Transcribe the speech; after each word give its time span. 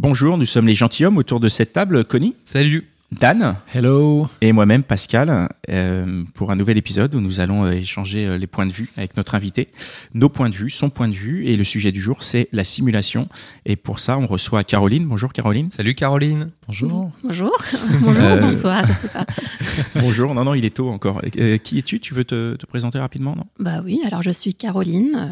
Bonjour, 0.00 0.38
nous 0.38 0.46
sommes 0.46 0.68
les 0.68 0.74
gentilshommes 0.74 1.18
autour 1.18 1.40
de 1.40 1.48
cette 1.48 1.72
table. 1.72 2.04
Connie, 2.04 2.36
Salut. 2.44 2.86
Dan 3.10 3.56
Hello. 3.74 4.26
et 4.42 4.52
moi-même 4.52 4.82
Pascal 4.84 5.48
euh, 5.70 6.22
pour 6.34 6.50
un 6.52 6.56
nouvel 6.56 6.76
épisode 6.76 7.14
où 7.16 7.20
nous 7.20 7.40
allons 7.40 7.64
euh, 7.64 7.70
échanger 7.72 8.26
euh, 8.26 8.36
les 8.36 8.46
points 8.46 8.66
de 8.66 8.70
vue 8.70 8.90
avec 8.98 9.16
notre 9.16 9.34
invité, 9.34 9.68
nos 10.12 10.28
points 10.28 10.50
de 10.50 10.54
vue, 10.54 10.68
son 10.70 10.88
point 10.90 11.08
de 11.08 11.14
vue 11.14 11.46
et 11.46 11.56
le 11.56 11.64
sujet 11.64 11.90
du 11.90 12.02
jour 12.02 12.22
c'est 12.22 12.48
la 12.52 12.62
simulation 12.64 13.26
et 13.64 13.76
pour 13.76 13.98
ça 13.98 14.18
on 14.18 14.26
reçoit 14.26 14.62
Caroline. 14.62 15.06
Bonjour 15.06 15.32
Caroline. 15.32 15.70
Salut 15.72 15.94
Caroline. 15.94 16.50
Bonjour. 16.68 17.10
Bonjour. 17.24 17.56
Bonjour, 18.02 18.22
Euh, 18.22 18.40
bonsoir, 18.42 18.84
je 18.86 18.92
sais 18.92 19.08
pas. 19.08 19.24
Bonjour. 20.00 20.34
Non 20.34 20.44
non 20.44 20.52
il 20.52 20.66
est 20.66 20.76
tôt 20.76 20.90
encore. 20.90 21.22
Euh, 21.38 21.56
qui 21.56 21.78
es-tu? 21.78 21.98
Tu 22.00 22.12
veux 22.12 22.24
te, 22.24 22.56
te 22.56 22.66
présenter 22.66 22.98
rapidement 22.98 23.34
non? 23.34 23.46
Bah 23.58 23.80
oui, 23.82 24.00
alors 24.06 24.22
je 24.22 24.30
suis 24.30 24.52
Caroline. 24.54 25.28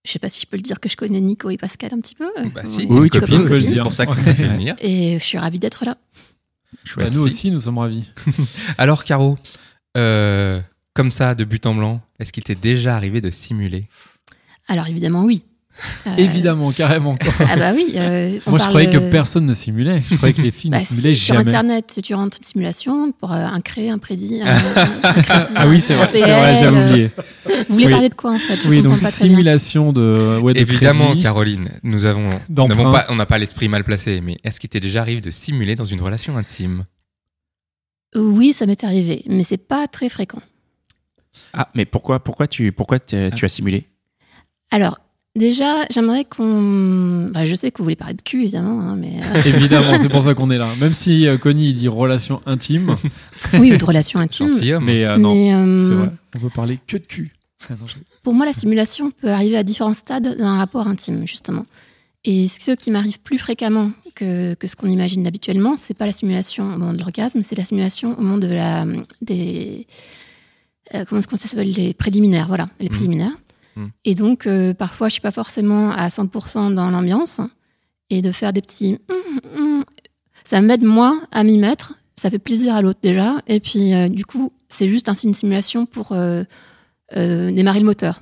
Euh, 0.00 0.06
euh, 0.06 0.06
je 0.06 0.12
sais 0.12 0.18
pas 0.18 0.28
si 0.28 0.40
je 0.40 0.46
peux 0.46 0.56
le 0.56 0.62
dire 0.62 0.80
que 0.80 0.88
je 0.88 0.96
connais 0.96 1.20
Nico 1.20 1.50
et 1.50 1.56
Pascal 1.56 1.92
un 1.94 2.00
petit 2.00 2.14
peu. 2.14 2.30
Bah 2.54 2.62
si, 2.64 2.82
est 2.82 2.86
Oui, 2.86 3.08
copine, 3.10 3.44
le 3.44 3.58
dire. 3.58 3.82
pour 3.82 3.94
ça 3.94 4.06
qu'on 4.06 4.14
t'a 4.14 4.34
fait 4.34 4.48
venir. 4.48 4.76
Et 4.80 5.18
je 5.18 5.24
suis 5.24 5.38
ravie 5.38 5.58
d'être 5.58 5.84
là. 5.84 5.96
Bah, 6.96 7.10
nous 7.10 7.20
aussi, 7.20 7.50
nous 7.50 7.60
sommes 7.60 7.78
ravis. 7.78 8.04
Alors 8.78 9.04
Caro, 9.04 9.38
euh, 9.96 10.60
comme 10.94 11.10
ça, 11.10 11.34
de 11.34 11.44
but 11.44 11.66
en 11.66 11.74
blanc, 11.74 12.00
est-ce 12.18 12.32
qu'il 12.32 12.44
t'est 12.44 12.54
déjà 12.60 12.96
arrivé 12.96 13.20
de 13.20 13.30
simuler? 13.30 13.86
Alors 14.68 14.88
évidemment, 14.88 15.24
oui. 15.24 15.44
Euh, 16.06 16.10
Évidemment, 16.18 16.72
carrément. 16.72 17.16
quoi. 17.16 17.32
Ah 17.50 17.56
bah 17.56 17.72
oui. 17.74 17.92
euh, 17.96 18.38
on 18.46 18.50
Moi, 18.50 18.58
je 18.58 18.64
croyais 18.68 18.90
que 18.90 19.10
personne 19.10 19.46
ne 19.46 19.54
simulait. 19.54 20.00
Je 20.08 20.16
croyais 20.16 20.34
que 20.34 20.42
les 20.42 20.50
filles 20.50 20.70
bah, 20.70 20.78
ne 20.80 20.84
simulaient 20.84 21.14
si, 21.14 21.20
Sur 21.20 21.34
jamais. 21.36 21.50
Internet, 21.50 22.00
tu 22.02 22.14
rentres 22.14 22.38
une 22.38 22.44
simulation 22.44 23.12
pour 23.12 23.32
euh, 23.32 23.36
un 23.36 23.60
créé, 23.60 23.90
un 23.90 23.98
prédit, 23.98 24.40
un, 24.44 24.56
un 25.02 25.12
crédit, 25.22 25.52
Ah 25.56 25.66
oui, 25.68 25.80
c'est 25.80 25.94
vrai, 25.94 26.06
vrai, 26.06 26.54
j'avais 26.60 26.82
oublié. 26.90 27.10
Vous 27.68 27.74
voulez 27.74 27.86
Oui. 27.86 27.92
parler 27.92 28.08
de 28.08 28.14
quoi 28.14 28.32
en 28.32 28.38
fait? 28.38 28.56
Je 28.62 28.68
Oui, 28.68 28.82
donc 28.82 29.00
pas 29.00 29.10
très 29.10 29.24
bien. 29.26 29.34
simulation 29.36 29.92
de, 29.92 30.38
ouais, 30.40 30.54
de 30.54 30.58
Évidemment, 30.60 31.06
crédit. 31.08 31.22
Caroline, 31.22 31.68
nous 31.82 32.04
avons, 32.06 32.28
nous 32.48 32.66
pas, 32.90 33.06
on 33.08 33.16
n'a 33.16 33.26
pas 33.26 33.38
l'esprit 33.38 33.68
mal 33.68 33.84
placé, 33.84 34.20
mais 34.20 34.36
est-ce 34.44 34.60
qu'il 34.60 34.70
t'est 34.70 34.80
déjà 34.80 35.00
arrivé 35.00 35.20
de 35.20 35.30
simuler 35.30 35.76
dans 35.76 35.84
une 35.84 36.00
relation 36.00 36.36
intime? 36.36 36.84
Oui, 38.16 38.52
ça 38.52 38.66
m'est 38.66 38.82
arrivé, 38.84 39.22
mais 39.28 39.44
c'est 39.44 39.56
pas 39.56 39.86
très 39.86 40.08
fréquent. 40.08 40.40
Ah 41.54 41.68
mais 41.74 41.84
pourquoi 41.84 42.18
pourquoi 42.22 42.48
tu 42.48 42.72
pourquoi 42.72 42.98
tu 42.98 43.30
tu 43.36 43.44
as 43.44 43.48
simulé? 43.48 43.86
Alors, 44.72 44.98
déjà, 45.36 45.84
j'aimerais 45.90 46.24
qu'on. 46.24 47.30
bah, 47.32 47.44
je 47.44 47.54
sais 47.54 47.70
que 47.70 47.78
vous 47.78 47.84
voulez 47.84 47.96
parler 47.96 48.14
de 48.14 48.22
cul, 48.22 48.42
évidemment, 48.42 48.80
hein, 48.80 48.96
mais. 48.96 49.20
euh, 49.22 49.42
Évidemment, 49.46 49.98
c'est 49.98 50.08
pour 50.08 50.22
ça 50.22 50.34
qu'on 50.34 50.50
est 50.50 50.58
là. 50.58 50.68
Même 50.80 50.92
si 50.92 51.26
euh, 51.26 51.38
Connie 51.38 51.70
il 51.70 51.74
dit 51.74 51.88
relation 51.88 52.40
intime, 52.46 52.94
oui, 53.54 53.72
ou 53.72 53.76
de 53.76 53.84
relations 53.84 54.20
intimes. 54.20 54.52
Gentilhomme. 54.52 54.84
mais 54.84 55.04
euh, 55.04 55.16
non, 55.18 55.34
mais, 55.34 55.54
euh, 55.54 55.80
c'est 55.80 55.94
vrai. 55.94 56.10
On 56.36 56.40
peut 56.40 56.50
parler 56.50 56.78
que 56.86 56.96
de 56.96 57.04
cul. 57.04 57.32
Pour 58.22 58.34
moi, 58.34 58.46
la 58.46 58.52
simulation 58.52 59.10
peut 59.10 59.28
arriver 59.28 59.56
à 59.56 59.62
différents 59.62 59.92
stades 59.94 60.36
d'un 60.38 60.56
rapport 60.56 60.86
intime, 60.86 61.26
justement. 61.26 61.66
Et 62.24 62.48
ce 62.48 62.72
qui 62.72 62.90
m'arrive 62.90 63.18
plus 63.20 63.38
fréquemment 63.38 63.92
que, 64.14 64.52
que 64.54 64.66
ce 64.66 64.76
qu'on 64.76 64.88
imagine 64.90 65.26
habituellement, 65.26 65.76
c'est 65.76 65.94
pas 65.94 66.04
la 66.06 66.12
simulation 66.12 66.64
au 66.64 66.78
moment 66.78 66.92
de 66.92 66.98
l'orgasme, 66.98 67.42
c'est 67.42 67.56
la 67.56 67.64
simulation 67.64 68.18
au 68.18 68.20
moment 68.20 68.36
de 68.36 68.46
la 68.48 68.84
des 69.22 69.86
euh, 70.94 71.04
comment 71.08 71.18
est-ce 71.20 71.28
qu'on 71.28 71.36
ça 71.36 71.48
s'appelle 71.48 71.70
les 71.72 71.94
préliminaires, 71.94 72.46
voilà, 72.48 72.68
les 72.78 72.88
Mhm. 72.88 72.94
préliminaires. 72.94 73.32
Mhm. 73.76 73.90
Et 74.04 74.14
donc 74.14 74.46
euh, 74.46 74.74
parfois, 74.74 75.08
je 75.08 75.12
suis 75.12 75.20
pas 75.20 75.30
forcément 75.30 75.90
à 75.92 76.08
100% 76.08 76.74
dans 76.74 76.90
l'ambiance 76.90 77.40
et 78.10 78.22
de 78.22 78.32
faire 78.32 78.52
des 78.52 78.60
petits 78.62 78.98
hum, 79.08 79.40
hum, 79.56 79.84
ça 80.44 80.60
m'aide 80.60 80.84
moi 80.84 81.20
à 81.30 81.44
m'y 81.44 81.58
mettre. 81.58 81.94
Ça 82.16 82.28
fait 82.30 82.38
plaisir 82.38 82.74
à 82.74 82.82
l'autre 82.82 82.98
déjà, 83.02 83.36
et 83.46 83.60
puis 83.60 83.94
euh, 83.94 84.08
du 84.10 84.26
coup, 84.26 84.52
c'est 84.68 84.88
juste 84.88 85.08
ainsi 85.08 85.26
une 85.26 85.32
simulation 85.34 85.86
pour 85.86 86.12
euh, 86.12 86.44
euh, 87.16 87.50
démarrer 87.50 87.80
le 87.80 87.86
moteur. 87.86 88.20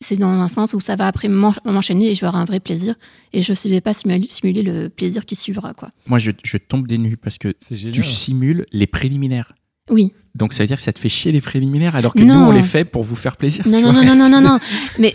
C'est 0.00 0.16
dans 0.16 0.28
un 0.28 0.48
sens 0.48 0.72
où 0.74 0.80
ça 0.80 0.96
va 0.96 1.06
après 1.06 1.28
m'en- 1.28 1.52
m'enchaîner 1.64 2.10
et 2.10 2.14
je 2.14 2.20
vais 2.20 2.26
avoir 2.26 2.40
un 2.42 2.44
vrai 2.46 2.60
plaisir. 2.60 2.94
Et 3.32 3.42
je 3.42 3.52
ne 3.52 3.70
vais 3.74 3.80
pas 3.80 3.92
simuler, 3.94 4.26
simuler 4.28 4.62
le 4.62 4.88
plaisir 4.88 5.24
qui 5.24 5.34
suivra. 5.34 5.72
Quoi. 5.74 5.90
Moi 6.06 6.18
je, 6.18 6.30
je 6.42 6.56
tombe 6.56 6.86
des 6.86 6.98
nues 6.98 7.16
parce 7.16 7.38
que 7.38 7.48
tu 7.92 8.02
simules 8.02 8.66
les 8.72 8.86
préliminaires. 8.86 9.54
Oui. 9.90 10.12
Donc 10.34 10.52
ça 10.52 10.62
veut 10.62 10.66
dire 10.66 10.78
que 10.78 10.82
ça 10.82 10.92
te 10.92 10.98
fait 10.98 11.08
chier 11.08 11.30
les 11.30 11.40
préliminaires 11.40 11.94
alors 11.94 12.12
que 12.12 12.22
Non. 12.22 12.34
nous 12.40 12.46
on 12.46 12.50
les 12.52 12.62
fait 12.62 12.84
pour 12.84 13.04
vous 13.04 13.14
faire 13.14 13.36
plaisir. 13.36 13.66
Non, 13.68 13.80
non, 13.80 13.92
vois. 13.92 14.02
non, 14.04 14.16
non, 14.16 14.28
non, 14.28 14.40
non. 14.40 14.58
Mais 14.98 15.12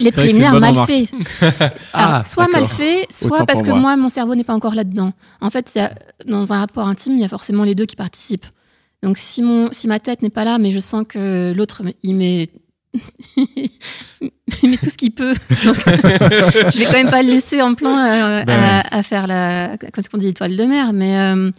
les 0.00 0.12
préliminaires 0.12 0.58
mal 0.58 0.76
faits. 0.86 1.10
Ah, 1.92 2.20
soit 2.20 2.48
mal 2.48 2.62
d'accord. 2.62 2.76
fait, 2.76 3.06
soit 3.10 3.28
Autant 3.32 3.46
parce 3.46 3.62
que 3.62 3.70
moi. 3.70 3.80
moi. 3.80 3.96
mon 3.96 4.08
cerveau 4.08 4.34
n'est 4.34 4.44
pas 4.44 4.54
encore 4.54 4.74
là-dedans. 4.74 5.12
En 5.40 5.50
fait, 5.50 5.78
dans 6.26 6.52
un 6.52 6.58
rapport 6.58 6.88
intime, 6.88 7.14
il 7.14 7.20
y 7.20 7.24
a 7.24 7.28
forcément 7.28 7.64
les 7.64 7.74
deux 7.74 7.84
qui 7.86 7.96
participent. 7.96 8.46
Donc, 9.02 9.18
si, 9.18 9.42
mon, 9.42 9.70
si 9.72 9.88
ma 9.88 10.00
tête 10.00 10.22
n'est 10.22 10.30
pas 10.30 10.44
là, 10.44 10.56
mais 10.58 10.70
je 10.70 10.80
sens 10.80 11.04
que 11.06 11.52
l'autre, 11.54 11.82
il 12.02 12.14
met, 12.14 12.46
il 13.36 14.70
met 14.70 14.76
tout 14.78 14.88
ce 14.90 14.96
qu'il 14.96 15.12
peut. 15.12 15.34
Donc, 15.64 15.76
je 15.76 16.78
vais 16.78 16.86
quand 16.86 16.92
même 16.92 17.10
pas 17.10 17.22
le 17.22 17.28
laisser 17.28 17.60
en 17.60 17.74
plan 17.74 17.96
euh, 17.98 18.42
Ben 18.44 18.58
à, 18.58 18.96
à 18.96 19.02
faire 19.02 19.26
la, 19.26 19.76
qu'est-ce 19.78 20.08
qu'on 20.08 20.18
dit, 20.18 20.28
étoile 20.28 20.56
de 20.56 20.64
mer. 20.64 20.92
Mais 20.94 21.18
euh, 21.18 21.50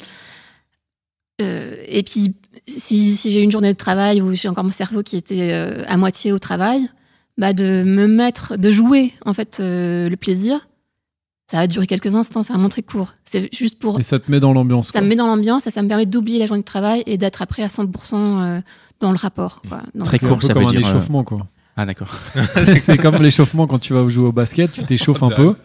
euh, 1.41 1.75
et 1.87 2.03
puis, 2.03 2.35
si, 2.67 3.15
si 3.15 3.31
j'ai 3.31 3.41
une 3.41 3.51
journée 3.51 3.71
de 3.71 3.77
travail 3.77 4.21
où 4.21 4.33
j'ai 4.33 4.47
encore 4.47 4.63
mon 4.63 4.69
cerveau 4.69 5.03
qui 5.03 5.17
était 5.17 5.51
euh, 5.53 5.83
à 5.87 5.97
moitié 5.97 6.31
au 6.31 6.39
travail, 6.39 6.89
bah 7.37 7.53
de 7.53 7.83
me 7.83 8.07
mettre, 8.07 8.57
de 8.57 8.71
jouer 8.71 9.13
en 9.25 9.33
fait 9.33 9.59
euh, 9.59 10.09
le 10.09 10.17
plaisir. 10.17 10.67
Ça 11.49 11.57
va 11.57 11.67
durer 11.67 11.87
quelques 11.87 12.13
instants, 12.13 12.43
ça 12.43 12.53
va 12.53 12.59
montrer 12.59 12.83
court. 12.83 13.13
C'est 13.23 13.53
juste 13.55 13.79
pour 13.79 13.99
Et 13.99 14.03
ça 14.03 14.19
te 14.19 14.29
met 14.29 14.41
dans 14.41 14.51
l'ambiance. 14.51 14.87
ça 14.87 14.93
quoi. 14.93 15.01
me 15.01 15.07
met 15.07 15.15
dans 15.15 15.27
l'ambiance 15.27 15.65
et 15.65 15.71
ça 15.71 15.81
me 15.81 15.87
permet 15.87 16.05
d'oublier 16.05 16.39
la 16.39 16.45
journée 16.45 16.61
de 16.61 16.67
travail 16.67 17.03
et 17.05 17.17
d'être 17.17 17.41
après 17.41 17.63
à 17.63 17.67
100% 17.67 17.87
euh, 18.15 18.61
dans 18.99 19.11
le 19.11 19.17
rapport. 19.17 19.61
Quoi. 19.61 19.81
Donc, 19.95 20.07
Très 20.07 20.17
C'est 20.17 20.25
un 20.25 20.29
court, 20.29 20.39
peu 20.39 20.47
ça 20.47 20.53
comme 20.53 20.63
veut 20.63 20.69
un 20.69 20.71
dire, 20.71 20.85
euh, 20.85 20.89
échauffement, 20.89 21.23
quoi. 21.23 21.47
Ah 21.77 21.85
d'accord. 21.85 22.09
c'est 22.81 22.97
comme 22.97 23.21
l'échauffement 23.21 23.65
quand 23.65 23.79
tu 23.79 23.93
vas 23.93 24.05
jouer 24.09 24.25
au 24.27 24.31
basket, 24.33 24.73
tu 24.73 24.83
t'échauffes 24.83 25.23
un 25.23 25.29
peu. 25.29 25.55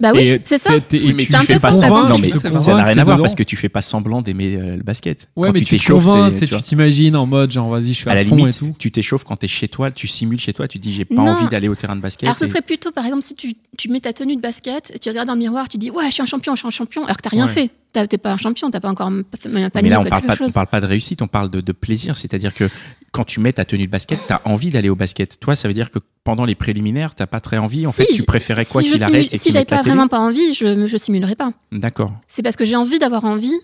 Bah 0.00 0.12
oui, 0.14 0.20
et 0.20 0.40
c'est 0.44 0.58
ça. 0.58 0.72
t'es- 0.74 0.80
t'es- 0.80 0.96
et 0.98 1.06
Oui, 1.08 1.14
mais 1.14 1.24
tu 1.24 1.30
c'est 1.32 1.36
un 1.36 1.40
tu 1.40 1.46
peu 1.48 1.52
fais 1.54 1.60
pas 1.60 1.72
semblant. 1.72 2.08
Non, 2.08 2.18
mais 2.18 2.30
ça 2.30 2.74
n'a 2.74 2.84
rien 2.84 2.98
à 2.98 3.04
voir 3.04 3.18
parce 3.18 3.34
que 3.34 3.42
tu 3.42 3.56
fais 3.56 3.68
pas 3.68 3.82
semblant 3.82 4.22
d'aimer 4.22 4.56
euh, 4.56 4.76
le 4.76 4.82
basket. 4.82 5.28
Ouais, 5.36 5.48
Quand 5.48 5.54
mais 5.54 5.60
tu 5.60 5.66
t'échauffes, 5.66 6.04
c'est- 6.32 6.46
tu 6.46 6.56
t'imagines 6.62 7.16
en 7.16 7.26
mode 7.26 7.50
genre 7.50 7.68
vas-y, 7.70 7.88
je 7.88 7.92
suis 7.92 8.08
à 8.08 8.12
à, 8.12 8.14
la 8.16 8.24
fond 8.24 8.36
limite, 8.36 8.54
et 8.54 8.58
tout. 8.58 8.74
tu 8.78 8.90
t'échauffes 8.90 9.24
quand 9.24 9.36
t'es 9.36 9.48
chez 9.48 9.68
toi, 9.68 9.90
tu 9.90 10.06
simules 10.06 10.40
chez 10.40 10.52
toi, 10.52 10.68
tu 10.68 10.78
dis 10.78 10.92
j'ai 10.92 11.04
pas 11.04 11.14
Non. 11.14 11.28
envie 11.32 11.48
d'aller 11.48 11.68
au 11.68 11.74
terrain 11.74 11.96
de 11.96 12.00
basket. 12.00 12.24
Alors 12.28 12.38
ce 12.38 12.46
serait 12.46 12.62
plutôt, 12.62 12.92
par 12.92 13.04
exemple, 13.04 13.22
si 13.22 13.34
tu, 13.34 13.54
tu 13.78 13.88
mets 13.88 14.00
ta 14.00 14.12
tenue 14.12 14.36
de 14.36 14.40
basket, 14.40 14.98
tu 15.00 15.08
regardes 15.08 15.28
dans 15.28 15.34
le 15.34 15.40
miroir, 15.40 15.68
tu 15.68 15.78
dis 15.78 15.90
ouais, 15.90 16.06
je 16.06 16.12
suis 16.12 16.22
un 16.22 16.26
champion, 16.26 16.54
je 16.54 16.60
suis 16.60 16.68
un 16.68 16.70
champion, 16.70 17.04
alors 17.04 17.16
que 17.16 17.22
t'as 17.22 17.30
rien 17.30 17.46
Ouais. 17.46 17.52
fait. 17.52 17.70
T'as- 17.92 18.06
T'es 18.06 18.18
pas 18.18 18.32
un 18.32 18.36
champion, 18.36 18.70
t'as 18.70 18.80
pas 18.80 18.90
encore 18.90 19.06
un 19.06 19.22
Mais 19.50 19.70
panier 19.70 19.88
là, 19.88 19.98
ou 19.98 20.02
on 20.02 20.04
parle, 20.08 20.20
quelque 20.22 20.26
pas, 20.26 20.32
on 20.34 20.46
chose. 20.46 20.52
parle 20.52 20.66
pas 20.66 20.80
de 20.80 20.86
réussite, 20.86 21.22
on 21.22 21.28
parle 21.28 21.48
de, 21.50 21.60
de 21.62 21.72
plaisir. 21.72 22.16
C'est-à-dire 22.18 22.52
que 22.54 22.68
quand 23.10 23.24
tu 23.24 23.40
mets 23.40 23.54
ta 23.54 23.64
tenue 23.64 23.86
de 23.86 23.90
basket, 23.90 24.18
tu 24.26 24.32
as 24.32 24.42
envie 24.44 24.68
d'aller 24.70 24.90
au 24.90 24.96
basket. 24.96 25.40
Toi, 25.40 25.56
ça 25.56 25.66
veut 25.66 25.72
dire 25.74 25.90
que 25.90 25.98
pendant 26.26 26.44
les 26.44 26.54
préliminaires, 26.54 27.14
t'as 27.14 27.26
pas 27.26 27.40
très 27.40 27.56
envie. 27.56 27.86
En 27.86 27.92
Si, 27.92 28.02
fait, 28.02 28.12
tu 28.12 28.24
préférais 28.24 28.66
quoi 28.66 28.82
si 28.82 28.88
je 28.88 28.94
qu'il 28.94 29.02
arrête 29.02 29.32
et 29.32 29.38
Si 29.38 29.44
qu'il 29.44 29.52
j'avais 29.52 29.64
pas 29.64 29.80
vraiment 29.80 30.08
pas 30.08 30.18
envie, 30.20 30.52
je, 30.52 30.86
je 30.86 30.96
simulerais 30.98 31.36
pas. 31.36 31.52
D'accord. 31.72 32.12
C'est 32.28 32.42
parce 32.42 32.56
que 32.56 32.64
j'ai 32.66 32.76
envie 32.76 32.98
d'avoir 32.98 33.24
envie. 33.24 33.54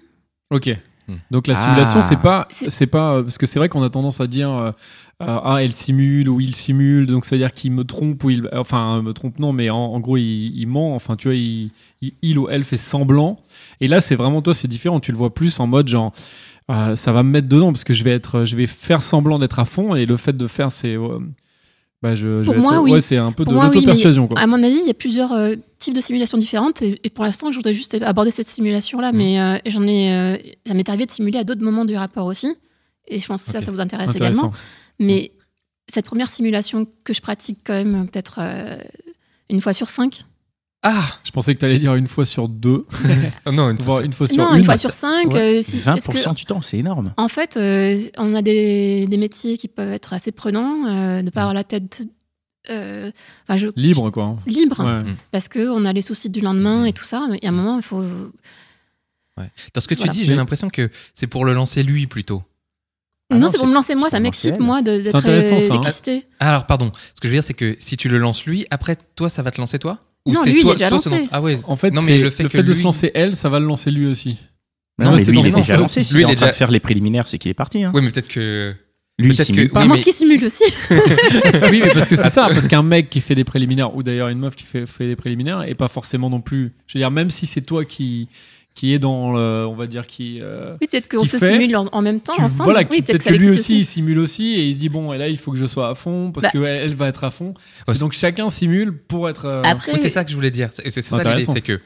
Ok. 0.50 0.70
Hmm. 1.08 1.16
Donc 1.32 1.48
la 1.48 1.54
Ah. 1.58 1.62
simulation, 1.64 2.00
c'est 2.00 2.20
pas, 2.20 2.46
C'est- 2.48 2.86
pas, 2.86 3.14
euh, 3.16 3.22
parce 3.24 3.36
que 3.36 3.44
c'est 3.46 3.58
vrai 3.58 3.68
qu'on 3.68 3.82
a 3.82 3.90
tendance 3.90 4.20
à 4.20 4.26
dire, 4.28 4.50
euh, 4.50 4.70
euh, 5.22 5.38
ah, 5.44 5.56
elle 5.60 5.72
simule 5.72 6.28
ou 6.28 6.40
il 6.40 6.54
simule, 6.54 7.06
donc 7.06 7.24
c'est 7.24 7.34
à 7.34 7.38
dire 7.38 7.52
qu'il 7.52 7.72
me 7.72 7.82
trompe 7.84 8.22
ou 8.22 8.30
il, 8.30 8.48
enfin, 8.52 9.02
me 9.02 9.12
trompe 9.12 9.40
non, 9.40 9.52
mais 9.52 9.68
en, 9.68 9.76
en 9.78 9.98
gros 10.00 10.16
il, 10.16 10.52
il 10.56 10.66
ment, 10.68 10.94
enfin 10.94 11.16
tu 11.16 11.26
vois, 11.28 11.34
il, 11.34 11.70
il, 12.02 12.12
il 12.22 12.38
ou 12.38 12.48
elle 12.48 12.62
fait 12.62 12.76
semblant. 12.76 13.36
Et 13.80 13.88
là, 13.88 14.00
c'est 14.00 14.14
vraiment 14.14 14.40
toi, 14.42 14.54
c'est 14.54 14.68
différent. 14.68 15.00
Tu 15.00 15.10
le 15.10 15.18
vois 15.18 15.34
plus 15.34 15.58
en 15.58 15.66
mode 15.66 15.88
genre, 15.88 16.12
euh, 16.70 16.94
ça 16.94 17.12
va 17.12 17.24
me 17.24 17.30
mettre 17.30 17.48
dedans 17.48 17.72
parce 17.72 17.82
que 17.82 17.94
je 17.94 18.04
vais 18.04 18.12
être, 18.12 18.44
je 18.44 18.54
vais 18.54 18.66
faire 18.68 19.02
semblant 19.02 19.40
d'être 19.40 19.58
à 19.58 19.64
fond 19.64 19.96
et 19.96 20.06
le 20.06 20.16
fait 20.16 20.36
de 20.36 20.46
faire, 20.46 20.70
c'est, 20.70 20.96
euh, 20.96 21.18
bah 22.02 22.16
je, 22.16 22.42
Pour 22.44 22.56
moi, 22.56 22.74
être, 22.74 22.82
oui. 22.82 22.92
ouais, 22.92 23.00
c'est 23.00 23.16
un 23.16 23.30
peu 23.30 23.44
Pour 23.44 23.52
de 23.52 23.58
oui, 23.58 23.64
l'auto-persuasion. 23.66 24.28
À 24.34 24.48
mon 24.48 24.60
avis, 24.62 24.78
il 24.80 24.86
y 24.86 24.90
a 24.90 24.94
plusieurs 24.94 25.32
euh, 25.32 25.54
types 25.78 25.94
de 25.94 26.00
simulations 26.00 26.36
différentes. 26.36 26.82
Et, 26.82 27.00
et 27.04 27.10
pour 27.10 27.24
l'instant, 27.24 27.52
je 27.52 27.56
voudrais 27.56 27.74
juste 27.74 27.94
aborder 28.02 28.32
cette 28.32 28.48
simulation-là. 28.48 29.12
Mm. 29.12 29.16
Mais 29.16 29.40
euh, 29.40 29.58
j'en 29.66 29.86
ai, 29.86 30.12
euh, 30.12 30.36
ça 30.66 30.74
m'est 30.74 30.88
arrivé 30.88 31.06
de 31.06 31.12
simuler 31.12 31.38
à 31.38 31.44
d'autres 31.44 31.62
moments 31.62 31.84
du 31.84 31.96
rapport 31.96 32.26
aussi. 32.26 32.52
Et 33.06 33.20
je 33.20 33.26
pense 33.26 33.44
que 33.44 33.52
ça, 33.52 33.60
ça 33.60 33.70
vous 33.70 33.80
intéresse 33.80 34.14
également. 34.16 34.52
Mais 34.98 35.32
cette 35.92 36.04
première 36.04 36.28
simulation 36.28 36.88
que 37.04 37.14
je 37.14 37.20
pratique 37.20 37.60
quand 37.64 37.74
même 37.74 38.08
peut-être 38.08 38.40
une 39.50 39.60
fois 39.60 39.72
sur 39.72 39.88
cinq. 39.88 40.24
Ah 40.84 41.04
Je 41.24 41.30
pensais 41.30 41.54
que 41.54 41.60
tu 41.60 41.64
allais 41.64 41.78
dire 41.78 41.94
une 41.94 42.08
fois 42.08 42.24
sur 42.24 42.48
deux, 42.48 42.86
Oh 43.46 43.52
Non, 43.52 43.70
une 43.70 43.76
voire 43.78 43.98
fois. 43.98 44.04
une 44.04 44.12
fois 44.12 44.26
sur 44.26 44.36
non, 44.36 44.50
une. 44.52 44.58
une 44.58 44.64
fois 44.64 44.76
sur 44.76 44.92
cinq. 44.92 45.32
Ouais. 45.32 45.58
euh, 45.58 45.62
si- 45.62 45.78
parce 45.78 46.08
20% 46.08 46.30
que, 46.30 46.34
du 46.34 46.44
temps, 46.44 46.60
c'est 46.62 46.78
énorme. 46.78 47.12
en 47.16 47.28
fait, 47.28 47.56
euh, 47.56 47.96
on 48.18 48.34
a 48.34 48.42
des, 48.42 49.06
des 49.06 49.16
métiers 49.16 49.56
qui 49.56 49.68
peuvent 49.68 49.92
être 49.92 50.12
assez 50.12 50.32
prenants, 50.32 50.86
euh, 50.86 51.22
de 51.22 51.30
pas 51.30 51.42
avoir 51.42 51.54
la 51.54 51.64
tête 51.64 52.02
euh, 52.70 53.10
enfin, 53.48 53.56
je, 53.56 53.68
Libre, 53.76 54.10
quoi. 54.10 54.38
libre, 54.46 54.84
Ouais. 54.84 55.12
parce 55.32 55.48
que 55.48 55.68
on 55.68 55.84
a 55.84 55.92
les 55.92 56.02
soucis 56.02 56.30
du 56.30 56.40
lendemain 56.40 56.84
et 56.84 56.92
tout 56.92 57.02
ça. 57.04 57.26
Il 57.32 57.38
y 57.42 57.46
a 57.46 57.48
un 57.48 57.52
moment, 57.52 57.76
il 57.76 57.82
faut. 57.82 58.02
Ouais. 59.38 59.50
Dans 59.74 59.80
ce 59.80 59.88
que 59.88 59.94
tu 59.94 60.08
dis, 60.08 60.24
j'ai 60.24 60.34
l'impression 60.36 60.68
que 60.68 60.90
c'est 61.14 61.26
pour 61.26 61.44
le 61.44 61.54
lancer 61.54 61.82
lui 61.82 62.06
plutôt. 62.06 62.42
Ah 63.30 63.36
non, 63.36 63.42
non, 63.42 63.48
c'est 63.48 63.56
pour 63.58 63.66
me 63.66 63.72
lancer 63.74 63.94
moi, 63.94 64.10
ça 64.10 64.20
m'excite 64.20 64.58
moi 64.60 64.82
de- 64.82 65.00
d'être 65.00 65.14
intéressant, 65.14 65.58
ça, 65.58 65.74
euh, 66.10 66.16
hein. 66.16 66.20
Ah, 66.38 66.50
alors 66.50 66.66
pardon, 66.66 66.92
ce 67.14 67.20
que 67.20 67.28
je 67.28 67.32
veux 67.32 67.36
dire 67.36 67.42
c'est 67.44 67.54
que 67.54 67.74
si 67.78 67.96
tu 67.96 68.08
le 68.10 68.18
lances 68.18 68.44
lui, 68.44 68.66
après 68.70 68.96
toi 69.16 69.28
ça 69.30 69.40
va 69.42 69.50
te 69.50 69.58
lancer 69.60 69.78
toi? 69.78 69.98
Ou 70.26 70.32
Non, 70.32 70.40
c'est 70.44 70.50
lui, 70.50 70.58
il 70.60 70.62
toi, 70.62 70.72
est 70.72 70.74
déjà 70.76 70.88
toi, 70.88 70.96
lancé. 70.98 71.28
Ah 71.32 71.40
ouais. 71.42 71.58
En 71.64 71.76
fait, 71.76 71.90
Non, 71.90 72.02
mais 72.02 72.18
le 72.18 72.24
le 72.24 72.30
fait 72.30 72.62
de 72.62 72.72
se 72.72 72.82
lancer 72.82 73.10
elle, 73.14 73.34
ça 73.34 73.48
va 73.48 73.58
le 73.58 73.66
lancer 73.66 73.90
lui 73.90 74.06
aussi. 74.06 74.38
Non, 74.98 75.06
Non, 75.10 75.16
mais 75.16 75.24
c'est 75.24 75.30
lui, 75.32 75.38
dans 75.38 75.44
il 75.44 75.48
est 75.48 75.54
déjà 75.56 75.76
lancé. 75.76 76.04
S'il 76.04 76.16
lui, 76.16 76.22
est 76.22 76.26
il 76.28 76.32
en 76.32 76.34
train 76.34 76.46
de 76.48 76.52
faire 76.52 76.70
les 76.70 76.80
préliminaires, 76.80 77.26
c'est 77.26 77.38
qu'il 77.38 77.50
est 77.50 77.54
parti. 77.54 77.82
Hein. 77.82 77.90
Oui, 77.94 78.02
mais 78.02 78.10
peut-être 78.10 78.28
que 78.28 78.74
Lui, 79.18 79.30
il 79.34 79.44
simule 79.44 79.68
que- 79.68 79.72
pas. 79.72 79.82
oui, 79.82 79.88
mais- 79.94 80.00
qui 80.00 80.12
simule 80.12 80.44
aussi. 80.44 80.64
oui, 81.70 81.80
mais 81.82 81.90
parce 81.92 82.08
que 82.08 82.16
c'est 82.16 82.30
ça, 82.30 82.48
parce 82.48 82.68
qu'un 82.68 82.82
mec 82.82 83.08
qui 83.10 83.20
fait 83.20 83.34
des 83.34 83.44
préliminaires, 83.44 83.94
ou 83.96 84.02
d'ailleurs 84.02 84.28
une 84.28 84.38
meuf 84.38 84.54
qui 84.54 84.64
fait, 84.64 84.86
fait 84.86 85.08
des 85.08 85.16
préliminaires, 85.16 85.62
et 85.64 85.74
pas 85.74 85.88
forcément 85.88 86.30
non 86.30 86.40
plus. 86.40 86.72
Je 86.86 86.98
veux 86.98 87.00
dire, 87.00 87.10
même 87.10 87.30
si 87.30 87.46
c'est 87.46 87.62
toi 87.62 87.84
qui, 87.84 88.28
qui 88.74 88.94
est 88.94 88.98
dans 88.98 89.32
le, 89.32 89.66
on 89.66 89.74
va 89.74 89.86
dire, 89.86 90.06
qui. 90.06 90.38
euh, 90.40 90.76
Oui, 90.80 90.86
peut-être 90.88 91.08
qu'on 91.08 91.22
Qui 91.22 91.28
se 91.28 91.36
fait- 91.36 91.50
simule 91.50 91.76
en, 91.76 91.86
en 91.92 92.00
même 92.02 92.20
temps 92.20 92.32
tu- 92.36 92.42
ensemble. 92.42 92.64
voilà, 92.72 92.80
oui, 92.90 92.96
qui- 92.96 93.02
peut-être 93.02 93.22
ça 93.22 93.30
que 93.30 93.34
lui 93.36 93.48
l'excite 93.48 93.60
aussi, 93.64 93.78
il 93.80 93.84
simule 93.84 94.18
aussi, 94.18 94.54
et 94.54 94.66
il 94.68 94.74
se 94.74 94.80
dit, 94.80 94.88
bon, 94.88 95.12
et 95.12 95.18
là, 95.18 95.28
il 95.28 95.36
faut 95.36 95.52
que 95.52 95.58
je 95.58 95.66
sois 95.66 95.88
à 95.90 95.94
fond, 95.94 96.32
parce 96.32 96.44
Bah. 96.44 96.50
que 96.52 96.58
elle, 96.58 96.84
elle 96.90 96.94
va 96.94 97.08
être 97.08 97.24
à 97.24 97.30
fond. 97.30 97.52
Ouais, 97.86 97.94
donc 97.98 98.12
chacun 98.12 98.48
simule 98.48 98.92
pour 98.96 99.28
être. 99.28 99.44
euh, 99.46 99.62
Après, 99.64 99.92
Oui, 99.92 99.98
c'est 100.00 100.08
ça 100.08 100.24
que 100.24 100.30
je 100.30 100.36
voulais 100.36 100.50
dire. 100.50 100.70
C'est 100.72 101.02
ça 101.02 101.22
l'idée, 101.34 101.46
c'est 101.52 101.60
que 101.60 101.80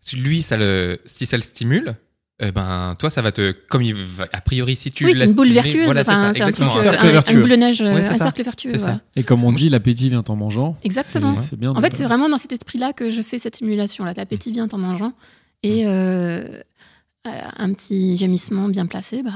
si 0.00 0.16
lui, 0.16 0.42
ça 0.42 0.56
le, 0.56 0.98
si 1.04 1.24
ça 1.26 1.36
le 1.36 1.42
stimule, 1.42 1.94
eh 2.40 2.52
ben 2.52 2.94
toi, 2.98 3.10
ça 3.10 3.20
va 3.22 3.32
te, 3.32 3.52
comme 3.68 3.82
il 3.82 3.94
va, 3.94 4.26
a 4.32 4.40
priori, 4.40 4.76
si 4.76 4.92
tu 4.92 5.04
oui, 5.04 5.12
c'est 5.14 5.24
une 5.26 5.34
boule 5.34 5.46
stimulé, 5.50 5.60
vertueuse. 5.62 5.84
voilà, 5.86 6.04
c'est 6.04 6.10
enfin, 6.10 6.32
ça, 6.32 6.34
c'est 6.34 6.42
un 6.42 6.50
truc, 6.52 6.66
exactement. 6.66 6.76
Un 6.76 6.78
euh, 6.78 6.82
cercle 6.90 7.06
un, 7.06 7.10
vertueux. 7.10 7.36
un 7.36 7.40
boule 7.40 7.50
de 7.50 7.56
neige, 7.56 7.80
euh, 7.80 7.86
un 7.86 8.02
ça. 8.02 8.14
cercle 8.14 8.42
vertueux. 8.44 8.70
C'est 8.70 8.78
ça. 8.78 8.84
voilà. 8.84 9.00
Et 9.16 9.22
comme 9.24 9.42
on 9.44 9.52
dit, 9.52 9.68
l'appétit 9.68 10.08
vient 10.08 10.22
en 10.26 10.36
mangeant. 10.36 10.76
Exactement. 10.84 11.40
C'est- 11.42 11.56
bien. 11.56 11.70
En 11.72 11.80
fait, 11.80 11.92
c'est 11.94 12.04
vraiment 12.04 12.28
dans 12.28 12.38
cet 12.38 12.52
esprit-là 12.52 12.92
que 12.92 13.10
je 13.10 13.22
fais 13.22 13.38
cette 13.38 13.56
simulation-là. 13.56 14.14
L'appétit 14.16 14.52
vient 14.52 14.68
en 14.70 14.78
mangeant. 14.78 15.12
Et 15.62 15.86
euh, 15.86 15.90
euh, 17.26 17.30
un 17.56 17.72
petit 17.72 18.16
gémissement 18.16 18.68
bien 18.68 18.86
placé, 18.86 19.22
bah, 19.22 19.32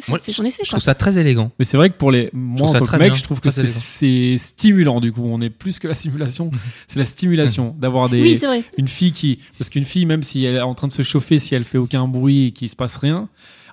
ça 0.00 0.12
Moi, 0.12 0.18
fait 0.20 0.32
son 0.32 0.44
effet. 0.44 0.62
Je 0.64 0.70
quoi. 0.70 0.78
trouve 0.78 0.84
ça 0.84 0.94
très 0.94 1.18
élégant. 1.18 1.50
Mais 1.58 1.64
c'est 1.64 1.76
vrai 1.76 1.90
que 1.90 1.96
pour 1.96 2.10
les 2.12 2.30
moi 2.32 2.68
en 2.68 2.72
tant 2.72 2.84
que 2.84 2.96
mec, 2.96 3.08
bien, 3.08 3.14
je 3.14 3.22
trouve 3.24 3.40
que 3.40 3.50
c'est 3.50 4.38
stimulant 4.38 5.00
du 5.00 5.12
coup. 5.12 5.22
On 5.24 5.40
est 5.40 5.50
plus 5.50 5.78
que 5.78 5.88
la 5.88 5.94
simulation, 5.94 6.50
c'est 6.88 6.98
la 6.98 7.04
stimulation 7.04 7.74
d'avoir 7.78 8.08
des 8.08 8.22
Oui, 8.22 8.36
c'est 8.36 8.46
vrai. 8.46 8.64
une 8.78 8.88
fille 8.88 9.12
qui 9.12 9.40
parce 9.58 9.68
qu'une 9.70 9.84
fille 9.84 10.06
même 10.06 10.22
si 10.22 10.44
elle 10.44 10.56
est 10.56 10.60
en 10.60 10.74
train 10.74 10.86
de 10.86 10.92
se 10.92 11.02
chauffer, 11.02 11.38
si 11.38 11.54
elle 11.54 11.64
fait 11.64 11.78
aucun 11.78 12.06
bruit 12.06 12.46
et 12.46 12.50
qu'il 12.52 12.68
se 12.70 12.76
passe 12.76 12.96
rien, 12.96 13.28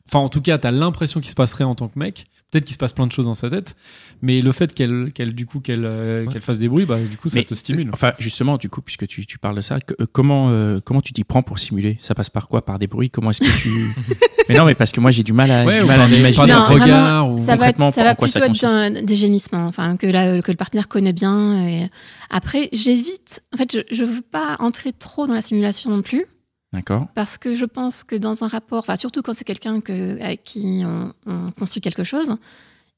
enfin 0.08 0.20
en 0.20 0.30
tout 0.30 0.42
cas 0.42 0.58
t'as 0.58 0.72
l'impression 0.72 1.20
qu'il 1.20 1.30
se 1.30 1.36
passe 1.36 1.54
rien 1.54 1.68
en 1.68 1.76
tant 1.76 1.88
que 1.90 2.00
mec. 2.00 2.26
Peut-être 2.52 2.66
qu'il 2.66 2.74
se 2.74 2.80
passe 2.80 2.94
plein 2.94 3.08
de 3.08 3.12
choses 3.12 3.26
dans 3.26 3.34
sa 3.34 3.50
tête, 3.50 3.76
mais 4.22 4.42
le 4.42 4.52
fait 4.52 4.74
qu'elle 4.74 5.12
qu'elle 5.14 5.34
du 5.34 5.46
coup 5.46 5.60
qu'elle 5.60 5.84
euh, 5.86 6.26
Ouais. 6.26 6.32
qu'elle 6.34 6.42
fasse 6.42 6.60
des 6.60 6.70
bruits, 6.70 6.86
bah 6.86 7.00
du 7.00 7.18
coup 7.18 7.30
ça 7.30 7.36
Mais 7.40 7.44
te 7.44 7.54
stimule. 7.56 7.90
Enfin, 7.94 8.14
justement, 8.20 8.58
du 8.58 8.70
coup, 8.70 8.82
puisque 8.82 9.08
tu, 9.08 9.26
tu 9.26 9.38
parles 9.40 9.56
de 9.56 9.62
ça, 9.62 9.80
que- 9.80 9.94
euh, 10.02 10.06
comment, 10.12 10.50
euh, 10.50 10.80
comment 10.84 11.02
tu 11.02 11.14
t'y 11.14 11.24
prends 11.24 11.42
pour 11.44 11.60
simuler? 11.60 11.98
Ça 12.02 12.16
passe 12.16 12.30
par 12.30 12.48
quoi? 12.48 12.64
Par 12.66 12.80
des 12.80 12.88
bruits? 12.88 13.10
Comment 13.10 13.32
est-ce 13.32 13.40
que 13.42 13.62
tu. 13.62 13.70
mais 14.50 14.56
non, 14.58 14.66
mais 14.66 14.76
parce 14.76 14.92
que 14.92 15.00
moi, 15.00 15.12
j'ai 15.12 15.24
du 15.24 15.34
mal 15.34 15.50
à, 15.52 15.66
Ouais, 15.66 15.74
j'ai 15.76 15.80
du 15.82 15.86
mal 15.86 16.02
à 16.02 16.08
fait. 16.08 16.32
vraiment, 16.32 16.66
regards 16.68 17.32
ou 17.32 17.38
Ça 17.38 17.56
va, 17.56 17.70
être- 17.70 17.78
concrètement, 17.78 17.92
ça 17.92 18.04
va 18.04 18.12
en 18.12 18.16
quoi 18.16 18.28
ça 18.28 18.40
plutôt 18.40 18.68
être 18.68 19.06
des 19.06 19.16
gémissements, 19.16 19.66
enfin, 19.68 19.98
que, 19.98 20.08
la- 20.08 20.42
que 20.42 20.52
le 20.52 20.58
partenaire 20.58 20.88
connaît 20.88 21.14
bien. 21.14 21.66
Et... 21.68 21.88
Après, 22.30 22.70
j'évite. 22.74 23.42
En 23.54 23.58
fait, 23.58 23.78
je 23.92 24.04
ne 24.04 24.08
veux 24.10 24.22
pas 24.22 24.56
entrer 24.60 24.92
trop 24.94 25.28
dans 25.28 25.34
la 25.34 25.42
simulation 25.42 25.92
non 25.92 26.02
plus. 26.02 26.26
D'accord. 26.72 27.06
Parce 27.14 27.38
que 27.38 27.54
je 27.54 27.66
pense 27.66 28.04
que 28.04 28.16
dans 28.16 28.44
un 28.44 28.48
rapport, 28.48 28.80
enfin 28.80 28.96
surtout 28.96 29.22
quand 29.22 29.34
c'est 29.34 29.44
quelqu'un 29.44 29.80
que, 29.80 30.20
avec 30.20 30.44
qui 30.44 30.82
on, 30.84 31.14
on 31.28 31.52
construit 31.52 31.82
quelque 31.82 32.04
chose, 32.04 32.36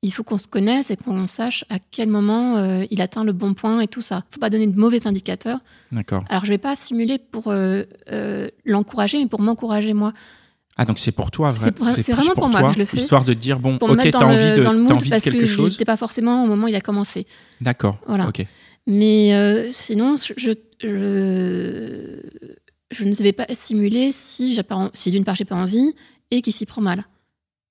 il 0.02 0.12
faut 0.14 0.24
qu'on 0.24 0.38
se 0.38 0.48
connaisse 0.48 0.92
et 0.92 0.98
qu'on 0.98 1.26
sache 1.26 1.66
à 1.70 1.78
quel 1.80 2.10
moment 2.10 2.58
euh, 2.58 2.86
il 2.92 3.02
atteint 3.02 3.24
le 3.24 3.34
bon 3.34 3.54
point 3.56 3.80
et 3.80 3.88
tout 3.88 4.02
ça. 4.02 4.24
faut 4.30 4.40
pas 4.40 4.50
donner 4.52 4.68
de 4.68 4.78
mauvais 4.80 5.08
indicateurs. 5.08 5.60
D'accord. 5.92 6.24
Alors 6.30 6.46
je 6.46 6.50
vais 6.50 6.58
pas 6.60 6.76
simuler 6.76 7.18
pour 7.18 7.48
euh, 7.48 7.84
euh, 8.12 8.50
l'encourager, 8.66 9.18
mais 9.18 9.28
pour 9.28 9.42
m'encourager 9.42 9.94
moi. 9.94 10.12
Ah, 10.78 10.86
donc 10.86 11.00
c'est 11.00 11.12
pour 11.14 11.32
toi, 11.32 11.52
vrai- 11.52 11.60
C'est 11.66 11.72
pour- 11.72 11.88
c'est 11.98 12.04
plus 12.04 12.14
vraiment 12.14 12.34
pour 12.34 12.50
moi 12.50 12.60
toi, 12.60 12.70
que 12.70 12.76
je 12.76 12.80
le 12.80 12.86
fais. 12.86 12.98
Histoire 12.98 13.24
de 13.24 13.34
dire, 13.34 13.60
bon, 13.60 13.78
Pour 13.78 13.90
ok, 13.90 14.10
t'as 14.12 14.26
envie, 14.26 14.58
de, 14.60 14.64
dans 14.64 14.74
le 14.74 14.80
mood 14.80 14.92
envie 14.92 15.06
de 15.06 15.10
parce 15.10 15.24
quelque 15.24 15.40
que 15.40 15.46
chose. 15.46 15.72
j'étais 15.72 15.86
pas 15.86 15.96
forcément 15.98 16.44
au 16.44 16.48
moment 16.48 16.66
où 16.66 16.68
il 16.68 16.76
a 16.76 16.82
commencé. 16.82 17.26
D'accord. 17.62 17.98
Voilà. 18.08 18.28
Ok. 18.28 18.46
Mais 18.86 19.66
sinon, 19.72 20.16
je, 20.18 20.34
je, 20.38 20.52
je 22.92 23.04
ne 23.06 23.14
vais 23.16 23.34
pas 23.34 23.46
simuler 23.54 24.12
si, 24.12 24.60
si 24.94 25.12
d'une 25.12 25.24
part 25.24 25.36
j'ai 25.36 25.46
pas 25.46 25.56
envie 25.56 25.94
et 26.32 26.42
qu'il 26.42 26.54
s'y 26.54 26.66
prend 26.66 26.82
mal. 26.82 27.06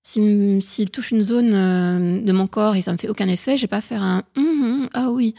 Si- 0.07 0.59
S'il 0.61 0.91
touche 0.91 1.11
une 1.13 1.23
zone 1.23 1.53
euh, 1.55 2.21
de 2.21 2.33
mon 2.33 2.47
corps 2.47 2.77
et 2.77 2.83
ça 2.83 2.93
me 2.93 2.99
fait 2.99 3.09
aucun 3.09 3.27
effet, 3.29 3.57
je 3.57 3.63
vais 3.63 3.69
pas 3.69 3.81
faire 3.81 4.03
un 4.03 4.23
hum, 4.37 4.45
hum, 4.45 4.89
ah 4.93 5.11
oui. 5.11 5.35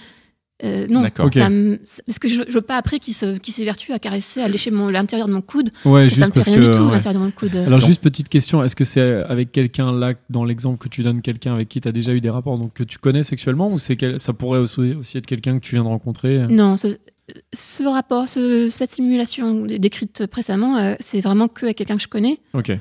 Euh, 0.63 0.88
non, 0.89 1.01
ça 1.33 1.50
me- 1.50 1.79
parce 2.07 2.17
que 2.17 2.29
je, 2.29 2.44
je 2.47 2.53
veux 2.53 2.62
pas 2.62 2.77
après 2.77 2.97
qu'il 3.00 3.13
se- 3.13 3.35
s'évertue 3.44 3.91
à 3.91 4.00
caresser, 4.00 4.41
à 4.41 4.47
lécher 4.47 4.71
mon- 4.71 4.88
l'intérieur 4.88 5.27
de 5.27 5.33
mon 5.33 5.41
coude. 5.41 5.69
Ouais, 5.83 6.07
ça 6.07 6.15
juste 6.15 6.19
me 6.21 6.25
fait 6.27 6.31
parce 6.31 6.45
rien 6.47 6.56
que 6.56 6.65
du 6.65 6.71
tout, 6.71 6.83
ouais. 6.85 6.91
l'intérieur 6.94 7.21
de 7.21 7.25
mon 7.25 7.31
coude. 7.31 7.56
Alors 7.57 7.79
juste 7.81 8.01
petite 8.01 8.29
question, 8.29 8.63
est-ce 8.63 8.75
que 8.75 8.85
c'est 8.85 9.01
avec 9.27 9.51
quelqu'un 9.51 9.91
là 9.91 10.13
dans 10.29 10.45
l'exemple 10.45 10.77
que 10.81 10.88
tu 10.88 11.03
donnes 11.03 11.21
quelqu'un 11.21 11.53
avec 11.53 11.68
qui 11.68 11.81
tu 11.81 11.88
as 11.88 11.91
déjà 11.91 12.13
eu 12.13 12.21
des 12.21 12.29
rapports 12.29 12.57
donc 12.57 12.73
que 12.73 12.83
tu 12.83 12.97
connais 13.00 13.21
sexuellement 13.21 13.69
ou 13.71 13.77
c'est 13.79 13.97
quel- 13.97 14.18
ça 14.19 14.31
pourrait 14.33 14.59
aussi, 14.59 14.94
aussi 14.94 15.18
être 15.18 15.25
quelqu'un 15.25 15.59
que 15.59 15.63
tu 15.65 15.75
viens 15.75 15.83
de 15.83 15.89
rencontrer 15.89 16.47
Non, 16.47 16.77
ce, 16.77 16.88
ce 17.53 17.83
rapport, 17.83 18.29
ce- 18.29 18.69
cette 18.71 18.91
simulation 18.91 19.65
dé- 19.65 19.77
décrite 19.77 20.25
précédemment, 20.25 20.77
euh, 20.77 20.95
c'est 21.01 21.19
vraiment 21.19 21.50
que 21.50 21.65
avec 21.65 21.77
quelqu'un 21.77 21.97
que 21.97 22.03
je 22.03 22.07
connais. 22.07 22.39
OK. 22.53 22.71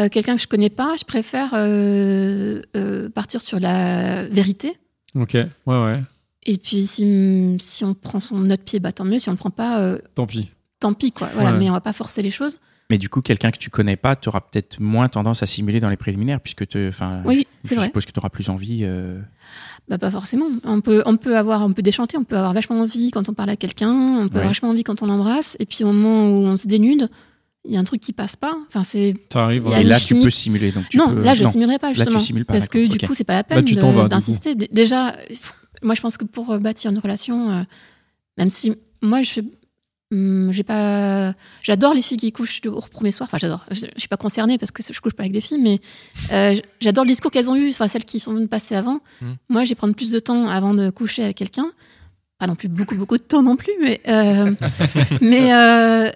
Euh, 0.00 0.08
quelqu'un 0.08 0.34
que 0.36 0.42
je 0.42 0.48
connais 0.48 0.70
pas, 0.70 0.96
je 0.98 1.04
préfère 1.04 1.50
euh, 1.54 2.60
euh, 2.76 3.08
partir 3.10 3.40
sur 3.40 3.60
la 3.60 4.24
vérité. 4.24 4.72
OK. 5.14 5.34
Ouais 5.34 5.46
ouais. 5.66 6.02
Et 6.46 6.58
puis 6.58 6.82
si, 6.86 7.56
si 7.60 7.84
on 7.84 7.94
prend 7.94 8.20
son 8.20 8.38
notre 8.40 8.64
pied, 8.64 8.80
bah 8.80 8.92
tant 8.92 9.04
mieux. 9.04 9.18
Si 9.18 9.28
on 9.28 9.32
le 9.32 9.38
prend 9.38 9.50
pas, 9.50 9.80
euh, 9.80 9.98
Tant 10.14 10.26
pis. 10.26 10.50
tant 10.80 10.92
pis 10.94 11.12
quoi. 11.12 11.28
Voilà, 11.34 11.52
Ouais. 11.52 11.58
mais 11.58 11.70
on 11.70 11.72
va 11.72 11.80
pas 11.80 11.92
forcer 11.92 12.22
les 12.22 12.30
choses. 12.30 12.58
Mais 12.90 12.98
du 12.98 13.08
coup, 13.08 13.22
quelqu'un 13.22 13.50
que 13.50 13.56
tu 13.56 13.70
connais 13.70 13.96
pas, 13.96 14.14
tu 14.14 14.28
auras 14.28 14.40
peut-être 14.42 14.78
moins 14.78 15.08
tendance 15.08 15.42
à 15.42 15.46
simuler 15.46 15.80
dans 15.80 15.88
les 15.88 15.96
préliminaires, 15.96 16.38
puisque 16.40 16.66
te, 16.68 16.88
enfin, 16.90 17.22
Oui, 17.24 17.46
je, 17.62 17.68
c'est 17.68 17.74
je 17.76 17.80
vrai. 17.80 17.86
suppose 17.86 18.04
que 18.04 18.12
tu 18.12 18.18
auras 18.18 18.28
plus 18.28 18.50
envie. 18.50 18.80
euh, 18.82 19.18
Bah 19.88 19.96
pas 19.96 20.10
forcément. 20.10 20.46
On 20.64 20.82
peut, 20.82 21.02
on 21.06 21.16
peut 21.16 21.38
avoir, 21.38 21.62
on 21.64 21.72
peut 21.72 21.80
déchanter, 21.82 22.18
on 22.18 22.24
peut 22.24 22.36
avoir 22.36 22.52
vachement 22.52 22.78
envie 22.80 23.10
quand 23.10 23.26
on 23.30 23.32
parle 23.32 23.50
à 23.50 23.56
quelqu'un, 23.56 23.90
on 23.90 24.28
peut 24.28 24.34
Ouais. 24.34 24.40
avoir 24.40 24.48
vachement 24.48 24.68
envie 24.68 24.84
quand 24.84 25.02
on 25.02 25.06
l'embrasse. 25.06 25.56
Et 25.60 25.66
puis 25.66 25.82
au 25.84 25.92
moment 25.92 26.28
où 26.28 26.44
on 26.46 26.56
se 26.56 26.66
dénude, 26.66 27.08
il 27.64 27.72
y 27.72 27.76
a 27.76 27.80
un 27.80 27.84
truc 27.84 28.00
qui 28.00 28.12
passe 28.12 28.36
pas. 28.36 28.54
Enfin 28.68 28.82
c'est. 28.84 29.14
Et 29.78 29.84
là, 29.84 29.98
tu 30.00 30.14
peux 30.20 30.30
simuler. 30.30 30.70
Donc 30.72 30.88
tu 30.88 30.96
non, 30.98 31.08
peux- 31.14 31.22
là 31.22 31.34
je 31.34 31.44
non. 31.44 31.50
simulerai 31.50 31.78
pas 31.78 31.88
Là, 31.88 31.92
tu 31.94 31.98
justement. 32.00 32.18
simules 32.20 32.44
pas, 32.44 32.54
parce 32.54 32.68
que 32.68 32.86
du 32.86 32.96
ok. 32.96 33.06
coup, 33.06 33.14
c'est 33.14 33.24
pas 33.24 33.32
la 33.34 33.38
Là, 33.38 33.62
peine 33.62 34.08
d'insister. 34.08 34.54
Déjà, 34.54 35.16
moi 35.82 35.94
je 35.94 36.00
pense 36.00 36.16
que 36.16 36.24
pour 36.24 36.50
euh, 36.50 36.58
bâtir 36.58 36.90
une 36.90 36.98
relation, 36.98 37.50
euh, 37.50 37.62
même 38.38 38.50
si 38.50 38.74
moi 39.02 39.22
je 39.22 39.30
fais. 39.30 39.44
hum, 40.12 40.50
j'ai 40.52 40.62
pas 40.62 41.34
j'adore 41.62 41.94
les 41.94 42.02
filles 42.02 42.16
qui 42.18 42.32
couchent 42.32 42.60
au 42.66 42.80
premier 42.80 43.10
soir 43.10 43.26
enfin 43.28 43.38
j'adore 43.38 43.64
je, 43.70 43.86
suis 43.96 44.08
pas 44.08 44.16
concernée 44.16 44.58
parce 44.58 44.70
que 44.70 44.82
je 44.82 45.00
couche 45.00 45.14
pas 45.14 45.22
avec 45.24 45.32
des 45.32 45.40
filles 45.40 45.58
mais 45.60 45.80
euh, 46.32 46.54
j'adore 46.80 47.04
le 47.04 47.08
discours 47.10 47.30
qu'elles 47.30 47.50
ont 47.50 47.56
eu 47.56 47.68
enfin 47.70 47.88
celles 47.88 48.04
qui 48.04 48.20
sont 48.20 48.46
passées 48.46 48.76
avant 48.76 49.00
Mhm. 49.22 49.36
moi 49.48 49.64
je 49.64 49.70
vais 49.70 49.74
prendre 49.74 49.94
plus 49.94 50.10
de 50.10 50.18
temps 50.18 50.48
avant 50.48 50.72
de 50.74 50.90
coucher 50.90 51.24
avec 51.24 51.36
quelqu'un 51.36 51.66
pas 52.38 52.46
non 52.46 52.54
plus 52.54 52.68
beaucoup 52.68 52.94
beaucoup 52.96 53.16
de 53.18 53.22
temps 53.22 53.42
non 53.42 53.56
plus 53.56 53.72
mais 53.80 54.00
euh, 54.08 54.52
mais 55.20 55.52
euh, 55.54 56.10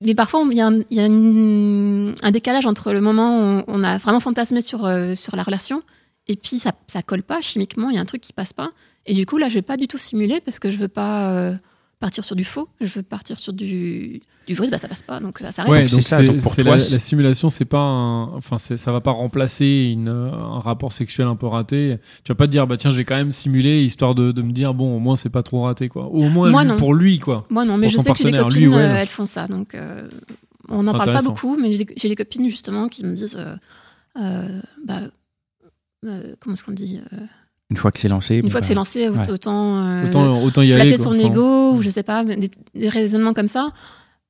mais 0.00 0.14
parfois, 0.14 0.44
il 0.50 0.56
y 0.56 0.60
a, 0.60 0.66
un, 0.66 2.30
décalage 2.30 2.66
entre 2.66 2.92
le 2.92 3.00
moment 3.00 3.58
où 3.60 3.64
on 3.66 3.82
a 3.82 3.98
vraiment 3.98 4.20
fantasmé 4.20 4.60
sur, 4.60 4.84
euh, 4.84 5.14
sur 5.14 5.34
la 5.34 5.42
relation 5.42 5.82
et 6.28 6.36
puis 6.36 6.58
ça, 6.58 6.72
ça 6.86 7.02
colle 7.02 7.22
pas 7.22 7.40
chimiquement, 7.40 7.90
il 7.90 7.96
y 7.96 7.98
a 7.98 8.02
un 8.02 8.06
truc 8.06 8.20
qui 8.20 8.32
passe 8.32 8.52
pas. 8.52 8.70
Et 9.06 9.14
du 9.14 9.26
coup, 9.26 9.38
là, 9.38 9.48
je 9.48 9.54
vais 9.54 9.62
pas 9.62 9.76
du 9.76 9.88
tout 9.88 9.98
simuler 9.98 10.40
parce 10.40 10.58
que 10.58 10.70
je 10.70 10.76
veux 10.76 10.88
pas 10.88 11.32
euh, 11.32 11.54
partir 12.00 12.24
sur 12.24 12.36
du 12.36 12.44
faux, 12.44 12.68
je 12.80 12.86
veux 12.86 13.02
partir 13.02 13.38
sur 13.40 13.52
du, 13.52 14.22
du 14.46 14.54
vrai, 14.54 14.68
bah 14.70 14.78
ça 14.78 14.86
passe 14.86 15.02
pas, 15.02 15.18
donc 15.18 15.38
ça 15.40 15.50
s'arrête. 15.50 15.72
Ouais, 15.72 15.80
Donc, 15.86 16.02
ça, 16.02 16.18
c'est 16.18 16.24
donc 16.26 16.40
pour 16.42 16.54
c'est 16.54 16.62
toi, 16.62 16.74
la, 16.76 16.80
c'est- 16.80 16.92
la 16.92 16.98
simulation, 17.00 17.48
c'est 17.48 17.64
pas 17.64 17.80
un, 17.80 18.22
enfin 18.34 18.56
c'est- 18.56 18.76
ça 18.76 18.92
va 18.92 19.00
pas 19.00 19.10
remplacer 19.10 19.90
une, 19.92 20.08
un 20.08 20.60
rapport 20.60 20.92
sexuel 20.92 21.26
un 21.26 21.34
peu 21.36 21.46
raté. 21.46 21.96
Tu 22.24 22.30
vas 22.30 22.36
pas 22.36 22.46
te 22.46 22.52
dire 22.52 22.66
bah 22.68 22.76
tiens 22.76 22.90
je 22.90 22.96
vais 22.96 23.04
quand 23.04 23.16
même 23.16 23.32
simuler 23.32 23.82
histoire 23.82 24.14
de, 24.14 24.30
de 24.32 24.42
me 24.42 24.52
dire 24.52 24.74
bon 24.74 24.96
au 24.96 25.00
moins 25.00 25.16
c'est 25.16 25.28
pas 25.28 25.42
trop 25.42 25.62
raté 25.62 25.88
quoi. 25.88 26.06
Ou 26.12 26.24
au 26.24 26.28
moins 26.28 26.50
Moi, 26.50 26.62
lui- 26.62 26.68
non. 26.70 26.76
pour 26.76 26.94
lui 26.94 27.18
quoi. 27.18 27.46
Moi, 27.50 27.64
non, 27.64 27.76
mais 27.78 27.88
je 27.88 27.98
sais 27.98 28.12
que 28.12 28.18
j'ai 28.18 28.24
des 28.24 28.30
partenaire, 28.38 28.48
lui 28.48 28.66
copines, 28.70 28.78
euh, 28.78 28.96
elles 28.96 29.08
font 29.08 29.26
ça, 29.26 29.46
donc 29.48 29.74
euh, 29.74 30.08
on 30.68 30.84
n'en 30.84 30.92
parle 30.92 31.12
pas 31.12 31.22
beaucoup, 31.22 31.56
mais 31.56 31.72
j'ai 31.72 31.84
des, 31.84 31.94
j'ai 31.96 32.08
des 32.08 32.16
copines 32.16 32.48
justement 32.48 32.88
qui 32.88 33.04
me 33.04 33.14
disent, 33.14 33.36
euh, 33.36 33.56
euh, 34.20 34.60
bah, 34.86 35.00
euh, 36.06 36.34
comment 36.38 36.54
est-ce 36.54 36.62
qu'on 36.62 36.72
dit 36.72 37.00
euh, 37.12 37.16
Une 37.70 37.76
fois 37.76 37.92
que 37.92 37.98
c'est 37.98 38.08
lancé. 38.08 38.36
Une 38.36 38.42
bon, 38.42 38.50
fois 38.50 38.60
que 38.60 38.66
c'est 38.66 38.74
lancé, 38.74 39.08
ouais. 39.08 39.30
autant, 39.30 39.84
euh, 39.86 40.08
Autant 40.08 40.42
autant 40.42 40.62
y 40.62 40.70
flatter 40.72 40.94
aller. 40.94 40.96
son 40.96 41.12
ego 41.14 41.72
ou 41.74 41.82
je 41.82 41.90
sais 41.90 42.02
pas, 42.02 42.24
des, 42.24 42.50
des 42.74 42.88
raisonnements 42.88 43.34
comme 43.34 43.48
ça. 43.48 43.68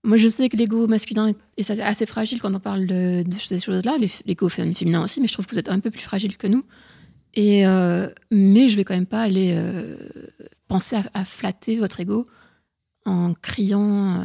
Moi, 0.05 0.17
je 0.17 0.27
sais 0.29 0.49
que 0.49 0.57
l'ego 0.57 0.87
masculin 0.87 1.33
est, 1.57 1.71
assez 1.81 2.07
fragile 2.07 2.41
quand 2.41 2.55
on 2.55 2.61
parle 2.61 2.87
de, 2.87 3.23
de 3.23 3.35
ces 3.37 3.61
choses-là, 3.61 3.97
l'ego 4.27 4.49
fé- 4.49 4.75
féminin 4.75 5.03
aussi, 5.03 5.21
mais 5.21 5.27
je 5.29 5.33
trouve 5.33 5.47
que 5.47 5.53
vous 5.53 5.59
êtes 5.59 5.69
un 5.69 5.81
peu 5.81 5.91
plus 5.91 6.01
fragile 6.03 6.37
que 6.37 6.47
nous. 6.47 6.65
Et 7.35 7.67
euh, 7.67 8.09
mais 8.31 8.69
je 8.69 8.77
vais 8.77 8.85
quand 8.85 8.95
même 8.95 9.07
pas 9.07 9.23
aller 9.23 9.53
euh, 9.57 9.97
penser 10.67 10.97
à, 10.97 11.03
à 11.15 11.25
flatter 11.25 11.77
votre 11.77 12.01
ego 12.01 12.25
en 13.07 13.35
criant. 13.35 14.25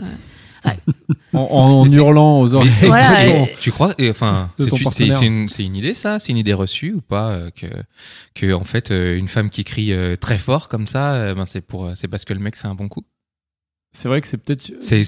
En, 1.33 1.85
hurlant 1.91 2.41
aux 2.41 2.53
oreilles. 2.53 2.69
Voilà, 2.81 3.25
et- 3.25 3.55
Tu 3.59 3.71
crois 3.71 3.93
et, 3.97 4.09
Enfin, 4.09 4.51
c'est 4.57 4.65
une, 5.65 5.75
idée 5.75 5.95
ça? 5.95 6.19
C'est 6.19 6.31
une 6.31 6.37
idée 6.37 6.53
reçue 6.53 6.93
ou 6.93 7.01
pas 7.01 7.31
euh, 7.31 7.49
que 7.49 7.65
que 8.35 8.53
en 8.53 8.63
fait 8.63 8.91
euh, 8.91 9.17
une 9.17 9.27
femme 9.27 9.49
qui 9.49 9.63
crie 9.63 9.93
euh, 9.93 10.15
très 10.15 10.37
fort 10.37 10.67
comme 10.67 10.85
ça, 10.85 11.13
euh, 11.15 11.35
ben 11.35 11.45
c'est 11.45 11.61
pour 11.61 11.85
euh, 11.85 11.93
c'est 11.95 12.07
parce 12.07 12.23
que 12.23 12.33
le 12.33 12.39
mec 12.39 12.55
c'est 12.55 12.67
un 12.67 12.75
bon 12.75 12.87
coup? 12.87 13.03
C'est 13.95 14.07
vrai 14.07 14.21
que 14.21 14.27
c'est 14.27 14.37
peut-être. 14.37 14.71
C'est 14.79 15.03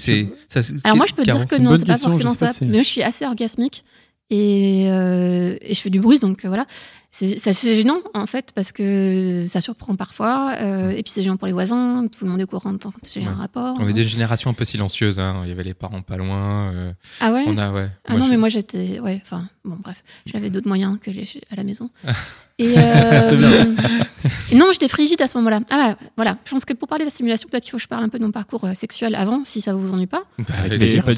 Alors 0.84 0.96
moi, 0.96 1.06
je 1.06 1.14
peux 1.14 1.24
dire 1.24 1.44
que 1.44 1.56
non, 1.60 1.76
c'est 1.76 1.84
pas 1.84 1.94
question, 1.94 2.10
forcément 2.12 2.34
ça. 2.34 2.52
Mais 2.62 2.68
moi, 2.68 2.82
je 2.82 2.88
suis 2.88 3.02
assez 3.02 3.26
orgasmique 3.26 3.84
et, 4.30 4.86
euh, 4.90 5.56
et 5.60 5.74
je 5.74 5.80
fais 5.80 5.90
du 5.90 6.00
bruit, 6.00 6.18
donc 6.20 6.44
voilà. 6.44 6.66
C'est 7.10 7.74
gênant, 7.74 8.00
en 8.12 8.26
fait, 8.26 8.52
parce 8.54 8.72
que 8.72 9.46
ça 9.48 9.62
surprend 9.62 9.96
parfois. 9.96 10.54
euh, 10.60 10.90
et 10.90 11.02
puis 11.02 11.10
c'est 11.12 11.22
gênant 11.22 11.38
pour 11.38 11.46
les 11.46 11.52
voisins, 11.54 12.06
tout 12.08 12.24
le 12.26 12.30
monde 12.30 12.40
est 12.40 12.44
au 12.44 12.46
courant 12.46 12.72
de 12.72 12.78
quand 12.78 12.92
j'ai 13.10 13.20
Ouais. 13.20 13.26
un 13.26 13.34
rapport. 13.34 13.74
On 13.80 13.88
est 13.88 13.94
des 13.94 14.04
générations 14.04 14.50
un 14.50 14.52
peu 14.52 14.66
silencieuses. 14.66 15.18
Hein. 15.18 15.40
Il 15.44 15.48
y 15.48 15.52
avait 15.52 15.64
les 15.64 15.72
parents 15.72 16.02
pas 16.02 16.16
loin. 16.18 16.72
euh, 16.74 16.92
Ah 17.20 17.32
ouais 17.32 17.44
On 17.46 17.56
a 17.56 17.72
ouais. 17.72 17.88
Ah 18.06 18.18
non, 18.18 18.26
je- 18.26 18.30
mais 18.30 18.36
moi 18.36 18.48
j'étais. 18.50 19.00
Ouais, 19.00 19.18
enfin, 19.24 19.48
bon, 19.64 19.76
bref, 19.82 20.04
j'avais 20.26 20.50
d'autres 20.50 20.68
moyens 20.68 20.98
que 21.00 21.10
les... 21.10 21.24
à 21.50 21.56
la 21.56 21.64
maison. 21.64 21.88
Et 22.58 22.72
et 24.52 24.54
non, 24.56 24.66
j'étais 24.72 24.88
frigide 24.88 25.20
à 25.22 25.28
ce 25.28 25.36
moment-là. 25.38 25.60
Ah 25.70 25.96
voilà, 26.16 26.38
je 26.44 26.50
pense 26.50 26.64
que 26.64 26.72
pour 26.72 26.88
parler 26.88 27.04
de 27.04 27.10
la 27.10 27.14
simulation, 27.14 27.48
peut-être 27.50 27.64
qu'il 27.64 27.70
faut 27.70 27.76
que 27.76 27.82
je 27.82 27.88
parle 27.88 28.02
un 28.04 28.08
peu 28.08 28.18
de 28.18 28.24
mon 28.24 28.30
parcours 28.32 28.64
euh, 28.64 28.74
sexuel 28.74 29.14
avant, 29.14 29.42
si 29.44 29.60
ça 29.60 29.74
vous 29.74 29.92
ennuie 29.94 30.06
pas. 30.06 30.22
Bah, 30.38 30.44
Avec 30.64 30.78
plaisir, 30.78 31.04
pas. 31.04 31.12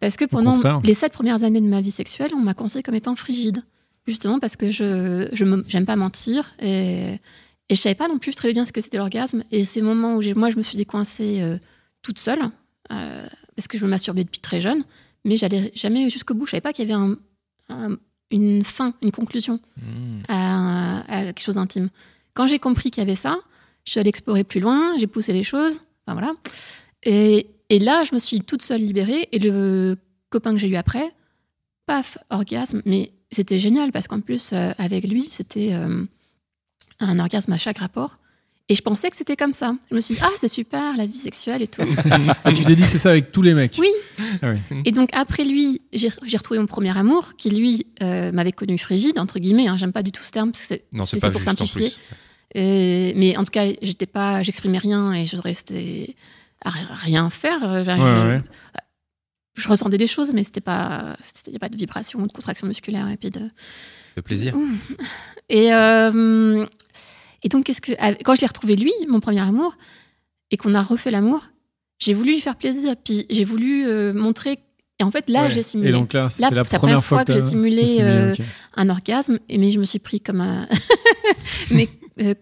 Parce 0.00 0.16
que 0.16 0.24
pendant 0.24 0.80
les 0.82 0.94
sept 0.94 1.12
premières 1.12 1.42
années 1.44 1.60
de 1.60 1.66
ma 1.68 1.80
vie 1.80 1.90
sexuelle, 1.90 2.30
on 2.34 2.40
m'a 2.40 2.54
conseillé 2.54 2.82
comme 2.82 2.94
étant 2.94 3.14
frigide. 3.16 3.62
Justement 4.06 4.38
parce 4.38 4.56
que 4.56 4.70
je 4.70 5.28
je 5.32 5.44
me- 5.44 5.64
j'aime 5.68 5.86
pas 5.86 5.96
mentir 5.96 6.50
et, 6.60 7.14
et 7.68 7.74
je 7.76 7.80
savais 7.80 7.94
pas 7.94 8.08
non 8.08 8.18
plus 8.18 8.34
très 8.34 8.52
bien 8.52 8.64
ce 8.66 8.72
que 8.72 8.80
c'était 8.80 8.96
l'orgasme. 8.98 9.44
Et 9.50 9.64
ces 9.64 9.82
moments 9.82 10.16
où 10.16 10.22
moi 10.36 10.50
je 10.50 10.56
me 10.56 10.62
suis 10.62 10.76
décoincée 10.76 11.40
euh, 11.42 11.58
toute 12.02 12.18
seule, 12.18 12.40
euh, 12.92 13.26
parce 13.56 13.68
que 13.68 13.76
je 13.78 13.84
me 13.84 13.90
masturbais 13.90 14.24
depuis 14.24 14.40
très 14.40 14.60
jeune, 14.60 14.84
mais 15.24 15.36
j'allais 15.36 15.70
jamais 15.74 16.08
jusqu'au 16.10 16.34
bout. 16.34 16.46
Je 16.46 16.52
savais 16.52 16.60
pas 16.62 16.72
qu'il 16.72 16.88
y 16.88 16.92
avait 16.92 17.00
un- 17.00 17.16
un- 17.68 17.96
une 18.30 18.64
fin, 18.64 18.94
une 19.02 19.12
conclusion 19.12 19.60
Mmh. 19.76 20.22
à, 20.28 21.00
à 21.12 21.24
quelque 21.26 21.42
chose 21.42 21.56
d'intime. 21.56 21.90
Quand 22.34 22.46
j'ai 22.46 22.58
compris 22.58 22.90
qu'il 22.90 23.02
y 23.02 23.06
avait 23.06 23.14
ça, 23.16 23.36
je 23.84 23.90
suis 23.92 24.00
allée 24.00 24.08
explorer 24.08 24.44
plus 24.44 24.60
loin, 24.60 24.96
j'ai 24.98 25.06
poussé 25.06 25.32
les 25.32 25.42
choses, 25.44 25.82
enfin 26.06 26.14
voilà. 26.18 26.32
Et, 27.02 27.48
et 27.70 27.78
là, 27.78 28.02
je 28.04 28.14
me 28.14 28.18
suis 28.20 28.40
toute 28.40 28.62
seule 28.62 28.80
libérée. 28.80 29.28
Et 29.32 29.38
le 29.38 29.96
copain 30.30 30.52
que 30.52 30.58
j'ai 30.58 30.68
eu 30.68 30.76
après, 30.76 31.12
paf, 31.86 32.18
orgasme. 32.30 32.82
Mais 32.86 33.12
c'était 33.30 33.58
génial 33.58 33.92
parce 33.92 34.08
qu'en 34.08 34.20
plus, 34.20 34.50
euh, 34.52 34.72
avec 34.78 35.04
lui, 35.08 35.24
c'était 35.28 35.70
euh, 35.72 36.04
un 37.00 37.18
orgasme 37.18 37.52
à 37.52 37.58
chaque 37.58 37.78
rapport. 37.78 38.16
Et 38.68 38.76
je 38.76 38.82
pensais 38.82 39.10
que 39.10 39.16
c'était 39.16 39.34
comme 39.34 39.52
ça. 39.52 39.74
Je 39.90 39.96
me 39.96 40.00
suis 40.00 40.14
dit, 40.14 40.20
ah, 40.22 40.30
c'est 40.36 40.46
super, 40.46 40.96
la 40.96 41.04
vie 41.04 41.18
sexuelle 41.18 41.60
et 41.60 41.66
tout. 41.66 41.82
Et 42.46 42.54
tu 42.54 42.62
t'es 42.64 42.76
dit, 42.76 42.84
c'est 42.84 42.98
ça 42.98 43.10
avec 43.10 43.32
tous 43.32 43.42
les 43.42 43.52
mecs. 43.52 43.74
Oui. 43.80 43.90
Ah 44.42 44.52
oui. 44.52 44.82
Et 44.84 44.92
donc 44.92 45.10
après 45.12 45.44
lui, 45.44 45.82
j'ai 45.92 46.08
retrouvé 46.36 46.60
mon 46.60 46.66
premier 46.66 46.96
amour, 46.96 47.32
qui 47.36 47.50
lui 47.50 47.86
euh, 48.02 48.30
m'avait 48.30 48.52
connu 48.52 48.78
frigide 48.78 49.18
entre 49.18 49.40
guillemets. 49.40 49.66
hein. 49.66 49.76
J'aime 49.76 49.92
pas 49.92 50.04
du 50.04 50.12
tout 50.12 50.22
ce 50.22 50.30
terme 50.30 50.52
parce 50.52 50.62
que 50.62 50.68
c'est 50.68 50.84
Non, 50.92 51.04
c'est 51.04 51.18
c'est 51.18 51.26
pas 51.26 51.32
pour 51.32 51.40
juste 51.40 51.48
en 51.48 51.56
simplifier. 51.66 51.90
plus. 51.90 51.98
Et- 52.62 53.12
mais 53.16 53.36
en 53.36 53.42
tout 53.42 53.50
cas, 53.50 53.64
j'étais 53.82 54.06
pas, 54.06 54.44
j'exprimais 54.44 54.78
rien 54.78 55.12
et 55.14 55.24
je 55.26 55.36
restais 55.36 56.14
à 56.64 56.70
ri- 56.70 56.80
rien 56.90 57.28
faire. 57.28 57.58
Enfin, 57.64 57.98
Ouais, 57.98 58.20
je, 58.22 58.26
ouais. 58.36 58.42
Je 59.54 59.68
ressentais 59.68 59.98
des 59.98 60.06
choses, 60.06 60.32
mais 60.32 60.44
c'était 60.44 60.60
pas, 60.60 61.16
il 61.46 61.50
n'y 61.50 61.56
a 61.56 61.58
pas 61.58 61.68
de 61.68 61.76
vibration 61.76 62.20
ou 62.20 62.26
de 62.26 62.32
contraction 62.32 62.66
musculaire 62.66 63.08
et 63.08 63.16
puis 63.16 63.30
de. 63.30 63.40
Le 64.16 64.22
plaisir. 64.22 64.54
Et 65.48 65.72
euh, 65.72 66.66
et 67.42 67.48
donc 67.48 67.64
qu'est-ce 67.64 67.80
que 67.80 67.92
quand 68.22 68.34
je 68.34 68.40
l'ai 68.40 68.46
retrouvé 68.46 68.76
lui, 68.76 68.92
mon 69.08 69.20
premier 69.20 69.40
amour, 69.40 69.76
et 70.50 70.56
qu'on 70.56 70.74
a 70.74 70.82
refait 70.82 71.10
l'amour, 71.10 71.42
j'ai 71.98 72.14
voulu 72.14 72.32
lui 72.32 72.40
faire 72.40 72.56
plaisir, 72.56 72.94
puis 73.02 73.26
j'ai 73.30 73.44
voulu 73.44 73.86
euh, 73.86 74.12
montrer. 74.12 74.58
Et 74.98 75.02
en 75.04 75.10
fait, 75.10 75.30
là, 75.30 75.44
Ouais. 75.44 75.50
j'ai 75.50 75.62
simulé 75.62 75.88
Et 75.88 75.92
donc 75.92 76.12
là, 76.12 76.28
c'était 76.28 76.54
la 76.54 76.62
la 76.62 76.78
première 76.78 77.04
fois 77.04 77.24
que 77.24 77.32
j'ai 77.32 77.40
simulé, 77.40 77.98
euh, 78.00 78.34
un 78.76 78.88
orgasme, 78.90 79.38
et 79.48 79.56
mais 79.58 79.70
je 79.70 79.78
me 79.78 79.84
suis 79.84 79.98
pris 79.98 80.20
comme 80.20 80.40
un. 80.40 80.68
mais 81.70 81.88
euh, 82.20 82.34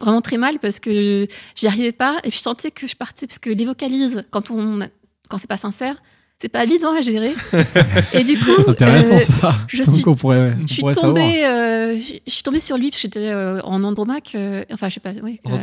vraiment 0.00 0.20
très 0.20 0.36
mal 0.36 0.58
parce 0.58 0.80
que 0.80 1.26
j'y 1.54 1.66
arrivais 1.68 1.92
pas. 1.92 2.18
Et 2.24 2.30
puis 2.30 2.38
je 2.38 2.42
sentais 2.42 2.70
que 2.72 2.86
je 2.88 2.96
partais 2.96 3.26
parce 3.26 3.38
que 3.38 3.50
les 3.50 3.64
vocalises, 3.64 4.24
quand, 4.30 4.50
on, 4.50 4.80
quand 5.28 5.38
c'est 5.38 5.46
pas 5.48 5.56
sincère, 5.56 6.02
c'est 6.40 6.48
pas 6.48 6.64
évident 6.64 6.94
à 6.94 7.00
gérer. 7.00 7.32
et 8.14 8.24
du 8.24 8.38
coup, 8.38 8.68
Intéressant 8.70 9.14
euh, 9.16 9.40
ça. 9.40 9.54
je 9.68 9.82
suis- 9.82 10.02
on 10.06 10.14
pourrait, 10.14 10.38
ouais, 10.38 10.54
on 10.62 10.66
je 10.66 10.72
suis 10.72 10.80
pourrait 10.80 10.94
savoir. 10.94 11.14
tombée, 11.14 11.44
euh, 11.44 11.98
je 11.98 12.14
je 12.26 12.32
suis 12.32 12.42
tombée 12.42 12.60
sur 12.60 12.76
lui 12.78 12.90
parce 12.90 12.96
que 13.02 13.02
j'étais 13.08 13.28
euh, 13.28 13.60
en 13.62 13.84
andromaque. 13.84 14.32
euh, 14.34 14.64
enfin, 14.72 14.88
je 14.88 14.94
sais 14.94 15.00
pas, 15.00 15.12
oui. 15.22 15.38
euh, 15.46 15.56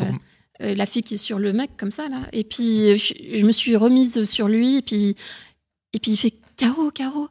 euh, 0.61 0.75
la 0.75 0.85
fille 0.85 1.03
qui 1.03 1.15
est 1.15 1.17
sur 1.17 1.39
le 1.39 1.53
mec 1.53 1.71
comme 1.77 1.91
ça 1.91 2.07
là. 2.09 2.19
Et 2.33 2.43
puis 2.43 2.97
je, 2.97 3.13
je 3.39 3.45
me 3.45 3.51
suis 3.51 3.75
remise 3.75 4.23
sur 4.25 4.47
lui 4.47 4.77
et 4.77 4.81
puis 4.81 5.15
et 5.93 5.99
puis 5.99 6.11
il 6.11 6.17
fait 6.17 6.33
Caro, 6.57 6.89
Caro. 6.91 7.27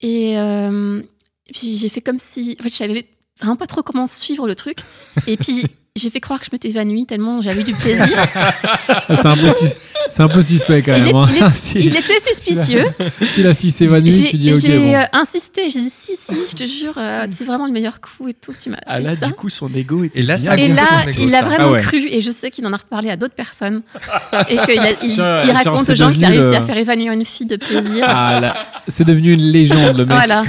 Et, 0.00 0.38
euh, 0.38 1.00
et 1.48 1.52
puis 1.52 1.76
j'ai 1.78 1.88
fait 1.88 2.00
comme 2.00 2.18
si, 2.18 2.56
en 2.60 2.62
fait, 2.62 2.68
je 2.68 2.74
savais 2.74 3.06
vraiment 3.40 3.56
pas 3.56 3.66
trop 3.66 3.82
comment 3.82 4.06
suivre 4.06 4.46
le 4.46 4.54
truc. 4.54 4.78
Et 5.26 5.36
puis 5.36 5.64
j'ai 5.96 6.10
fait 6.10 6.20
croire 6.20 6.38
que 6.38 6.46
je 6.46 6.50
m'étais 6.52 6.68
évanouie 6.68 7.06
tellement 7.06 7.40
j'avais 7.40 7.62
du 7.64 7.72
plaisir. 7.74 8.06
C'est 9.08 9.26
un, 9.26 9.36
peu 9.36 9.50
sus- 9.50 9.74
c'est 10.08 10.22
un 10.22 10.28
peu 10.28 10.42
suspect 10.42 10.82
quand 10.82 10.94
Il 10.96 11.02
même. 11.04 11.16
est- 11.16 11.18
hein. 11.18 11.26
il 11.30 11.42
est- 11.42 11.54
si, 11.54 11.78
Il 11.78 11.96
était 11.96 12.20
suspicieux. 12.20 12.84
si 13.34 13.42
la 13.42 13.54
fille 13.54 13.70
s'évanouit, 13.70 14.10
J'ai 14.10 14.28
tu 14.28 14.36
dis 14.36 14.52
ok. 14.52 14.60
j'ai, 14.60 14.78
bon. 14.78 14.94
euh, 14.94 15.02
insisté, 15.12 15.68
j'ai 15.70 15.80
dit 15.80 15.90
si, 15.90 16.16
si, 16.16 16.34
je 16.50 16.54
te 16.56 16.64
jure, 16.64 16.94
euh, 16.98 17.26
c'est 17.30 17.44
vraiment 17.44 17.66
le 17.66 17.72
meilleur 17.72 18.00
coup 18.00 18.28
et 18.28 18.34
tout. 18.34 18.52
Tu 18.60 18.70
m'as 18.70 18.76
Ah 18.86 18.96
fait 18.96 19.02
là, 19.02 19.16
ça. 19.16 19.26
du 19.26 19.32
coup, 19.32 19.48
son 19.48 19.72
ego 19.74 20.04
était 20.04 20.20
Et 20.20 20.22
là, 20.22 20.38
ça 20.38 20.52
a 20.52 20.56
Et 20.56 20.68
là, 20.68 20.84
son 21.04 21.10
ego, 21.10 21.22
il 21.22 21.34
a 21.34 21.38
ça. 21.40 21.44
vraiment 21.44 21.68
Ah 21.68 21.72
ouais. 21.72 21.80
cru, 21.82 22.06
et 22.08 22.20
je 22.20 22.30
sais 22.30 22.50
qu'il 22.50 22.66
en 22.66 22.72
a 22.72 22.76
reparlé 22.76 23.10
à 23.10 23.16
d'autres 23.16 23.34
personnes, 23.34 23.82
et 24.48 24.56
qu'il 24.56 24.78
a- 24.80 24.92
il, 25.02 25.14
Genre, 25.14 25.40
il 25.44 25.46
genre, 25.46 25.54
raconte 25.56 25.90
aux 25.90 25.94
gens 25.94 26.12
qu'il 26.12 26.24
a 26.24 26.28
réussi 26.28 26.50
le- 26.50 26.56
à 26.56 26.60
faire 26.62 26.76
évanouir 26.76 27.12
une 27.12 27.24
fille 27.24 27.46
de 27.46 27.56
plaisir. 27.56 28.04
Ah, 28.06 28.38
là, 28.40 28.54
c'est 28.88 29.04
devenu 29.04 29.32
une 29.32 29.42
légende 29.50 29.96
le 29.96 30.04
mec. 30.06 30.14
Voilà. 30.16 30.44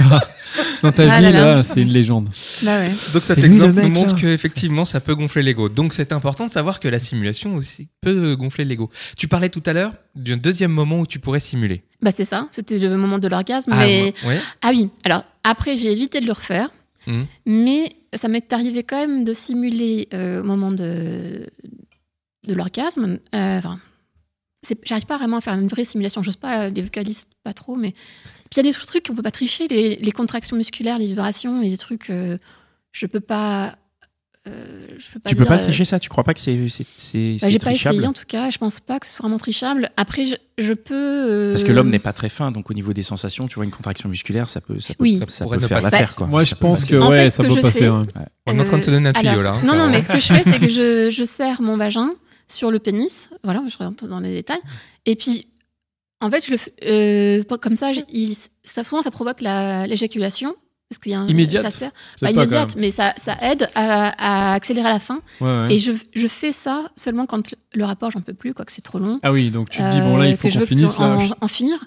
Dans 0.82 0.92
ta 0.92 1.12
Ah 1.12 1.18
vie 1.18 1.24
là 1.24 1.30
là. 1.32 1.56
là, 1.56 1.62
c'est 1.62 1.82
une 1.82 1.88
légende. 1.92 2.28
Bah 2.62 2.78
ouais. 2.80 2.90
Donc 3.12 3.24
cet 3.24 3.38
exemple 3.42 3.80
nous 3.82 3.88
montre 3.90 4.14
qu'effectivement 4.14 4.84
ça 4.84 5.00
peut 5.00 5.14
gonfler 5.14 5.42
l'ego. 5.42 5.68
Donc 5.68 5.92
c'est 5.92 6.12
important 6.12 6.46
de 6.46 6.50
savoir 6.50 6.78
que 6.80 6.88
la 6.88 6.98
simulation 6.98 7.56
aussi 7.56 7.88
peut 8.00 8.36
gonfler 8.36 8.64
l'ego. 8.64 8.90
Tu 9.16 9.28
parlais 9.28 9.48
tout 9.48 9.62
à 9.66 9.72
l'heure 9.72 9.92
d'un 10.14 10.36
deuxième 10.36 10.70
moment 10.72 11.00
où 11.00 11.06
tu 11.06 11.18
pourrais 11.18 11.40
simuler. 11.40 11.82
Bah 12.02 12.10
c'est 12.12 12.24
ça, 12.24 12.48
c'était 12.52 12.78
le 12.78 12.96
moment 12.96 13.18
de 13.18 13.28
l'orgasme. 13.28 13.72
Ah, 13.74 13.84
mais... 13.86 14.14
ouais. 14.26 14.38
ah 14.62 14.70
oui, 14.72 14.90
alors 15.04 15.24
après 15.44 15.76
j'ai 15.76 15.90
évité 15.92 16.20
de 16.20 16.26
le 16.26 16.32
refaire, 16.32 16.70
Mhm. 17.06 17.26
mais 17.46 17.88
ça 18.14 18.28
m'est 18.28 18.52
arrivé 18.52 18.82
quand 18.82 18.98
même 18.98 19.24
de 19.24 19.32
simuler 19.32 20.08
euh, 20.12 20.40
au 20.40 20.44
moment 20.44 20.70
de, 20.72 21.46
de 22.46 22.54
l'orgasme. 22.54 23.18
Euh, 23.34 23.58
Enfin, 23.58 23.78
j'arrive 24.84 25.06
pas 25.06 25.18
vraiment 25.18 25.36
à 25.38 25.40
faire 25.40 25.54
une 25.54 25.68
vraie 25.68 25.84
simulation, 25.84 26.22
j'ose 26.22 26.36
pas, 26.36 26.64
euh, 26.66 26.70
les 26.70 26.82
vocalistes 26.82 27.28
pas 27.44 27.52
trop, 27.52 27.76
mais 27.76 27.92
puis 27.92 28.00
il 28.54 28.56
y 28.58 28.60
a 28.60 28.62
des 28.64 28.72
trucs 28.72 29.06
qu'on 29.06 29.14
peut 29.14 29.22
pas 29.22 29.30
tricher, 29.30 29.68
les, 29.68 29.96
les 29.96 30.12
contractions 30.12 30.56
musculaires, 30.56 30.98
les 30.98 31.06
vibrations, 31.08 31.60
les 31.60 31.76
trucs, 31.76 32.10
euh, 32.10 32.36
je 32.92 33.06
peux 33.06 33.20
pas. 33.20 33.74
euh, 34.46 34.86
je 34.98 35.06
peux 35.12 35.20
pas 35.20 35.28
Tu 35.28 35.36
peux 35.36 35.42
dire, 35.42 35.48
pas 35.52 35.58
euh, 35.58 35.62
tricher 35.64 35.84
ça? 35.84 36.00
Tu 36.00 36.08
crois 36.08 36.24
pas 36.24 36.32
que 36.32 36.40
c'est 36.40 36.68
c'est 36.68 36.86
c'est 36.96 37.32
bah, 37.32 37.38
c'est 37.40 37.50
j'ai 37.50 37.58
pas 37.58 37.66
trichable? 37.66 37.96
essayé 37.96 38.08
en 38.08 38.12
tout 38.14 38.24
cas, 38.26 38.48
je 38.50 38.56
pense 38.56 38.80
pas 38.80 38.98
que 38.98 39.06
ce 39.06 39.12
soit 39.12 39.24
vraiment 39.24 39.36
trichable. 39.38 39.90
Après, 39.98 40.24
je, 40.24 40.34
je 40.56 40.72
peux. 40.72 40.94
euh, 40.94 41.52
Parce 41.52 41.64
que 41.64 41.72
l'homme 41.72 41.90
n'est 41.90 41.98
pas 41.98 42.14
très 42.14 42.30
fin, 42.30 42.50
donc 42.50 42.70
au 42.70 42.74
niveau 42.74 42.94
des 42.94 43.02
sensations, 43.02 43.46
tu 43.48 43.56
vois 43.56 43.64
une 43.64 43.70
contraction 43.70 44.08
musculaire, 44.08 44.48
ça 44.48 44.62
peut 44.62 44.80
ça 44.80 44.94
peut, 44.94 45.02
Oui. 45.04 45.18
ça, 45.18 45.26
Ça 45.28 45.38
peut 45.40 45.44
pourrait 45.44 45.58
ne 45.58 45.66
faire 45.66 45.80
pas 45.82 45.90
l'affaire. 45.90 46.14
Moi, 46.26 46.44
je 46.44 46.50
Ça 46.50 46.56
pense 46.56 46.84
que 46.86 46.96
En 46.96 47.10
ouais, 47.10 47.24
fait, 47.24 47.30
ça 47.30 47.42
que 47.42 47.48
peut 47.48 47.54
je 47.56 47.60
passer. 47.60 47.78
fais- 47.80 47.90
ouais. 47.90 48.04
On 48.46 48.56
est 48.56 48.60
en 48.62 48.64
train 48.64 48.78
de 48.78 48.84
te 48.84 48.90
donner 48.90 49.10
un 49.10 49.12
tuyau 49.12 49.42
là. 49.42 49.52
hein, 49.56 49.60
Non, 49.66 49.76
non, 49.76 49.90
mais 49.90 50.00
ce 50.00 50.08
que 50.08 50.18
je 50.20 50.32
fais, 50.32 50.42
c'est 50.42 50.58
que 50.58 50.68
je, 50.68 51.10
je 51.10 51.24
serre 51.24 51.60
mon 51.60 51.76
vagin 51.76 52.10
sur 52.50 52.70
le 52.70 52.78
pénis. 52.78 53.30
Voilà, 53.44 53.62
je 53.68 53.76
rentre 53.78 54.06
dans 54.08 54.20
les 54.20 54.32
détails. 54.32 54.60
Et 55.06 55.14
puis, 55.16 55.48
en 56.20 56.30
fait, 56.30 56.44
je 56.46 56.50
le 56.50 56.56
fais, 56.56 56.72
euh, 56.84 57.44
comme 57.58 57.76
ça, 57.76 57.92
il- 58.12 58.36
ça, 58.62 58.84
souvent, 58.84 59.02
ça 59.02 59.10
provoque 59.10 59.40
la- 59.40 59.86
l'éjaculation. 59.86 60.54
Parce 60.90 61.00
qu'il 61.00 61.12
y 61.12 61.14
a 61.14 61.20
un, 61.20 61.28
Immédiate 61.28 61.62
Ça 61.64 61.70
sert, 61.70 61.90
pas, 62.18 62.30
immédiate, 62.30 62.74
mais 62.76 62.90
ça, 62.90 63.12
ça 63.18 63.36
aide 63.42 63.68
à, 63.74 64.48
à 64.50 64.54
accélérer 64.54 64.86
à 64.88 64.92
la 64.92 64.98
fin. 64.98 65.20
même. 65.38 65.46
Ouais, 65.62 65.66
ouais. 65.68 65.74
Et 65.74 65.78
je, 65.78 65.92
je 66.14 66.26
fais 66.26 66.50
ça 66.50 66.90
seulement 66.96 67.26
quand 67.26 67.54
le, 67.74 67.84
rapport, 67.84 68.10
j'en 68.10 68.22
peux 68.22 68.32
plus, 68.32 68.54
quoi, 68.54 68.64
que 68.64 68.72
c'est 68.72 68.80
trop 68.80 68.98
long. 68.98 69.20
Ah 69.22 69.30
oui, 69.30 69.50
donc 69.50 69.68
tu 69.68 69.80
te 69.82 69.90
dis, 69.90 70.00
bon 70.00 70.16
là, 70.16 70.24
Euh, 70.24 70.28
il 70.28 70.36
faut 70.38 70.44
que 70.44 70.48
je 70.48 70.54
qu'on 70.54 70.60
veux 70.60 70.66
finisse 70.66 70.98
en, 70.98 71.18
là. 71.18 71.28
en 71.42 71.46
finir. 71.48 71.84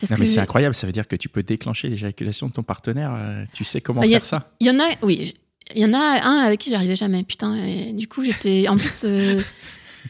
Parce 0.00 0.10
Non, 0.10 0.16
que 0.16 0.22
mais 0.22 0.26
c'est 0.26 0.40
incroyable, 0.40 0.74
ça 0.74 0.88
veut 0.88 0.92
dire 0.92 1.06
que 1.06 1.14
tu 1.14 1.28
peux 1.28 1.44
déclencher 1.44 1.88
l'éjaculation 1.88 2.48
de 2.48 2.52
ton 2.52 2.64
partenaire. 2.64 3.12
euh, 3.14 3.44
Tu 3.52 3.62
sais 3.62 3.80
comment 3.80 4.00
Bah, 4.00 4.06
a- 4.08 4.10
faire 4.10 4.26
ça 4.26 4.50
Il 4.58 4.66
y 4.66 4.70
en 4.70 4.80
a, 4.80 4.88
oui. 5.02 5.34
Il 5.74 5.80
y 5.82 5.84
en 5.84 5.92
a 5.94 5.98
un 6.22 6.38
avec 6.40 6.60
qui 6.60 6.70
j'arrivais 6.70 6.96
jamais, 6.96 7.22
putain. 7.24 7.54
Et 7.56 7.92
du 7.92 8.08
coup, 8.08 8.22
j'étais. 8.24 8.66
En 8.68 8.76
plus, 8.76 9.02
euh, 9.04 9.40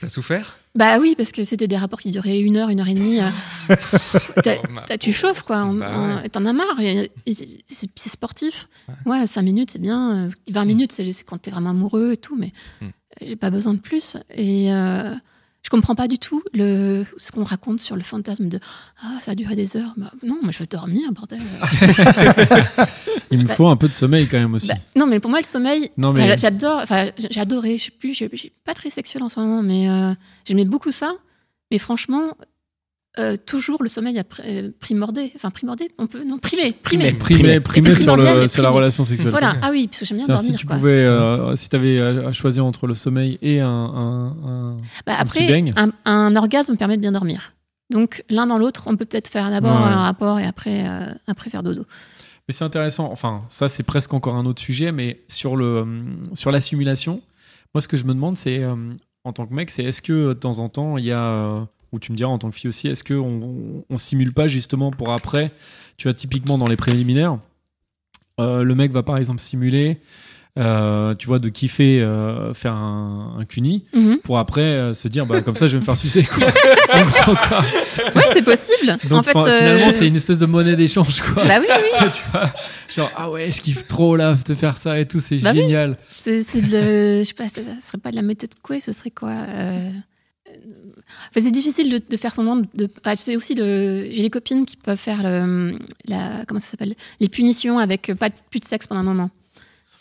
T'as 0.01 0.09
souffert? 0.09 0.59
Bah 0.77 0.99
oui, 1.01 1.15
parce 1.17 1.33
que 1.33 1.43
c'était 1.43 1.67
des 1.67 1.77
rapports 1.77 1.99
qui 2.01 2.13
duraient 2.13 2.39
une 2.39 2.57
heure, 2.57 2.69
une 2.69 2.79
heure 2.81 2.87
et 2.89 2.95
demie. 2.95 3.19
euh, 3.21 3.29
t'as- 4.87 4.99
tu 4.99 5.13
chauffes, 5.13 5.43
quoi. 5.43 5.57
Bah 5.65 5.91
en- 5.99 6.17
ouais. 6.23 6.29
T'en 6.29 6.45
as 6.47 6.53
marre. 6.53 6.79
et- 6.81 7.11
et 7.27 7.35
C'est 7.35 7.89
c'est 7.95 8.09
sportif. 8.11 8.69
Ouais, 9.07 9.27
5 9.27 9.43
minutes, 9.43 9.71
c'est 9.73 9.81
bien. 9.81 10.27
euh, 10.27 10.31
20 10.51 10.65
minutes, 10.65 10.93
c'est 10.93 11.11
c'est 11.13 11.25
quand 11.25 11.39
t'es 11.39 11.51
vraiment 11.51 11.71
amoureux 11.71 12.13
et 12.13 12.17
tout, 12.17 12.37
mais 12.37 12.53
Hmm. 12.81 12.91
j'ai 13.21 13.37
pas 13.37 13.51
besoin 13.51 13.75
de 13.75 13.81
plus. 13.81 14.17
Et 14.35 14.73
euh, 14.73 15.13
je 15.63 15.69
comprends 15.71 15.95
pas 15.95 16.09
du 16.09 16.19
tout 16.19 16.43
le, 16.55 17.05
ce 17.17 17.31
qu'on 17.33 17.45
raconte 17.45 17.81
sur 17.81 17.95
le 17.97 18.03
fantasme 18.03 18.49
de 18.49 18.59
Ah, 19.03 19.19
ça 19.21 19.33
a 19.33 19.35
duré 19.35 19.55
des 19.57 19.77
heures. 19.77 19.93
Bah, 19.97 20.11
non, 20.23 20.39
moi, 20.43 20.51
je 20.53 20.59
veux 20.59 20.67
dormir, 20.67 21.13
bordel. 21.13 21.41
Il 23.31 23.39
me 23.39 23.45
Bah- 23.45 23.55
faut 23.55 23.69
un 23.69 23.77
peu 23.77 23.89
de 23.89 23.93
sommeil 23.93 24.27
quand 24.27 24.39
même 24.39 24.55
aussi. 24.55 24.69
Bah, 24.69 24.75
non, 24.97 25.07
mais 25.07 25.21
pour 25.21 25.31
moi, 25.31 25.41
le 25.41 25.45
sommeil, 25.45 25.91
Non, 25.97 26.13
mais- 26.13 26.23
enfin, 26.25 26.37
j'adore, 26.37 26.81
enfin, 26.83 27.11
j'ai 27.19 27.41
adoré, 27.41 27.79
je 27.79 27.85
sais 27.85 27.91
plus, 27.91 28.15
j'ai 28.15 28.29
j'ai 28.33 28.53
pas 28.65 28.75
très 28.75 28.91
sexuel 28.91 29.23
en 29.23 29.29
ce 29.29 29.39
moment, 29.41 29.63
mais 29.63 29.89
euh, 29.89 30.13
j'aimais 30.45 30.65
beaucoup 30.65 30.91
ça. 30.93 31.13
Mais 31.71 31.79
franchement, 31.79 32.33
euh, 33.19 33.37
toujours 33.45 33.83
le 33.83 33.89
sommeil 33.89 34.19
a 34.19 34.25
euh, 34.45 34.71
primordé. 34.79 35.33
Enfin, 35.35 35.51
primordé 35.51 35.91
On 35.99 36.07
peut. 36.07 36.23
Non, 36.25 36.39
primé. 36.39 36.73
Primé. 36.73 37.13
Primé, 37.13 37.61
sur, 37.97 38.17
le, 38.17 38.63
la 38.63 38.71
relation 38.71 39.05
sexuelle. 39.05 39.31
Voilà. 39.31 39.57
Ah 39.63 39.71
oui, 39.73 39.89
parce 39.89 40.01
que 40.01 40.05
j'aime 40.05 40.19
bien 40.19 40.27
dormir. 40.29 40.53
si 40.53 40.59
tu 40.59 40.67
quoi. 40.67 40.77
pouvais, 40.77 40.91
euh, 40.93 41.57
si 41.57 41.69
tu 41.69 41.77
avais 41.77 42.01
à, 42.01 42.33
choisir 42.33 42.65
entre 42.65 42.87
le 42.87 42.95
sommeil 42.95 43.37
et 43.43 43.61
un, 43.61 43.69
un, 43.69 44.27
un- 44.47 44.77
Bah, 45.07 45.15
un 45.19 45.25
petit 45.25 45.43
après, 45.43 45.73
un, 45.77 45.91
un 46.05 46.37
orgasme 46.37 46.77
permet 46.77 46.97
de 46.97 47.03
bien 47.03 47.13
dormir. 47.13 47.53
Donc, 47.91 48.23
l'un 48.31 48.47
dans 48.47 48.59
l'autre, 48.59 48.85
on 48.87 48.97
peut 48.97 49.05
peut-être 49.05 49.27
faire 49.29 49.51
d'abord 49.51 49.73
Ouais. 49.81 49.87
un 49.89 50.03
rapport 50.03 50.39
et 50.39 50.47
après, 50.47 50.87
euh, 50.87 51.13
après 51.27 51.51
faire 51.51 51.65
dodo. 51.65 51.85
Mais 52.49 52.55
c'est 52.55 52.65
intéressant. 52.65 53.11
Enfin, 53.11 53.43
ça, 53.49 53.67
c'est 53.69 53.83
presque 53.83 54.15
encore 54.15 54.37
un 54.37 54.47
autre 54.47 54.63
sujet. 54.63 54.93
Mais 54.93 55.21
sur, 55.27 55.57
le, 55.57 55.85
sur 56.35 56.53
la 56.53 56.61
simulation, 56.61 57.21
moi, 57.75 57.81
ce 57.83 57.89
que 57.89 57.97
je 57.97 58.05
me 58.05 58.15
demande, 58.15 58.37
c'est, 58.37 58.63
euh, 58.63 58.75
en 59.25 59.33
tant 59.33 59.47
que 59.47 59.55
mec, 59.55 59.71
c'est 59.71 59.83
est-ce 59.83 60.01
que 60.03 60.29
de 60.29 60.33
temps 60.35 60.61
en 60.61 60.69
temps, 60.69 60.97
il 60.97 61.07
y 61.07 61.13
a. 61.13 61.67
ou 61.93 61.99
tu 61.99 62.13
me 62.13 62.17
diras 62.17 62.31
en 62.31 62.39
tant 62.39 62.51
que 62.51 62.55
fille 62.57 62.69
aussi, 62.69 62.89
est-ce 62.89 63.03
qu'on 63.05 63.19
on, 63.43 63.85
on 63.91 63.97
simule 63.99 64.33
pas 64.33 64.47
justement 64.49 64.91
pour 64.91 65.13
après 65.13 65.51
Tu 65.97 66.09
vois, 66.09 66.15
typiquement 66.15 66.57
dans 66.59 66.69
les 66.69 66.77
préliminaires, 66.77 67.39
euh, 68.41 68.63
le 68.63 68.75
mec 68.75 68.93
va 68.93 69.03
par 69.03 69.17
exemple 69.19 69.41
simuler, 69.41 69.99
euh, 70.59 71.15
tu 71.15 71.27
vois, 71.29 71.39
de 71.39 71.49
kiffer 71.49 72.01
euh, 72.01 72.53
faire 72.55 72.73
un, 72.75 73.37
un 73.39 73.45
cuni 73.45 73.85
Mhm. 73.93 74.19
pour 74.25 74.39
après 74.39 74.63
euh, 74.63 74.95
se 74.95 75.09
dire, 75.09 75.25
bah, 75.27 75.43
comme 75.43 75.55
ça, 75.57 75.67
je 75.67 75.73
vais 75.75 75.81
me 75.81 75.85
faire 75.85 75.97
sucer. 75.97 76.25
quoi. 76.25 76.49
En 76.95 77.05
gros, 77.05 77.37
quoi. 77.37 77.61
Ouais, 78.17 78.25
c'est 78.33 78.43
possible. 78.43 78.97
Donc, 79.09 79.19
en 79.21 79.23
fait, 79.23 79.33
fin- 79.33 79.47
euh, 79.47 79.59
finalement, 79.59 79.91
c'est 79.93 80.09
une 80.09 80.17
espèce 80.17 80.39
de 80.41 80.47
monnaie 80.47 80.75
d'échange, 80.77 81.21
quoi. 81.21 81.45
Bah 81.45 81.59
oui, 81.61 81.67
oui, 81.69 81.91
oui. 82.03 82.09
tu 82.13 82.23
vois, 82.33 82.53
genre 82.89 83.11
ah 83.17 83.31
ouais 83.31 83.53
je 83.53 83.61
kiffe 83.61 83.87
trop 83.87 84.17
là 84.17 84.35
de 84.47 84.55
faire 84.55 84.77
ça 84.77 84.99
et 84.99 85.07
tout 85.07 85.21
c'est 85.21 85.37
Bah 85.39 85.51
oui. 85.53 85.61
génial 85.61 85.97
C'est, 86.09 86.43
c'est 86.43 86.63
de, 86.63 87.21
je 87.21 87.25
sais 87.25 87.35
pas, 87.35 87.49
ça, 87.49 87.63
ça 87.63 87.71
serait 87.81 87.99
pas 87.99 88.11
de 88.11 88.17
la 88.17 88.23
méthode 88.23 88.51
quoi, 88.63 88.81
ce 88.81 88.93
serait 88.93 89.11
quoi 89.11 89.31
euh, 89.31 89.91
enfin, 91.31 91.41
C'est 91.41 91.51
difficile 91.51 91.91
de, 91.91 92.01
de 92.09 92.17
faire 92.17 92.35
semblant 92.35 92.57
de. 92.57 92.67
de 92.75 92.89
ah, 93.05 93.17
c'est 93.17 93.37
aussi 93.37 93.55
le. 93.55 94.09
J'ai 94.11 94.23
des 94.23 94.31
copines 94.31 94.67
qui 94.67 94.77
peuvent 94.77 94.97
faire 94.99 95.23
le, 95.23 95.79
la, 96.09 96.45
comment 96.47 96.61
ça 96.61 96.71
s'appelle? 96.71 96.95
Les 97.21 97.29
punitions 97.29 97.79
avec 97.79 98.13
pas 98.19 98.29
de, 98.29 98.35
plus 98.51 98.61
de 98.61 98.65
sexe 98.65 98.87
pendant 98.87 99.01
un 99.01 99.05
moment. 99.05 99.31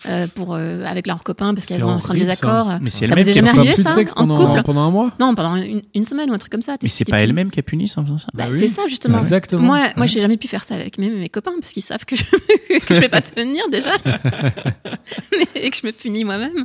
Euh, 0.05 0.27
pour, 0.33 0.55
euh, 0.55 0.85
avec 0.85 1.07
leurs 1.07 1.21
copains 1.25 1.53
parce 1.53 1.65
qu'elles 1.65 1.79
C'est 1.79 1.83
ont 1.83 1.89
un 1.89 1.95
horrible, 1.95 2.07
ça. 2.07 2.13
désaccord. 2.13 2.73
Mais 2.81 2.89
c'est 2.89 3.03
elle-même 3.03 3.25
qui 3.25 3.33
jamais 3.33 3.51
Pas 3.51 3.57
arrivé 3.57 3.73
plus 3.73 3.83
de 3.83 3.87
ça 3.89 3.95
sexe 3.95 4.13
en 4.13 4.25
pendant, 4.25 4.47
couple? 4.47 4.63
pendant 4.63 4.79
un 4.79 4.91
mois? 4.91 5.11
Non, 5.19 5.35
pendant 5.35 5.57
une, 5.57 5.81
une 5.93 6.03
semaine 6.05 6.29
ou 6.29 6.33
un 6.33 6.37
truc 6.37 6.53
comme 6.53 6.61
ça. 6.61 6.77
Mais 6.81 6.87
c'est 6.87 7.03
pas 7.03 7.19
elle-même 7.19 7.51
qui 7.51 7.59
a 7.59 7.63
puni 7.63 7.91
en 7.97 8.05
faisant 8.05 8.17
ça 8.17 8.27
Bah, 8.33 8.45
Bah 8.45 8.49
oui. 8.53 8.59
C'est 8.61 8.67
ça 8.69 8.83
justement. 8.87 9.17
Exactement. 9.19 9.61
Moi, 9.61 9.79
moi, 9.79 9.93
Ouais. 9.97 10.07
j'ai 10.07 10.21
jamais 10.21 10.37
pu 10.37 10.47
faire 10.47 10.63
ça 10.63 10.75
avec 10.75 10.99
mes, 10.99 11.09
mes 11.09 11.27
copains 11.27 11.51
parce 11.59 11.73
qu'ils 11.73 11.83
savent 11.83 12.05
que 12.05 12.15
je, 12.15 12.23
que 12.87 12.95
je 12.95 12.99
vais 13.01 13.09
pas 13.09 13.19
tenir 13.19 13.67
déjà, 13.69 13.91
et 15.55 15.69
que 15.69 15.75
je 15.75 15.85
me 15.85 15.91
punis 15.91 16.23
moi-même. 16.23 16.63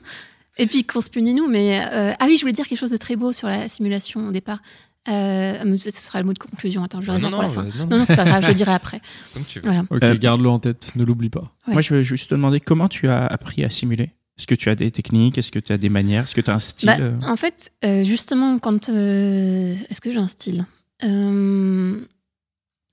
Et 0.59 0.67
puis 0.67 0.85
qu'on 0.85 1.01
se 1.01 1.11
punit 1.11 1.35
nous. 1.35 1.49
Mais 1.49 1.81
euh, 1.93 2.13
ah 2.19 2.27
oui, 2.27 2.37
je 2.37 2.43
voulais 2.43 2.53
dire 2.53 2.67
quelque 2.67 2.79
chose 2.79 2.91
de 2.93 2.97
très 2.97 3.17
beau 3.17 3.33
sur 3.33 3.49
la 3.49 3.69
simulation 3.69 4.29
au 4.29 4.33
départ. 4.33 4.61
Euh, 5.09 5.77
ce 5.79 5.91
sera 5.91 6.19
le 6.21 6.25
mot 6.27 6.33
de 6.33 6.39
conclusion. 6.39 6.83
Attends, 6.85 7.01
je 7.03 7.07
le 7.09 7.13
Ah, 7.13 7.15
réserve 7.17 7.33
pour 7.33 7.43
la 7.43 7.49
fin. 7.51 7.63
non, 7.65 7.87
Non, 7.91 7.99
non, 7.99 8.05
c'est 8.07 8.17
pas 8.17 8.25
grave, 8.25 8.43
je 8.43 8.49
le 8.49 8.55
dirai 8.55 8.73
après. 8.73 9.01
Comme 9.35 9.45
tu 9.45 9.59
veux. 9.61 9.67
Voilà. 9.67 9.83
ok 9.91 10.03
Euh, 10.03 10.17
garde-le 10.17 10.49
en 10.49 10.59
tête 10.59 10.93
ne 10.97 11.05
l'oublie 11.05 11.29
pas 11.29 11.53
Ouais. 11.67 11.75
Moi, 11.75 11.83
je 11.83 11.95
veux 11.95 12.03
juste 12.03 12.31
te 12.31 12.35
demander 12.35 12.61
comment 12.61 12.89
tu 12.89 13.09
as 13.09 13.27
appris 13.27 13.65
à 13.65 13.71
simuler. 13.71 14.11
Est-ce 14.39 14.47
que 14.47 14.55
tu 14.55 14.69
as 14.71 14.75
des 14.75 14.91
techniques? 14.91 15.37
Est-ce 15.39 15.53
que 15.53 15.59
tu 15.59 15.73
as 15.73 15.77
des 15.79 15.89
manières? 15.91 16.25
Est-ce 16.25 16.35
que 16.35 16.41
tu 16.41 16.51
as 16.51 16.55
un 16.55 16.59
style? 16.59 16.87
Bah, 16.89 17.29
en 17.31 17.37
fait, 17.37 17.71
euh, 17.85 18.03
justement, 18.05 18.59
quand 18.59 18.89
euh, 18.89 19.75
est-ce 19.91 20.01
que 20.01 20.11
j'ai 20.11 20.19
un 20.19 20.27
style? 20.27 20.65
Euh, 21.05 22.01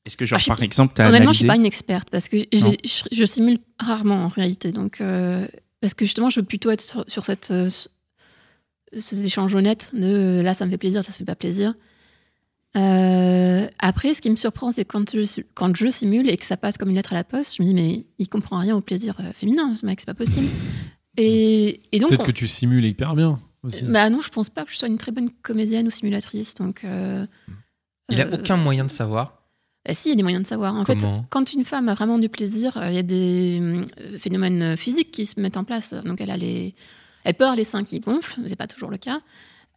Est-ce 0.06 0.18
que, 0.18 0.25
genre, 0.25 0.38
ah, 0.38 0.44
je 0.44 0.48
par 0.48 0.62
exemple, 0.63 0.94
tu 0.96 1.01
as 1.01 1.08
Honnêtement, 1.08 1.32
je 1.32 1.38
analysé? 1.38 1.38
suis 1.39 1.48
pas 1.48 1.56
une 1.56 1.65
experte 1.65 2.10
parce 2.12 2.27
que 2.27 2.38
je, 2.51 3.08
je 3.12 3.25
simule 3.25 3.60
rarement 3.80 4.25
en 4.25 4.27
réalité. 4.27 4.72
Donc, 4.72 5.00
euh, 5.01 5.46
parce 5.82 5.94
que 5.94 6.06
justement, 6.06 6.30
je 6.30 6.40
veux 6.40 6.46
plutôt 6.46 6.70
être 6.72 6.82
sur, 6.82 7.04
sur 7.08 7.26
cette, 7.26 7.52
euh, 7.52 7.70
ce- 7.70 7.90
ces 9.00 9.26
échanges 9.26 9.54
honnêtes 9.56 9.92
de 9.94 10.06
euh, 10.40 10.42
là, 10.44 10.54
ça 10.54 10.66
me 10.66 10.72
fait 10.72 10.78
plaisir, 10.78 11.04
ça 11.04 11.12
me 11.12 11.16
fait 11.16 11.26
pas 11.26 11.36
plaisir. 11.36 11.74
Euh, 12.78 13.68
après, 13.80 14.14
ce 14.14 14.22
qui 14.22 14.30
me 14.30 14.36
surprend, 14.38 14.72
c'est 14.72 14.86
quand 14.86 15.12
je, 15.12 15.42
quand 15.54 15.76
je 15.76 15.88
simule 15.90 16.30
et 16.30 16.38
que 16.38 16.46
ça 16.46 16.56
passe 16.56 16.78
comme 16.78 16.90
une 16.90 16.96
lettre 16.96 17.12
à 17.12 17.16
la 17.16 17.24
poste, 17.26 17.58
je 17.58 17.64
me 17.64 17.68
dis, 17.68 17.74
mais 17.74 18.06
il 18.18 18.30
comprend 18.30 18.60
rien 18.60 18.76
au 18.76 18.82
plaisir 18.82 19.16
euh, 19.20 19.34
féminin, 19.34 19.76
ce 19.76 19.86
mec, 19.86 20.00
c'est 20.00 20.06
pas 20.06 20.14
possible. 20.14 20.48
Et, 21.18 21.80
et 21.92 22.00
donc, 22.00 22.10
peut-être 22.10 22.22
on- 22.22 22.26
que 22.26 22.32
tu 22.32 22.48
simules 22.48 22.86
hyper 22.86 23.14
bien 23.16 23.38
aussi 23.64 23.84
bah 23.84 24.10
non, 24.10 24.22
je 24.22 24.30
pense 24.30 24.50
pas 24.50 24.64
que 24.64 24.72
je 24.72 24.78
sois 24.78 24.88
une 24.88 24.98
très 24.98 25.12
bonne 25.12 25.30
comédienne 25.42 25.86
ou 25.86 25.90
simulatrice. 25.90 26.56
Donc, 26.56 26.84
euh, 26.86 27.26
Il 28.10 28.20
a 28.22 28.28
aucun 28.34 28.56
moyen 28.58 28.86
de 28.86 28.90
savoir 28.90 29.40
bah 29.86 29.94
si, 29.94 30.10
il 30.10 30.12
y 30.12 30.14
a 30.14 30.16
des 30.16 30.24
moyens 30.24 30.44
de 30.44 30.48
savoir. 30.48 30.76
En 30.76 30.84
comment. 30.84 31.00
fait, 31.00 31.26
quand 31.30 31.54
une 31.54 31.65
femme 31.65 31.89
a 31.89 31.94
vraiment 31.96 32.17
du 32.20 32.30
plaisir, 32.30 32.78
euh, 32.78 32.89
il 32.89 32.96
y 32.96 33.00
a 33.00 33.04
des 33.04 33.60
euh, 33.62 33.86
phénomènes 34.20 34.62
euh, 34.62 34.76
physiques 34.78 35.12
qui 35.12 35.26
se 35.26 35.39
mettent 35.39 35.58
en 35.58 35.63
place. 35.63 35.94
Donc, 36.06 36.22
elle 36.22 36.30
a 36.32 36.38
les, 36.38 36.76
elle 37.24 37.34
peut 37.34 37.44
avoir 37.46 37.56
les 37.58 37.63
seins 37.63 37.84
qui 37.84 38.00
gonflent, 38.00 38.39
c'est 38.46 38.56
pas 38.56 38.67
toujours 38.67 38.91
le 38.91 38.98
cas. 38.98 39.20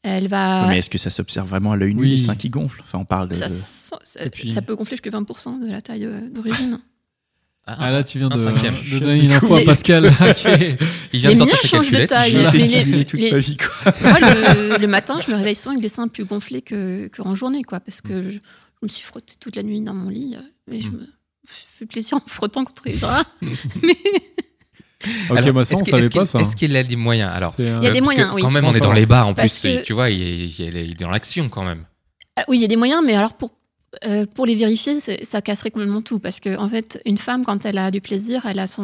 Elle 0.02 0.28
va, 0.28 0.66
Mais 0.68 0.78
est-ce 0.80 0.90
que 0.90 0.98
ça 0.98 1.08
s'observe 1.08 1.48
vraiment 1.48 1.72
à 1.72 1.76
l'œil 1.76 1.94
nu, 1.94 2.02
Oui. 2.02 2.10
les 2.10 2.18
seins 2.18 2.36
qui 2.36 2.50
gonflent? 2.50 2.82
Enfin, 2.82 2.98
on 2.98 3.06
parle 3.06 3.28
de. 3.30 3.34
ça, 3.34 3.46
de- 3.46 3.52
ça- 3.52 3.98
ça- 4.04 4.24
Et 4.26 4.28
puis- 4.28 4.52
ça 4.52 4.60
peut 4.60 4.76
gonfler 4.76 4.96
jusqu'à 4.96 5.08
20% 5.10 5.58
de 5.58 5.70
la 5.70 5.80
taille 5.80 6.04
euh, 6.04 6.28
d'origine. 6.30 6.78
ah 7.66 7.90
là 7.90 8.04
tu 8.04 8.18
viens 8.18 8.28
de, 8.28 8.36
cinquième. 8.36 8.74
de 8.92 8.98
donner 8.98 9.24
une 9.24 9.32
info 9.38 9.54
à 9.54 9.60
Les- 9.60 9.64
Pascal. 9.64 10.04
Il 11.14 11.20
vient 11.20 11.30
Les 11.30 11.34
de 11.34 11.38
sortir 11.38 11.58
sa 11.58 11.68
changent 11.68 11.90
de 11.90 11.96
calculette. 12.06 12.10
taille. 12.10 12.48
Les- 12.52 12.60
simulé 12.84 13.04
toute 13.06 13.20
les- 13.20 13.32
ma 13.32 13.38
vie, 13.38 13.56
quoi. 13.56 13.92
Moi, 14.02 14.20
le, 14.20 14.78
le 14.78 14.86
matin, 14.86 15.18
je 15.26 15.30
me 15.30 15.36
réveille 15.36 15.54
souvent 15.54 15.70
avec 15.72 15.82
les 15.82 15.88
seins 15.88 16.08
plus 16.08 16.26
gonflés 16.26 16.60
que, 16.60 17.06
que 17.08 17.22
en 17.22 17.34
journée, 17.34 17.62
quoi, 17.62 17.80
parce 17.80 18.02
que 18.02 18.30
je 18.30 18.38
me 18.84 18.88
suis 18.88 19.02
frottée 19.02 19.34
toute 19.40 19.56
la 19.56 19.62
nuit 19.62 19.80
dans 19.80 19.94
mon 19.94 20.08
lit, 20.10 20.36
euh, 20.36 20.72
et 20.72 20.80
je 20.80 20.88
me 20.90 21.06
je 21.46 21.52
fais 21.78 21.84
plaisir 21.86 22.16
en 22.16 22.20
me 22.24 22.30
frottant 22.30 22.64
contre 22.64 22.82
les 22.86 22.96
draps. 22.96 23.28
Mais 23.82 23.92
ok 25.30 25.36
Alors, 25.38 25.52
moi 25.52 25.64
ça 25.64 25.74
est-ce 25.74 25.82
on 25.82 25.86
savait 25.86 26.02
pas 26.08 26.18
qu'il- 26.20 26.26
ça 26.26 26.40
Est-ce 26.40 26.56
qu'il 26.56 26.74
a 26.76 26.82
des 26.82 26.96
moyens 26.96 27.30
Alors, 27.34 27.54
euh, 27.60 27.78
Il 27.82 27.84
y 27.84 27.88
a 27.88 27.90
des 27.90 27.98
parce 28.00 28.04
moyens, 28.04 28.30
que 28.30 28.34
oui. 28.36 28.42
Quand 28.42 28.50
même, 28.50 28.64
on 28.64 28.72
est 28.72 28.80
dans 28.80 28.92
les 28.92 29.04
bars 29.06 29.28
en 29.28 29.34
Parce 29.34 29.60
plus. 29.60 29.68
que- 29.80 29.82
Tu 29.84 29.92
vois, 29.92 30.08
il 30.10 30.22
est, 30.22 30.46
il 30.60 30.76
est 30.76 31.00
dans 31.00 31.10
l'action 31.10 31.48
quand 31.50 31.64
même. 31.64 31.84
Ah 32.36 32.44
oui, 32.48 32.58
il 32.58 32.62
y 32.62 32.64
a 32.64 32.68
des 32.68 32.76
moyens, 32.76 33.02
mais 33.04 33.14
alors 33.14 33.34
pour, 33.34 33.50
euh, 34.06 34.24
pour 34.26 34.46
les 34.46 34.54
vérifier, 34.54 34.98
ça 35.00 35.42
casserait 35.42 35.70
complètement 35.70 36.00
tout. 36.02 36.18
Parce 36.18 36.40
que, 36.40 36.56
en 36.58 36.68
fait, 36.68 37.00
une 37.04 37.18
femme, 37.18 37.44
quand 37.44 37.66
elle 37.66 37.78
a 37.78 37.90
du 37.90 38.00
plaisir, 38.00 38.46
elle 38.46 38.58
a 38.58 38.66
son, 38.66 38.82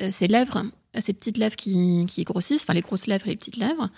euh, 0.00 0.10
ses 0.10 0.26
lèvres, 0.26 0.64
euh, 0.96 1.00
ses 1.00 1.12
petites 1.12 1.38
lèvres 1.38 1.56
qui, 1.56 2.04
qui 2.08 2.24
grossissent, 2.24 2.62
enfin 2.62 2.74
les 2.74 2.80
grosses 2.82 3.06
lèvres 3.06 3.26
et 3.28 3.30
les 3.30 3.36
petites 3.36 3.56
lèvres, 3.56 3.88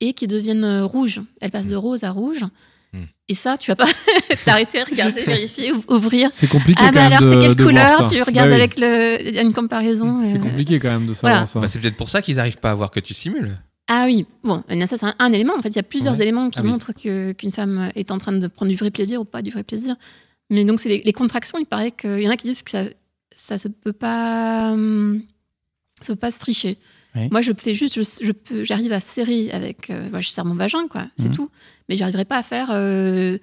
et 0.00 0.12
qui 0.12 0.26
deviennent 0.28 0.64
euh, 0.64 0.84
rouges. 0.86 1.20
Elle 1.40 1.50
passe 1.50 1.68
de 1.68 1.76
rose 1.76 2.04
à 2.04 2.10
rouge. 2.12 2.44
Mm. 2.92 3.04
Et 3.28 3.34
ça, 3.34 3.56
tu 3.56 3.70
vas 3.70 3.76
pas 3.76 3.86
t'arrêter, 4.44 4.82
regarder, 4.82 5.22
vérifier, 5.22 5.72
ou- 5.72 5.82
ouvrir. 5.88 6.28
c'est 6.32 6.48
compliqué 6.48 6.80
Ah 6.82 6.88
quand 6.88 6.94
bah 6.94 7.08
même 7.08 7.12
alors, 7.22 7.32
c'est 7.32 7.38
quelle 7.38 7.54
de 7.56 7.64
couleur. 7.64 8.10
Tu 8.10 8.22
regardes 8.22 8.48
Bah 8.50 8.56
oui. 8.56 8.60
avec 8.60 8.78
le, 8.78 9.18
il 9.28 9.34
y 9.34 9.38
a 9.38 9.42
une 9.42 9.54
comparaison. 9.54 10.22
c'est 10.24 10.36
euh, 10.36 10.40
compliqué 10.40 10.78
quand 10.80 10.90
même 10.90 11.06
de 11.06 11.12
savoir 11.14 11.32
voilà. 11.32 11.46
ça 11.46 11.60
Bah, 11.60 11.68
c'est 11.68 11.78
peut-être 11.80 11.96
pour 11.96 12.10
ça 12.10 12.20
qu'ils 12.22 12.36
n'arrivent 12.36 12.58
pas 12.58 12.72
à 12.72 12.74
voir 12.74 12.90
que 12.90 12.98
tu 13.00 13.14
simules. 13.14 13.56
Ah 13.86 14.04
oui, 14.06 14.26
bon, 14.44 14.62
euh, 14.70 14.86
ça 14.86 14.96
c'est 14.96 15.06
un, 15.06 15.14
un 15.18 15.32
élément. 15.32 15.54
En 15.56 15.62
fait, 15.62 15.68
il 15.68 15.76
y 15.76 15.80
a 15.80 15.82
plusieurs 15.84 16.14
Ouais. 16.16 16.22
éléments 16.22 16.50
qui 16.50 16.58
Ah 16.58 16.62
oui. 16.62 16.68
montrent 16.70 16.92
que- 16.92 17.32
qu'une 17.32 17.52
femme 17.52 17.90
est 17.94 18.10
en 18.10 18.18
train 18.18 18.32
de 18.32 18.46
prendre 18.48 18.70
du 18.70 18.76
vrai 18.76 18.90
plaisir 18.90 19.20
ou 19.20 19.24
pas 19.24 19.42
du 19.42 19.50
vrai 19.50 19.62
plaisir. 19.62 19.94
Mais 20.50 20.64
donc, 20.64 20.80
c'est 20.80 20.88
les, 20.88 21.02
les 21.04 21.12
contractions. 21.12 21.58
Il 21.60 21.66
paraît 21.66 21.92
qu'il 21.92 22.20
y 22.20 22.26
en 22.28 22.30
a 22.32 22.36
qui 22.36 22.46
disent 22.48 22.62
que 22.62 22.70
ça, 22.72 22.82
ça 23.34 23.56
se 23.58 23.68
peut 23.68 23.92
pas, 23.92 24.70
hum, 24.72 25.22
ça 26.00 26.12
peut 26.14 26.18
pas 26.18 26.30
se 26.32 26.40
tricher. 26.40 26.76
Moi, 27.32 27.40
je 27.40 27.50
fais 27.58 27.74
juste, 27.74 27.94
je, 27.96 28.24
je 28.24 28.30
peux, 28.32 28.62
j'arrive 28.62 28.92
à 28.92 29.00
serrer 29.00 29.50
avec, 29.50 29.90
euh, 29.90 30.08
moi, 30.10 30.20
je 30.20 30.28
serre 30.28 30.44
mon 30.44 30.54
vagin, 30.54 30.86
quoi. 30.88 31.06
C'est 31.16 31.28
Mhm. 31.28 31.34
tout. 31.34 31.50
Mais 31.90 31.96
j'arriverai 31.96 32.24
pas 32.24 32.38
à 32.38 32.42
faire 32.42 32.68
euh, 32.70 33.36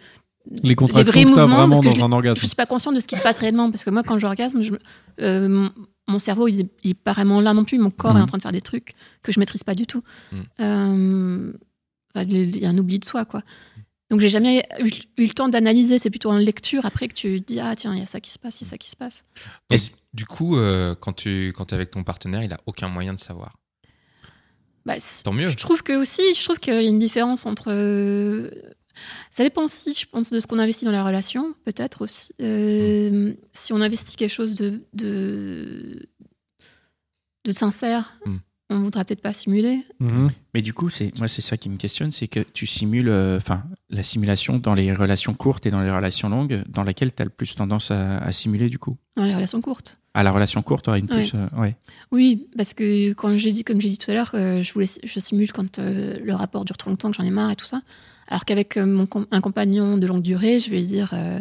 les 0.64 0.74
contractions 0.76 1.12
vrais 1.12 1.26
mouvements, 1.26 1.46
vraiment 1.48 1.70
parce 1.70 1.82
que 1.82 1.86
dans 1.88 1.96
je- 1.96 2.02
un 2.02 2.08
je 2.08 2.14
orgasme 2.16 2.48
suis 2.48 2.56
pas 2.56 2.66
consciente 2.66 2.96
de 2.96 3.00
ce 3.02 3.08
qui 3.08 3.16
se 3.18 3.22
passe 3.22 3.38
réellement 3.38 3.70
parce 3.70 3.84
que 3.84 3.90
moi 3.92 4.02
quand 4.04 4.18
j'orgasme 4.18 4.64
je 4.64 4.72
euh, 5.22 5.50
mon, 5.50 5.70
mon 6.08 6.20
cerveau 6.20 6.48
il, 6.48 6.62
est- 6.62 6.70
il 6.84 6.92
est 6.92 6.94
pas 6.94 7.12
vraiment 7.12 7.42
là 7.42 7.54
non 7.54 7.66
plus 7.66 7.78
mon 7.78 7.92
corps 7.92 8.14
Mhm. 8.14 8.20
est 8.20 8.24
en 8.24 8.28
train 8.28 8.38
de 8.38 8.44
faire 8.44 8.52
des 8.54 8.62
trucs 8.62 8.94
que 9.22 9.32
je 9.34 9.40
maîtrise 9.42 9.64
pas 9.66 9.76
du 9.76 9.86
tout 9.86 10.02
Mhm. 10.32 10.46
Euh, 10.62 11.54
il 12.16 12.58
y 12.58 12.66
a 12.66 12.70
un 12.70 12.78
oubli 12.78 12.98
de 12.98 13.06
soi 13.06 13.26
quoi 13.26 13.42
donc 14.10 14.22
j'ai 14.22 14.30
jamais 14.30 14.64
eu, 14.80 14.90
eu 15.18 15.26
le 15.28 15.34
temps 15.34 15.50
d'analyser 15.50 16.00
c'est 16.00 16.10
plutôt 16.10 16.32
en 16.32 16.38
lecture 16.38 16.86
après 16.86 17.10
que 17.10 17.14
tu 17.14 17.42
dis 17.42 17.60
ah 17.60 17.76
tiens 17.76 17.94
il 17.94 18.00
y 18.00 18.04
a 18.04 18.06
ça 18.06 18.22
qui 18.22 18.32
se 18.32 18.40
passe 18.40 18.62
il 18.62 18.64
y 18.64 18.68
a 18.68 18.70
ça 18.72 18.78
qui 18.78 18.90
se 18.90 18.96
passe 18.96 19.26
du 20.14 20.26
coup, 20.26 20.56
euh, 20.58 20.96
quand 20.96 21.14
tu 21.14 21.54
quand 21.56 21.72
es 21.74 21.76
avec 21.76 21.92
ton 21.92 22.04
partenaire, 22.04 22.42
il 22.42 22.52
a 22.54 22.58
aucun 22.66 22.88
moyen 22.88 23.14
de 23.14 23.20
savoir. 23.20 23.52
Bah, 24.88 24.96
Tant 25.24 25.34
mieux. 25.34 25.50
Je 25.50 25.56
trouve 25.58 25.84
que 25.84 25.94
aussi, 25.94 26.22
je 26.34 26.44
trouve 26.44 26.60
qu'il 26.60 26.74
y 26.74 26.78
a 26.78 26.82
une 26.82 26.98
différence 27.00 27.46
entre. 27.46 27.68
euh, 27.72 28.50
Ça 29.30 29.44
dépend 29.44 29.64
aussi, 29.66 29.94
je 29.94 30.06
pense, 30.08 30.32
de 30.32 30.40
ce 30.40 30.48
qu'on 30.48 30.58
investit 30.60 30.86
dans 30.86 30.92
la 30.92 31.04
relation, 31.04 31.54
peut-être 31.66 32.02
aussi. 32.02 32.34
Euh, 32.42 33.34
Si 33.54 33.74
on 33.74 33.82
investit 33.82 34.16
quelque 34.16 34.32
chose 34.34 34.56
de 34.56 34.82
de, 34.94 36.08
de 37.46 37.52
sincère, 37.52 38.18
Mm. 38.26 38.38
On 38.70 38.80
voudra 38.82 39.06
peut-être 39.06 39.22
pas 39.22 39.34
simuler. 39.34 39.80
Mhm. 40.00 40.30
Mais 40.54 40.62
du 40.62 40.74
coup, 40.74 40.90
c'est 40.90 41.18
moi, 41.20 41.28
c'est 41.28 41.42
ça 41.42 41.56
qui 41.58 41.70
me 41.70 41.78
questionne, 41.78 42.12
c'est 42.12 42.28
que 42.28 42.42
tu 42.42 42.66
simules, 42.66 43.10
euh, 43.10 43.38
enfin, 43.38 43.64
la 43.90 44.04
simulation 44.04 44.58
dans 44.58 44.74
les 44.74 44.94
relations 44.94 45.34
courtes 45.34 45.66
et 45.66 45.72
dans 45.72 45.82
les 45.82 45.92
relations 45.92 46.30
longues, 46.30 46.64
dans 46.68 46.84
laquelle 46.84 47.14
tu 47.14 47.22
as 47.22 47.26
le 47.26 47.32
plus 47.32 47.56
tendance 47.56 47.92
à, 47.92 48.18
à 48.18 48.32
simuler 48.32 48.70
du 48.70 48.78
coup. 48.80 48.98
Dans 49.16 49.24
les 49.24 49.34
relations 49.36 49.62
courtes. 49.62 50.00
À 50.14 50.24
la 50.24 50.32
relation 50.32 50.62
courte, 50.62 50.88
une 50.88 50.94
Ouais. 50.94 51.06
plus. 51.06 51.32
euh, 51.36 51.48
ouais. 51.62 51.76
Oui, 52.12 52.48
parce 52.58 52.74
que 52.74 53.14
quand 53.14 53.38
j'ai 53.38 53.52
dit, 53.52 53.64
comme 53.64 53.80
j'ai 53.80 53.90
dit 53.90 53.98
tout 53.98 54.12
à 54.12 54.14
l'heure, 54.16 54.32
euh, 54.34 54.62
je 54.62 54.74
voulais, 54.74 54.88
je 55.04 55.20
simule 55.20 55.52
quand 55.54 55.80
euh, 55.80 56.18
le 56.24 56.34
rapport 56.34 56.66
dure 56.66 56.76
trop 56.78 56.90
longtemps, 56.90 57.12
que 57.12 57.18
j'en 57.18 57.24
ai 57.24 57.30
marre 57.32 57.52
et 57.52 57.56
tout 57.56 57.66
ça. 57.66 57.82
Alors 58.28 58.44
qu'avec 58.46 58.78
mon 58.78 59.06
com- 59.06 59.28
un 59.32 59.40
compagnon 59.42 59.98
de 59.98 60.06
longue 60.08 60.22
durée, 60.24 60.60
je 60.60 60.70
vais 60.70 60.82
dire, 60.82 61.12
euh, 61.14 61.40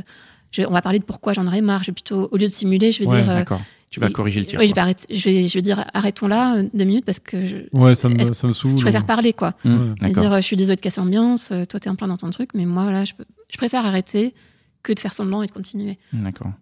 je 0.52 0.62
on 0.62 0.70
va 0.70 0.82
parler 0.82 1.00
de 1.00 1.04
pourquoi 1.04 1.32
j'en 1.32 1.46
aurais 1.46 1.60
marre. 1.62 1.82
Je 1.82 1.88
vais 1.88 1.94
plutôt, 1.94 2.28
au 2.30 2.36
lieu 2.36 2.46
de 2.46 2.52
simuler, 2.52 2.92
je 2.92 3.00
vais 3.00 3.08
Ouais, 3.08 3.16
dire, 3.24 3.26
d'accord. 3.34 3.60
Tu 3.96 4.00
vas 4.00 4.11
corriger 4.11 4.40
le 4.40 4.46
tir. 4.46 4.59
Oui, 4.61 4.68
je 4.68 4.74
vais, 4.74 4.80
arrêter, 4.80 5.06
je, 5.14 5.24
vais, 5.28 5.48
je 5.48 5.54
vais 5.54 5.62
dire 5.62 5.85
arrêtons 5.94 6.28
là 6.28 6.56
euh, 6.56 6.68
deux 6.74 6.85
minutes 6.85 7.04
parce 7.04 7.18
que 7.18 7.44
je, 7.46 7.56
Ouais, 7.72 7.94
ça 7.94 8.09
me, 8.09 8.32
ça 8.32 8.46
me 8.46 8.52
saoule. 8.52 8.76
je 8.76 8.82
préfère 8.82 9.06
parler 9.06 9.32
quoi. 9.32 9.54
Mmh, 9.64 9.94
Ouais. 10.02 10.11
Dire 10.12 10.32
euh, 10.32 10.37
je 10.37 10.42
suis 10.42 10.56
désolée 10.56 10.76
de 10.76 10.80
casser 10.80 11.00
l'ambiance, 11.00 11.50
euh, 11.52 11.64
toi 11.64 11.80
t'es 11.80 11.88
en 11.90 11.96
plein 11.96 12.09
dans 12.09 12.16
ton 12.16 12.30
truc, 12.30 12.50
mais 12.54 12.66
moi 12.66 12.90
là 12.92 13.04
je, 13.04 13.14
peux- 13.14 13.24
je 13.50 13.56
préfère 13.56 13.85
arrêter 13.87 14.35
que 14.82 14.92
de 14.92 15.00
faire 15.00 15.12
semblant 15.14 15.42
et 15.42 15.46
de 15.46 15.52
continuer. 15.52 15.98
D'accord. 16.12 16.52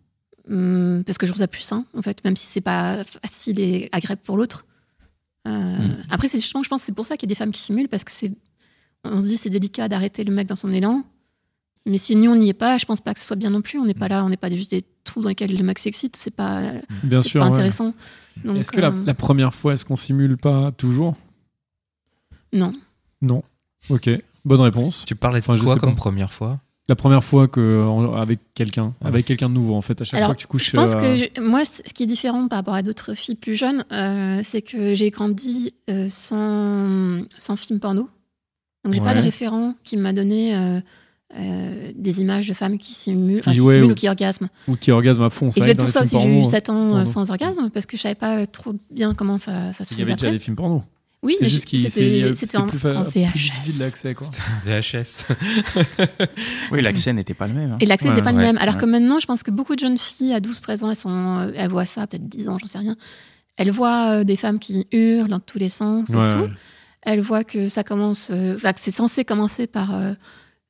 Hum, 0.51 1.03
parce 1.07 1.19
que 1.19 1.27
je 1.27 1.33
trouve 1.33 1.41
ça 1.41 1.49
plus 1.49 1.63
sain 1.63 1.85
en 1.97 2.03
fait, 2.03 2.23
même 2.25 2.37
si 2.37 2.47
c'est 2.47 2.61
pas 2.61 3.03
facile 3.05 3.59
et 3.61 3.89
agréable 3.93 4.23
pour 4.25 4.37
l'autre. 4.37 4.65
Euh, 5.47 5.51
Mm. 5.51 5.97
Après, 6.11 6.27
c'est 6.29 6.39
justement, 6.39 6.63
je 6.63 6.69
pense 6.71 6.81
que 6.81 6.87
c'est 6.87 6.95
pour 6.95 7.07
ça 7.07 7.17
qu'il 7.19 7.29
y 7.29 7.31
a 7.31 7.35
des 7.35 7.39
femmes 7.39 7.51
qui 7.53 7.61
simulent 7.61 7.89
parce 7.89 8.03
que 8.05 8.11
c'est, 8.11 8.33
on 9.05 9.21
se 9.21 9.27
dit 9.27 9.37
c'est 9.37 9.51
délicat 9.51 9.89
d'arrêter 9.89 10.25
le 10.25 10.33
mec 10.33 10.47
dans 10.49 10.57
son 10.57 10.73
élan. 10.73 11.05
Mais 11.87 11.99
si 11.99 12.17
nous 12.17 12.31
on 12.31 12.37
n'y 12.37 12.49
est 12.49 12.55
pas, 12.55 12.79
je 12.79 12.87
pense 12.87 13.01
pas 13.01 13.13
que 13.13 13.21
ce 13.21 13.27
soit 13.27 13.37
bien 13.37 13.51
non 13.51 13.61
plus. 13.61 13.79
On 13.79 13.85
n'est 13.85 13.93
pas 13.95 14.09
là, 14.09 14.25
on 14.25 14.29
n'est 14.31 14.37
pas 14.39 14.49
juste 14.51 14.71
des 14.71 14.83
trous 15.05 15.21
dans 15.21 15.29
lesquels 15.29 15.55
le 15.57 15.63
mec 15.63 15.79
s'excite. 15.79 16.17
C'est 16.17 16.31
pas, 16.31 16.63
Bien 17.03 17.19
c'est 17.19 17.29
sûr. 17.29 17.41
pas 17.41 17.47
ouais. 17.49 17.53
intéressant. 17.53 17.93
Donc, 18.45 18.57
Est-ce 18.57 18.73
que 18.73 18.81
la, 18.81 18.89
euh, 18.89 19.05
la 19.05 19.15
première 19.15 19.55
fois, 19.55 19.75
est-ce 19.75 19.85
qu'on 19.85 19.97
simule 19.97 20.37
pas 20.39 20.73
toujours? 20.73 21.15
Non. 22.53 22.73
Non. 23.23 23.43
Ok. 23.91 24.09
Bonne 24.45 24.61
réponse. 24.61 25.05
Tu 25.07 25.15
parlais 25.15 25.41
de 25.41 25.45
Enfin, 25.47 25.63
quoi 25.63 25.77
comme 25.77 25.91
pas. 25.95 25.97
première 26.01 26.33
fois? 26.33 26.59
La 26.89 26.97
première 26.97 27.25
fois 27.25 27.49
que 27.49 27.83
en- 27.83 28.15
avec 28.15 28.41
quelqu'un, 28.55 28.93
Ouais. 29.01 29.07
avec 29.09 29.25
quelqu'un 29.27 29.49
de 29.49 29.55
nouveau 29.55 29.75
en 29.75 29.81
fait, 29.83 30.01
à 30.01 30.05
chaque 30.05 30.19
Alors, 30.19 30.29
fois 30.29 30.35
que 30.35 30.41
tu 30.41 30.47
couches. 30.47 30.71
Je 30.71 30.77
pense 30.77 30.93
euh, 30.95 31.01
que 31.01 31.17
je- 31.37 31.41
moi, 31.41 31.65
ce 31.65 31.81
qui 31.83 32.03
est 32.03 32.07
différent 32.07 32.47
par 32.49 32.59
rapport 32.59 32.75
à 32.75 32.83
d'autres 32.83 33.15
filles 33.15 33.37
plus 33.37 33.55
jeunes, 33.57 33.85
euh, 33.91 34.41
c'est 34.45 34.61
que 34.61 34.95
j'ai 34.95 35.11
grandi 35.11 35.73
euh, 35.89 36.09
sans, 36.11 37.25
sans 37.39 37.57
film 37.57 37.81
porno. 37.81 38.09
Donc, 38.85 38.93
j'ai 38.93 39.01
pas 39.01 39.09
Ouais. 39.09 39.15
de 39.15 39.21
référent 39.21 39.75
qui 39.83 39.97
m'a 39.97 40.13
donné 40.13 40.55
euh, 41.33 41.37
euh, 41.39 41.93
des 41.97 42.21
images 42.21 42.47
de 42.49 42.55
femmes 42.55 42.79
qui 42.79 42.93
simulent, 42.93 43.39
enfin, 43.41 43.53
Qui- 43.53 43.57
qui, 43.59 43.63
ouais, 43.63 43.75
simulent 43.75 43.89
ou- 43.89 43.93
ou 43.93 43.95
qui 43.95 44.09
orgasment. 44.09 44.49
ou 44.69 44.77
qui 44.77 44.91
orgasme 44.91 45.23
à 45.23 45.31
fond. 45.31 45.49
Et 45.49 45.61
c'est 45.61 45.75
pour 45.75 45.89
ça 45.89 46.03
aussi 46.03 46.15
que 46.17 46.21
j'ai 46.23 46.29
eu 46.29 46.33
porno, 46.41 46.51
7 46.51 46.71
ans 46.71 46.85
euh, 46.87 46.89
porno. 46.91 47.05
sans 47.07 47.31
orgasme, 47.31 47.71
parce 47.73 47.87
que 47.87 47.97
je 47.97 48.03
savais 48.03 48.15
pas 48.15 48.47
trop 48.47 48.75
bien 48.91 49.15
comment 49.15 49.39
ça, 49.39 49.73
ça 49.73 49.85
se 49.85 49.95
Il 49.95 49.99
y 49.99 50.01
faisait 50.03 50.13
avait 50.13 50.21
déjà 50.21 50.31
des 50.33 50.39
films 50.39 50.57
porno. 50.57 50.83
Oui, 51.23 51.37
mais 51.41 51.49
juste 51.49 51.67
c'est- 51.71 52.35
c'était 52.35 52.59
en, 52.59 52.67
plus, 52.67 52.79
fa- 52.79 52.99
en 52.99 53.05
plus 53.05 53.23
VHS. 53.23 53.33
difficile 53.33 53.79
d'accès 53.79 54.13
quoi. 54.15 54.27
VHS. 54.67 55.25
Oui, 56.71 56.83
l'accès 56.83 57.13
n'était 57.15 57.33
pas 57.35 57.47
le 57.47 57.55
même. 57.55 57.73
hein. 57.73 57.77
Et 57.81 57.87
l'accès 57.87 58.07
Ouais, 58.09 58.11
n'était 58.13 58.23
pas 58.23 58.31
ouais, 58.31 58.37
le 58.37 58.43
même. 58.43 58.59
Alors 58.59 58.75
ouais. 58.75 58.81
que 58.81 58.87
maintenant, 58.87 59.21
je 59.21 59.27
pense 59.27 59.43
que 59.43 59.51
beaucoup 59.51 59.75
de 59.75 59.81
jeunes 59.81 59.99
filles 59.99 60.35
à 60.35 60.41
12-13 60.41 60.85
ans, 60.85 60.91
elles, 60.91 60.97
sont, 60.97 61.11
euh, 61.39 61.53
elles 61.57 61.71
voient 61.71 61.87
ça, 61.87 62.07
peut-être 62.07 62.29
10 62.29 62.49
ans, 62.49 62.59
j'en 62.59 62.67
sais 62.67 62.79
rien. 62.79 62.95
Elles 63.57 63.71
voient 63.71 64.11
euh, 64.21 64.25
des 64.25 64.37
femmes 64.37 64.59
qui 64.59 64.87
hurlent 64.93 65.29
dans 65.31 65.41
tous 65.41 65.59
les 65.59 65.69
sens 65.71 66.11
et 66.11 66.13
tout. 66.13 66.19
ouais. 66.19 66.51
Elles 67.03 67.21
voient 67.21 67.45
que 67.45 67.69
ça 67.69 67.85
commence, 67.85 68.31
euh, 68.31 68.57
enfin, 68.57 68.73
que 68.73 68.81
c'est 68.81 68.91
censé 68.91 69.25
commencer 69.25 69.67
par. 69.67 69.95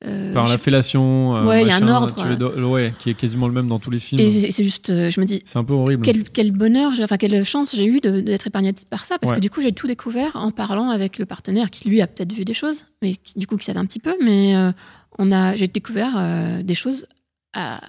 Euh, 0.07 0.33
Par 0.35 0.49
la 0.49 0.59
fellation. 0.59 1.37
euh, 1.37 1.45
Ouais, 1.47 1.63
il 1.63 1.69
y 1.69 1.71
a 1.71 1.77
un 1.77 1.89
ordre, 1.89 2.37
do- 2.37 2.71
ouais, 2.71 2.93
qui 2.99 3.11
est 3.11 3.15
quasiment 3.15 3.47
le 3.49 3.55
même 3.55 3.69
dans 3.69 3.79
tous 3.79 3.91
les 3.91 3.99
films. 3.99 4.21
Et 4.21 4.51
c'est 4.51 4.65
juste, 4.65 4.91
euh, 4.91 5.11
je 5.11 5.21
me 5.21 5.25
dis, 5.27 5.43
C'est 5.45 5.59
un 5.59 5.65
peu 5.65 5.73
horrible. 5.75 6.03
quel, 6.05 6.25
quel 6.29 6.53
bonheur, 6.53 6.93
enfin, 7.03 7.17
quelle 7.17 7.45
chance 7.45 7.75
j'ai 7.75 7.87
eu 7.87 8.01
d'être 8.01 8.47
épargnée 8.47 8.73
par 8.91 9.05
ça, 9.05 9.19
parce 9.19 9.31
Ouais. 9.31 9.37
que 9.37 9.41
du 9.43 9.51
coup, 9.51 9.63
j'ai 9.63 9.73
tout 9.73 9.87
découvert 9.87 10.33
en 10.37 10.51
parlant 10.51 10.91
avec 10.91 11.19
le 11.19 11.27
partenaire 11.27 11.71
qui, 11.71 11.89
lui, 11.89 12.01
a 12.03 12.07
peut-être 12.07 12.33
vu 12.33 12.45
des 12.45 12.55
choses, 12.55 12.87
mais 13.03 13.15
qui, 13.17 13.39
du 13.39 13.47
coup, 13.47 13.57
qui 13.57 13.65
s'aide 13.65 13.77
un 13.79 13.87
petit 13.87 14.01
peu. 14.01 14.15
Mais 14.23 14.57
euh, 14.57 14.73
on 15.19 15.33
a, 15.33 15.57
j'ai 15.57 15.69
découvert 15.69 16.15
euh, 16.17 16.63
des 16.63 16.75
choses 16.75 17.07
à, 17.53 17.81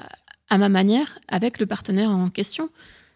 à 0.50 0.58
ma 0.58 0.70
manière 0.70 1.20
avec 1.28 1.60
le 1.60 1.66
partenaire 1.66 2.10
en 2.12 2.30
question. 2.30 2.70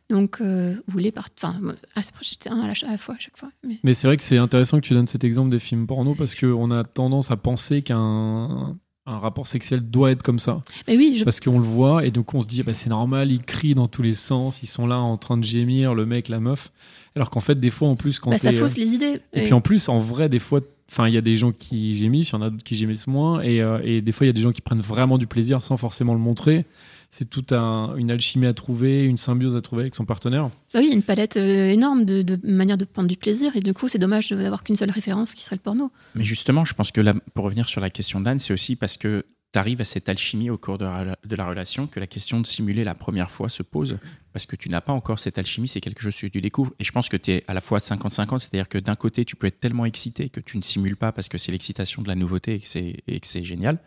Donc, 0.09 0.41
euh, 0.41 0.73
ou 0.91 0.97
les 0.97 1.11
part... 1.11 1.27
Enfin, 1.39 1.55
ah, 1.95 2.01
c'est- 2.01 2.11
j'étais 2.21 2.49
un 2.49 2.59
à 2.61 2.65
la, 2.65 2.73
à 2.87 2.91
la 2.93 2.97
fois 2.97 3.13
à 3.13 3.19
chaque 3.19 3.37
fois. 3.37 3.49
Mais... 3.63 3.77
Mais 3.83 3.93
c'est 3.93 4.07
vrai 4.07 4.17
que 4.17 4.23
c'est 4.23 4.39
intéressant 4.39 4.79
que 4.79 4.85
tu 4.87 4.95
donnes 4.95 5.05
cet 5.05 5.23
exemple 5.23 5.51
des 5.51 5.59
films 5.59 5.85
porno 5.85 6.15
parce 6.15 6.33
qu'on 6.33 6.71
a 6.71 6.83
tendance 6.83 7.29
à 7.29 7.37
penser 7.37 7.83
qu'un 7.83 8.75
un 9.09 9.19
rapport 9.19 9.47
sexuel 9.47 9.81
doit 9.81 10.11
être 10.11 10.23
comme 10.23 10.39
ça. 10.39 10.61
mais 10.87 10.95
oui, 10.97 11.15
je... 11.17 11.23
Parce 11.23 11.39
qu'on 11.39 11.57
le 11.59 11.65
voit 11.65 12.05
et 12.05 12.11
donc 12.11 12.33
on 12.33 12.41
se 12.41 12.47
dit 12.47 12.63
bah, 12.63 12.73
c'est 12.73 12.89
normal, 12.89 13.31
ils 13.31 13.41
crient 13.41 13.75
dans 13.75 13.87
tous 13.87 14.01
les 14.01 14.13
sens, 14.13 14.61
ils 14.63 14.67
sont 14.67 14.87
là 14.87 14.99
en 14.99 15.17
train 15.17 15.37
de 15.37 15.43
gémir, 15.43 15.93
le 15.95 16.05
mec, 16.05 16.29
la 16.29 16.39
meuf. 16.39 16.71
Alors 17.15 17.29
qu'en 17.31 17.39
fait, 17.39 17.59
des 17.59 17.69
fois 17.71 17.87
en 17.87 17.95
plus, 17.95 18.19
quand 18.19 18.29
bah, 18.31 18.37
ça 18.37 18.49
euh, 18.49 18.59
fausse 18.59 18.77
les 18.77 18.93
idées. 18.93 19.19
Et 19.33 19.41
Et- 19.41 19.43
puis 19.45 19.53
en 19.53 19.61
plus, 19.61 19.89
en 19.89 19.97
vrai, 19.99 20.29
des 20.29 20.39
fois, 20.39 20.61
enfin, 20.91 21.07
il 21.07 21.13
y 21.13 21.17
a 21.17 21.21
des 21.21 21.35
gens 21.35 21.51
qui 21.51 21.95
gémissent, 21.95 22.29
il 22.29 22.33
y 22.33 22.35
en 22.37 22.41
a 22.43 22.49
d'autres 22.49 22.63
qui 22.63 22.75
gémissent 22.75 23.07
moins, 23.07 23.41
et, 23.41 23.61
euh, 23.61 23.79
et 23.83 24.01
des 24.01 24.11
fois, 24.11 24.25
il 24.25 24.29
y 24.29 24.31
a 24.31 24.33
des 24.33 24.41
gens 24.41 24.51
qui 24.51 24.61
prennent 24.61 24.79
vraiment 24.81 25.17
du 25.17 25.27
plaisir 25.27 25.63
sans 25.65 25.75
forcément 25.77 26.13
le 26.13 26.19
montrer. 26.19 26.65
C'est 27.11 27.29
toute 27.29 27.51
un- 27.53 27.95
une 27.95 28.11
alchimie 28.11 28.45
à 28.45 28.53
trouver, 28.53 29.03
une 29.03 29.17
symbiose 29.17 29.55
à 29.55 29.61
trouver 29.61 29.81
avec 29.83 29.95
son 29.95 30.05
partenaire. 30.05 30.49
Bah 30.73 30.79
oui, 30.79 30.91
une 30.93 31.01
palette 31.01 31.37
euh, 31.37 31.69
énorme 31.69 32.05
de, 32.05 32.21
de 32.21 32.39
manières 32.43 32.77
de 32.77 32.85
prendre 32.85 33.07
du 33.07 33.17
plaisir. 33.17 33.55
Et 33.55 33.61
du 33.61 33.73
coup, 33.73 33.87
c'est 33.87 33.97
dommage 33.97 34.29
d'avoir 34.29 34.63
qu'une 34.63 34.75
seule 34.75 34.91
référence 34.91 35.33
qui 35.33 35.43
serait 35.43 35.55
le 35.55 35.61
porno. 35.61 35.91
Mais 36.13 36.23
justement, 36.23 36.65
je 36.65 36.73
pense 36.75 36.91
que 36.91 37.01
là, 37.01 37.15
pour 37.33 37.45
revenir 37.45 37.67
sur 37.67 37.81
la 37.81 37.89
question 37.89 38.21
d'Anne, 38.21 38.37
c'est 38.39 38.53
aussi 38.53 38.75
parce 38.75 38.95
que 38.97 39.25
tu 39.51 39.57
arrives 39.57 39.81
à 39.81 39.85
cette 39.85 40.07
alchimie 40.07 40.51
au 40.51 40.59
cours 40.59 40.77
de 40.77 40.85
la, 40.85 41.17
de 41.25 41.35
la 41.35 41.45
relation 41.47 41.87
que 41.87 41.99
la 41.99 42.05
question 42.05 42.39
de 42.39 42.45
simuler 42.45 42.83
la 42.83 42.93
première 42.93 43.31
fois 43.31 43.49
se 43.49 43.63
pose. 43.63 43.97
Parce 44.31 44.45
que 44.45 44.55
tu 44.55 44.69
n'as 44.69 44.79
pas 44.81 44.93
encore 44.93 45.17
cette 45.17 45.39
alchimie, 45.39 45.67
c'est 45.67 45.81
quelque 45.81 46.01
chose 46.03 46.15
que 46.15 46.27
tu 46.27 46.39
découvres. 46.41 46.71
Et 46.79 46.83
je 46.83 46.91
pense 46.91 47.09
que 47.09 47.17
tu 47.17 47.31
es 47.31 47.43
à 47.47 47.55
la 47.55 47.61
fois 47.61 47.79
50-50, 47.79 48.37
c'est-à-dire 48.37 48.69
que 48.69 48.77
d'un 48.77 48.95
côté, 48.95 49.25
tu 49.25 49.35
peux 49.35 49.47
être 49.47 49.59
tellement 49.59 49.85
excité 49.85 50.29
que 50.29 50.39
tu 50.39 50.57
ne 50.57 50.61
simules 50.61 50.95
pas 50.95 51.11
parce 51.11 51.27
que 51.29 51.39
c'est 51.39 51.51
l'excitation 51.51 52.03
de 52.03 52.07
la 52.07 52.13
nouveauté 52.13 52.61
et 53.07 53.19
que 53.19 53.27
c'est 53.27 53.43
génial. 53.43 53.79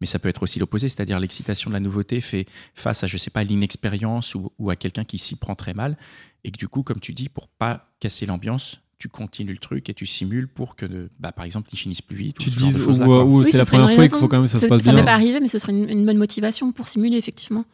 Mais 0.00 0.06
ça 0.06 0.18
peut 0.18 0.28
être 0.28 0.42
aussi 0.44 0.58
l'opposé, 0.60 0.88
c'est-à-dire 0.88 1.18
l'excitation 1.18 1.70
de 1.70 1.74
la 1.74 1.80
nouveauté 1.80 2.20
fait 2.20 2.46
face 2.74 3.02
à, 3.02 3.06
je 3.08 3.16
sais 3.16 3.30
pas, 3.30 3.42
l'inexpérience 3.44 4.34
ou, 4.36 4.52
ou 4.58 4.70
à 4.70 4.76
quelqu'un 4.76 5.04
qui 5.04 5.18
s'y 5.18 5.34
prend 5.36 5.54
très 5.56 5.74
mal. 5.74 5.96
Et 6.44 6.50
que 6.52 6.56
du 6.56 6.68
coup, 6.68 6.82
comme 6.84 7.00
tu 7.00 7.12
dis, 7.12 7.28
pour 7.28 7.48
pas 7.48 7.90
casser 7.98 8.24
l'ambiance, 8.24 8.80
tu 8.98 9.08
continues 9.08 9.52
le 9.52 9.58
truc 9.58 9.88
et 9.90 9.94
tu 9.94 10.06
simules 10.06 10.46
pour 10.48 10.76
que, 10.76 11.08
bah, 11.18 11.32
par 11.32 11.44
exemple, 11.44 11.68
il 11.72 11.76
finisse 11.78 12.00
plus 12.02 12.16
vite. 12.16 12.38
Tu 12.38 12.48
ou 12.48 12.52
dis, 12.52 12.74
ou, 12.76 12.90
ou 12.90 13.38
Oui, 13.38 13.44
c'est 13.46 13.52
ce 13.52 13.56
la 13.58 13.64
première 13.64 13.86
fois, 13.86 13.94
il 13.94 14.00
raison. 14.00 14.18
faut 14.18 14.28
quand 14.28 14.36
même 14.38 14.46
que 14.46 14.52
ça 14.52 14.60
se 14.60 14.66
passe 14.66 14.82
Ça 14.82 14.90
bien. 14.92 15.00
m'est 15.00 15.04
pas 15.06 15.14
arrivé, 15.14 15.40
mais 15.40 15.48
ce 15.48 15.58
serait 15.58 15.72
une, 15.72 15.88
une 15.88 16.06
bonne 16.06 16.16
motivation 16.18 16.70
pour 16.72 16.86
simuler, 16.88 17.16
effectivement. 17.16 17.64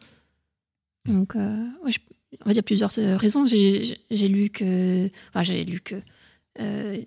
Donc, 1.07 1.35
euh, 1.35 1.63
ouais, 1.83 1.91
je- 1.91 1.99
en 2.41 2.45
fait, 2.45 2.51
il 2.51 2.55
y 2.55 2.59
a 2.59 2.63
plusieurs 2.63 2.91
euh, 2.97 3.17
raisons. 3.17 3.45
J'ai 3.47 4.27
lu 4.27 4.49
que. 4.49 5.05
Enfin, 5.29 5.43
j'ai 5.43 5.63
lu 5.63 5.79
que. 5.79 5.95
euh, 6.59 6.97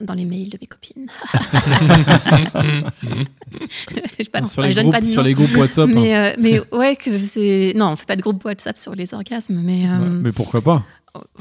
dans 0.00 0.14
les 0.14 0.24
mails 0.24 0.48
de 0.50 0.58
mes 0.60 0.66
copines. 0.66 1.06
je, 4.20 4.30
balance 4.30 4.52
sur, 4.52 4.62
pas, 4.62 4.66
les 4.68 4.72
je 4.72 4.76
donne 4.76 4.84
groupes, 4.86 4.92
pas 4.94 5.00
de 5.00 5.06
sur 5.06 5.22
les 5.22 5.34
groupes 5.34 5.54
WhatsApp. 5.56 5.88
hein. 5.88 5.92
Mais, 5.94 6.16
euh, 6.16 6.32
mais 6.38 6.60
ouais, 6.72 6.96
que 6.96 7.16
c'est. 7.18 7.72
Non, 7.76 7.90
on 7.92 7.96
fait 7.96 8.06
pas 8.06 8.16
de 8.16 8.22
groupe 8.22 8.44
WhatsApp 8.44 8.76
sur 8.76 8.94
les 8.94 9.14
orgasmes, 9.14 9.60
mais, 9.62 9.86
euh, 9.88 9.98
Ouais, 9.98 10.08
mais 10.08 10.32
pourquoi 10.32 10.60
pas? 10.60 10.82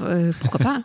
euh, 0.01 0.31
pourquoi 0.39 0.59
pas? 0.59 0.83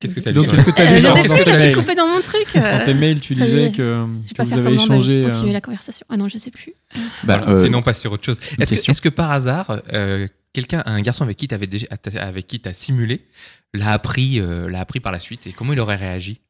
Qu'est-ce 0.00 0.14
que 0.16 0.20
t'as 0.20 0.32
Donc, 0.32 0.44
dit 0.48 0.50
qu'est-ce 0.50 0.64
que 0.64 0.72
Je 0.72 1.00
sais 1.00 1.28
dans 1.28 1.34
plus 1.34 1.44
que 1.44 1.54
j'ai 1.60 1.72
coupé 1.72 1.94
dans 1.94 2.08
mon 2.08 2.20
truc. 2.22 2.46
Dans 2.54 2.84
tes 2.84 2.94
mails, 2.94 3.20
tu 3.20 3.34
disais 3.34 3.70
que, 3.70 4.04
Je 4.26 4.28
vais 4.28 4.30
que 4.30 4.34
pas 4.34 4.44
vous 4.44 4.50
faire 4.50 4.66
avez 4.66 4.74
échangé. 4.74 5.22
continuer 5.22 5.50
euh, 5.50 5.52
la 5.52 5.60
conversation. 5.60 6.04
Ah 6.10 6.16
non, 6.16 6.28
je 6.28 6.38
sais 6.38 6.50
plus. 6.50 6.74
Bah, 7.22 7.38
Voilà, 7.38 7.48
euh, 7.50 7.64
Sinon, 7.64 7.82
pas 7.82 7.92
sur 7.92 8.10
autre 8.12 8.24
chose. 8.24 8.40
Est-ce 8.58 9.00
que, 9.00 9.08
par 9.08 9.30
hasard, 9.30 9.80
euh, 9.92 10.26
quelqu'un, 10.52 10.82
un 10.86 11.00
garçon 11.00 11.24
avec 11.24 11.36
qui 11.36 11.48
t'avais 11.48 11.66
déjà, 11.66 11.86
avec 12.20 12.46
qui 12.46 12.60
t'as 12.60 12.72
simulé, 12.72 13.26
l'a 13.74 13.92
appris, 13.92 14.40
euh, 14.40 14.68
l'a 14.68 14.80
appris 14.80 15.00
par 15.00 15.12
la 15.12 15.18
suite 15.18 15.46
et 15.46 15.52
comment 15.52 15.72
il 15.72 15.80
aurait 15.80 15.96
réagi? 15.96 16.40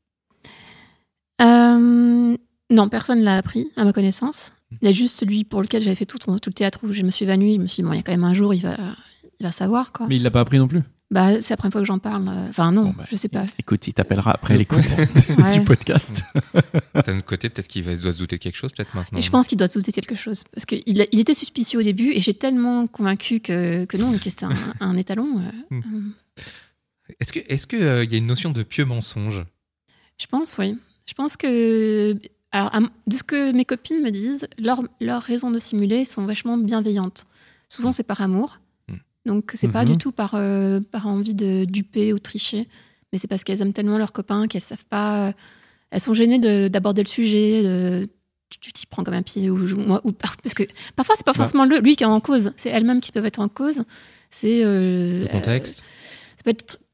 Euh, 1.40 2.36
non, 2.70 2.88
personne 2.88 3.22
l'a 3.22 3.36
appris, 3.36 3.70
à 3.76 3.84
ma 3.84 3.92
connaissance. 3.92 4.52
Il 4.80 4.86
y 4.86 4.90
a 4.90 4.92
juste 4.92 5.16
celui 5.16 5.44
pour 5.44 5.60
lequel 5.60 5.82
j'avais 5.82 5.94
fait 5.94 6.06
tout, 6.06 6.18
tout 6.18 6.30
le 6.30 6.52
théâtre 6.52 6.80
où 6.82 6.92
je 6.92 7.02
me 7.02 7.10
suis 7.10 7.24
évanouie. 7.24 7.56
Je 7.56 7.60
me 7.60 7.66
suis 7.66 7.82
dit, 7.82 7.88
bon, 7.88 7.92
il 7.92 7.96
y 7.96 8.00
a 8.00 8.02
quand 8.02 8.12
même 8.12 8.24
un 8.24 8.32
jour, 8.32 8.54
il 8.54 8.62
va, 8.62 8.76
il 9.38 9.44
va 9.44 9.52
savoir, 9.52 9.92
quoi. 9.92 10.06
Mais 10.08 10.16
il 10.16 10.22
l'a 10.22 10.30
pas 10.30 10.40
appris 10.40 10.58
non 10.58 10.68
plus? 10.68 10.82
Bah, 11.12 11.42
c'est 11.42 11.51
la 11.51 11.57
première 11.59 11.72
fois 11.72 11.81
que 11.83 11.87
j'en 11.87 11.98
parle. 11.98 12.27
euh, 12.29 12.48
Enfin, 12.48 12.72
non, 12.72 12.85
Bon, 12.87 12.94
bah, 12.96 13.05
je 13.09 13.14
sais 13.16 13.29
pas. 13.29 13.44
Écoute, 13.59 13.87
il 13.87 13.92
t'appellera 13.92 14.33
après 14.33 14.57
l'écoute 14.57 14.79
Ouais. 15.38 15.59
du 15.59 15.64
podcast. 15.64 16.22
D'un 16.94 17.18
autre 17.18 17.27
côté, 17.27 17.48
peut-être 17.51 17.68
qu'il 17.68 17.83
va, 17.85 17.94
doit 17.94 18.12
se 18.12 18.18
douter 18.18 18.38
de 18.38 18.42
quelque 18.42 18.57
chose, 18.57 18.72
peut-être 18.72 18.94
maintenant. 18.94 19.18
Et 19.18 19.22
je 19.22 19.31
pense 19.31 19.46
qu'il 19.46 19.59
doit 19.59 19.68
se 19.68 19.79
douter 19.79 19.90
de 19.90 19.96
quelque 19.96 20.14
chose. 20.18 20.42
Parce 20.55 20.64
qu'il 20.64 20.83
il 20.87 21.20
était 21.20 21.35
suspicieux 21.35 21.79
au 21.81 21.83
début 21.83 22.12
et 22.12 22.20
j'ai 22.20 22.33
tellement 22.35 22.87
convaincu 22.87 23.40
que, 23.40 23.85
que 23.85 23.96
non, 23.98 24.12
que 24.16 24.25
c'était 24.25 24.46
un, 24.46 24.55
un 24.81 24.96
étalon. 24.96 25.38
euh, 25.38 25.77
Hmm. 25.77 25.81
euh, 26.40 27.12
Est-ce 27.20 27.33
que, 27.33 27.40
est-ce 27.46 27.66
que 27.66 27.77
euh, 27.77 28.05
il 28.05 28.11
y 28.11 28.14
a 28.14 28.18
une 28.18 28.27
notion 28.27 28.51
de 28.51 28.62
pieux 28.62 28.87
mensonge? 28.87 29.44
Je 30.18 30.27
pense, 30.27 30.57
oui. 30.59 30.79
Je 31.07 31.14
pense 31.14 31.37
que. 31.37 32.16
Alors, 32.53 32.70
de 33.07 33.16
ce 33.16 33.22
que 33.22 33.53
mes 33.53 33.64
copines 33.64 34.03
me 34.03 34.11
disent, 34.11 34.46
leurs 34.59 34.83
leurs 35.01 35.22
raisons 35.22 35.51
de 35.51 35.59
simuler 35.59 36.05
sont 36.05 36.25
vachement 36.27 36.57
bienveillantes. 36.59 37.25
Souvent, 37.68 37.92
c'est 37.92 38.03
par 38.03 38.20
amour. 38.20 38.61
Donc, 39.26 39.52
c'est 39.54 39.68
pas 39.68 39.85
Mhm. 39.85 39.92
du 39.92 39.98
tout 39.98 40.12
par, 40.12 40.35
euh, 40.35 40.80
par 40.90 41.06
envie 41.06 41.35
de 41.35 41.64
duper 41.64 42.12
ou 42.12 42.18
tricher. 42.18 42.66
Mais 43.12 43.18
c'est 43.18 43.28
parce 43.28 43.44
qu'elles 43.44 43.61
aiment 43.62 43.72
tellement 43.72 43.98
leurs 43.98 44.12
copains 44.12 44.46
qu'elles 44.48 44.61
savent 44.62 44.85
pas. 44.87 45.32
Elles 45.90 46.00
sont 46.00 46.14
gênées 46.14 46.38
de- 46.38 46.68
d'aborder 46.68 47.02
le 47.02 47.08
sujet. 47.08 47.62
de- 47.62 48.06
tu- 48.61 48.72
t'y 48.72 48.85
prends 48.87 49.02
comme 49.02 49.14
un 49.14 49.22
pied 49.22 49.48
ou, 49.48 49.56
moi, 49.78 50.00
ou 50.04 50.12
par- 50.12 50.37
parce 50.37 50.52
que 50.52 50.64
parfois 50.94 51.14
c'est 51.16 51.24
pas 51.24 51.32
Bah. 51.32 51.37
forcément 51.38 51.64
le- 51.64 51.78
lui 51.78 51.96
qui 51.96 52.02
est 52.02 52.06
en 52.06 52.20
cause 52.20 52.52
c'est 52.58 52.68
elles-mêmes 52.68 53.00
qui 53.00 53.11
peuvent 53.11 53.24
être 53.24 53.38
en 53.38 53.48
cause 53.48 53.82
c'est 54.28 54.62
euh, 54.62 55.22
Le 55.22 55.28
contexte 55.28 55.82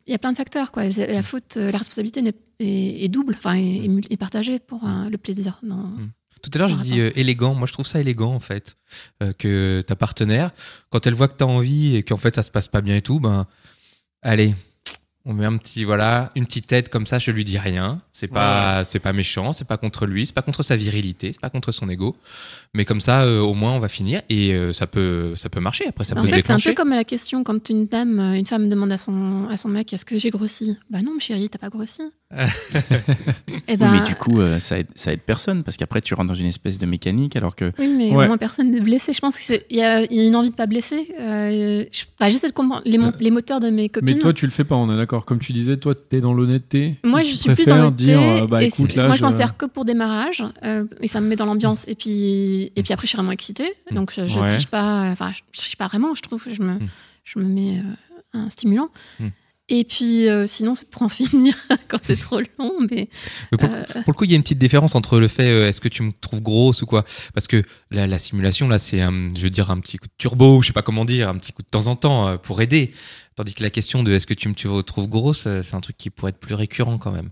il 0.07 0.13
y 0.13 0.15
a 0.15 0.19
plein 0.19 0.31
de 0.31 0.37
facteurs 0.37 0.71
quoi 0.71 0.85
la 0.87 1.23
faute 1.23 1.57
euh, 1.57 1.73
la 1.73 1.79
responsabilité 1.79 2.23
est, 2.61 3.05
est 3.05 3.09
double 3.09 3.35
enfin 3.37 3.55
est, 3.57 4.17
partagée 4.17 4.61
pour 4.61 4.85
euh, 4.85 5.09
le 5.11 5.19
plaisir 5.19 5.59
non 5.65 5.85
Tout 6.43 6.51
à 6.55 6.59
l'heure, 6.59 6.69
j'ai 6.69 6.77
dit 6.77 7.01
euh, 7.01 7.11
élégant. 7.17 7.55
Moi, 7.55 7.67
je 7.67 7.73
trouve 7.73 7.87
ça 7.87 8.01
élégant, 8.01 8.35
en 8.35 8.41
fait. 8.41 8.77
Euh, 9.23 9.33
que 9.33 9.83
ta 9.87 9.97
partenaire, 9.97 10.53
quand 10.91 11.07
elle 11.07 11.15
voit 11.15 11.29
que 11.29 11.37
t'as 11.37 11.45
envie 11.45 11.97
et 11.97 12.03
qu'en 12.03 12.17
fait, 12.17 12.35
ça 12.35 12.43
se 12.43 12.51
passe 12.51 12.69
pas 12.69 12.81
bien 12.81 12.97
et 12.97 13.03
tout, 13.03 13.21
ben, 13.21 13.47
allez, 14.23 14.55
On 15.31 15.35
met 15.35 15.45
un 15.45 15.59
petit 15.59 15.85
voilà, 15.85 16.31
une 16.37 16.47
petite 16.47 16.67
tête 16.67 16.89
comme 16.89 17.05
ça, 17.05 17.19
je 17.19 17.31
lui 17.31 17.45
dis 17.45 17.59
rien. 17.59 17.99
C'est 18.13 18.29
pas 18.29 18.83
c'est 18.85 18.99
pas 18.99 19.13
méchant, 19.13 19.53
c'est 19.53 19.67
pas 19.69 19.77
contre 19.77 20.07
lui, 20.07 20.25
c'est 20.25 20.35
pas 20.35 20.41
contre 20.43 20.63
sa 20.63 20.75
virilité, 20.75 21.33
c'est 21.35 21.41
pas 21.41 21.51
contre 21.51 21.71
son 21.71 21.89
ego. 21.91 22.17
Mais 22.73 22.85
comme 22.87 23.01
ça 23.03 23.23
euh, 23.23 23.41
au 23.41 23.53
moins 23.53 23.73
on 23.73 23.79
va 23.79 23.89
finir 23.89 24.23
et 24.31 24.55
euh, 24.55 24.73
ça 24.73 24.87
peut 24.87 25.35
ça 25.37 25.51
peut 25.51 25.61
marcher 25.61 25.87
après 25.87 26.05
ça 26.05 26.17
en 26.19 26.23
peut 26.23 26.29
fait, 26.29 26.41
c'est 26.43 26.53
un 26.53 26.59
peu 26.59 26.73
comme 26.73 26.91
la 26.91 27.05
question 27.05 27.45
quand 27.45 27.69
une 27.69 27.87
dame, 27.87 28.19
euh, 28.19 28.33
une 28.35 28.47
femme 28.47 28.69
demande 28.71 28.91
à 28.91 28.97
son, 28.99 29.47
à 29.51 29.57
son 29.59 29.69
mec 29.69 29.93
est-ce 29.93 30.05
que 30.07 30.19
j'ai 30.19 30.31
grossi? 30.31 30.79
Bah 30.91 31.03
non, 31.03 31.13
chérie, 31.19 31.51
t'as 31.51 31.59
pas 31.59 31.69
grossi. 31.69 32.03
Et 33.69 33.73
Oui, 33.73 33.77
ben, 33.77 33.91
mais 33.91 34.07
du 34.07 34.15
coup, 34.15 34.41
euh, 34.41 34.59
ça, 34.61 34.79
aide, 34.79 34.87
ça 34.95 35.13
aide 35.13 35.21
personne 35.21 35.63
parce 35.63 35.77
qu'après, 35.77 36.01
tu 36.03 36.13
rentres 36.15 36.29
dans 36.29 36.35
une 36.35 36.47
espèce 36.47 36.79
de 36.79 36.85
mécanique 36.87 37.37
alors 37.37 37.57
que. 37.57 37.73
Oui, 37.79 37.89
mais 37.97 38.11
Ouais. 38.15 38.25
au 38.25 38.29
moins 38.29 38.37
personne 38.39 38.71
n'est 38.71 38.81
blessé. 38.81 39.13
Je 39.13 39.21
pense 39.21 39.39
qu'il 39.39 39.61
y, 39.71 39.81
a 39.81 40.03
il 40.05 40.13
y 40.15 40.21
a 40.21 40.25
une 40.27 40.37
envie 40.37 40.51
de 40.51 40.55
pas 40.55 40.67
blesser. 40.67 41.09
Euh, 41.21 41.85
je- 41.91 42.05
J'essaie 42.31 42.49
de 42.49 42.53
comprendre 42.53 42.83
les, 42.85 42.99
les 43.21 43.31
moteurs 43.31 43.61
de 43.61 43.71
mes 43.71 43.89
copines. 43.89 44.15
Mais 44.15 44.19
toi, 44.21 44.33
tu 44.35 44.45
le 44.47 44.53
fais 44.53 44.65
pas, 44.65 44.75
on 44.77 44.93
est 44.93 44.97
d'accord. 44.97 45.18
Comme 45.25 45.39
tu 45.39 45.53
disais, 45.53 45.77
toi, 45.77 45.95
t'es 45.95 46.21
dans 46.21 46.33
l'honnêteté. 46.33 46.97
moi, 47.05 47.23
Tu 47.23 47.31
je 47.31 47.35
suis 47.37 47.55
plus 47.55 47.65
dans 47.67 47.91
dire, 47.91 48.19
thé, 48.19 48.43
euh, 48.43 48.47
bah, 48.47 48.63
et 48.63 48.67
écoute, 48.67 48.91
c'est- 48.91 48.97
là, 48.97 49.07
moi, 49.07 49.17
je 49.17 49.23
m'en 49.23 49.31
sers 49.31 49.57
que 49.57 49.67
pour 49.67 49.85
démarrage 49.85 50.43
euh, 50.65 50.85
et 51.01 51.09
ça 51.09 51.21
me 51.21 51.29
met 51.29 51.37
dans 51.37 51.47
l'ambiance. 51.47 51.85
Et 51.89 51.95
puis, 51.95 52.73
et 52.77 52.83
puis 52.83 52.93
après, 52.93 53.07
je 53.07 53.11
suis 53.11 53.17
vraiment 53.17 53.33
excitée. 53.33 53.73
Donc, 53.91 54.13
je, 54.15 54.27
je 54.27 54.39
Ouais. 54.39 54.47
triche 54.47 54.67
pas. 54.67 55.11
Enfin, 55.11 55.31
je, 55.33 55.41
je 55.53 55.59
triche 55.61 55.77
pas 55.77 55.87
vraiment. 55.87 56.15
Je 56.15 56.23
trouve. 56.23 56.43
Je 56.51 56.63
me, 56.63 56.75
Mm. 56.75 56.89
je 57.25 57.39
me 57.39 57.45
mets 57.45 57.79
euh, 57.79 58.39
un 58.39 58.51
stimulant. 58.51 58.89
Mm. 59.21 59.27
Et 59.71 59.85
puis, 59.85 60.31
euh, 60.31 60.47
sinon, 60.47 60.75
c'est 60.75 60.89
pour 60.89 61.03
en 61.03 61.09
finir 61.11 61.55
quand 61.89 61.99
c'est 62.03 62.17
trop 62.17 62.41
long. 62.59 62.73
Mais 62.91 63.09
Mais 63.53 63.59
pour, 63.59 63.69
euh, 63.71 63.83
pour 64.03 64.03
le 64.07 64.13
coup, 64.15 64.25
il 64.25 64.31
y 64.31 64.33
a 64.33 64.37
une 64.37 64.43
petite 64.43 64.59
différence 64.59 64.95
entre 64.95 65.19
le 65.21 65.29
fait 65.29 65.51
euh, 65.51 65.69
est-ce 65.69 65.83
que 65.83 65.89
tu 65.89 66.03
me 66.03 66.13
trouves 66.19 66.41
grosse 66.41 66.81
ou 66.81 66.87
quoi? 66.87 67.05
Parce 67.35 67.47
que 67.47 67.63
la, 67.91 68.07
la 68.07 68.17
simulation, 68.17 68.67
là, 68.67 68.79
c'est, 68.79 69.03
un, 69.03 69.35
je 69.35 69.43
veux 69.43 69.51
dire, 69.51 69.71
un 69.71 69.79
petit 69.81 69.99
coup 69.99 70.07
de 70.07 70.13
turbo, 70.17 70.63
je 70.63 70.69
sais 70.69 70.73
pas 70.73 70.81
comment 70.81 71.05
dire, 71.05 71.29
un 71.29 71.37
petit 71.37 71.53
coup 71.53 71.61
de 71.63 71.69
temps 71.69 71.87
en 71.87 71.97
temps 71.97 72.29
euh, 72.29 72.37
pour 72.39 72.63
aider. 72.63 72.93
Tandis 73.39 73.55
que 73.55 73.63
la 73.63 73.71
question 73.71 74.03
de 74.03 74.13
est-ce 74.13 74.27
que 74.27 74.35
tu 74.35 74.49
me 74.49 74.55
tu 74.55 74.67
me 74.67 74.83
trouves 74.83 75.09
grosse, 75.09 75.45
euh, 75.47 75.63
c'est 75.63 75.77
un 75.77 75.81
truc 75.81 75.97
qui 75.97 76.11
pourrait 76.11 76.31
être 76.31 76.41
plus 76.41 76.57
récurrent 76.57 76.99
quand 76.99 77.13
même. 77.13 77.31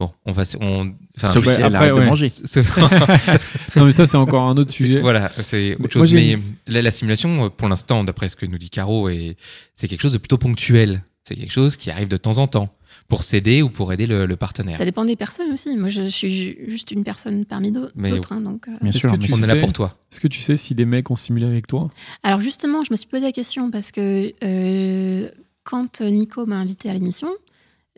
Bon, 0.00 0.10
on 0.24 0.32
va. 0.32 0.42
On, 0.60 0.92
enfin, 1.16 1.32
Sauf 1.32 1.44
si 1.44 1.62
après, 1.62 1.88
de 1.88 1.94
manger. 2.06 2.28
Non, 3.76 3.84
mais 3.84 3.92
ça, 3.92 4.06
c'est 4.06 4.16
encore 4.16 4.42
un 4.42 4.56
autre 4.56 4.72
sujet. 4.72 4.98
Voilà, 4.98 5.30
c'est 5.38 5.76
autre 5.76 5.92
chose. 5.92 6.12
Mais 6.12 6.38
la, 6.66 6.82
la 6.82 6.90
simulation, 6.90 7.44
euh, 7.44 7.48
pour 7.48 7.68
l'instant, 7.68 8.02
d'après 8.02 8.28
ce 8.28 8.34
que 8.34 8.44
nous 8.44 8.58
dit 8.58 8.70
Caro, 8.70 9.08
est- 9.08 9.36
c'est 9.76 9.86
quelque 9.86 10.00
chose 10.00 10.12
de 10.14 10.18
plutôt 10.18 10.36
ponctuel. 10.36 11.04
C'est 11.22 11.36
quelque 11.36 11.52
chose 11.52 11.76
qui 11.76 11.90
arrive 11.92 12.08
de 12.08 12.16
temps 12.16 12.38
en 12.38 12.48
temps 12.48 12.72
pour 13.08 13.22
s'aider 13.22 13.62
ou 13.62 13.68
pour 13.68 13.92
aider 13.92 14.06
le, 14.06 14.26
le 14.26 14.36
partenaire. 14.36 14.76
ça 14.76 14.84
dépend 14.84 15.04
des 15.04 15.16
personnes 15.16 15.52
aussi. 15.52 15.76
Moi, 15.76 15.88
je 15.88 16.02
suis 16.08 16.30
ju- 16.30 16.56
juste 16.68 16.90
une 16.90 17.04
personne 17.04 17.44
parmi 17.44 17.70
d'autres. 17.70 17.92
hein, 18.32 18.40
donc, 18.40 18.66
euh. 18.68 18.72
Bien 18.82 18.90
sûr. 18.92 19.12
que 19.12 19.16
mais 19.16 19.26
tu 19.26 19.32
On 19.32 19.42
est 19.42 19.46
là 19.46 19.56
pour 19.56 19.72
toi. 19.72 19.96
Est-ce 20.10 20.20
que 20.20 20.28
tu 20.28 20.40
sais 20.40 20.56
si 20.56 20.74
des 20.74 20.84
mecs 20.84 21.10
ont 21.10 21.16
simulé 21.16 21.46
avec 21.46 21.66
toi? 21.66 21.88
Alors 22.22 22.40
justement, 22.40 22.82
je 22.84 22.90
me 22.92 22.96
suis 22.96 23.06
posé 23.06 23.22
la 23.24 23.32
question 23.32 23.70
parce 23.70 23.92
que 23.92 24.32
euh, 24.44 25.28
quand 25.64 26.00
Nico 26.00 26.46
m'a 26.46 26.56
invité 26.56 26.88
à 26.90 26.92
l'émission, 26.94 27.28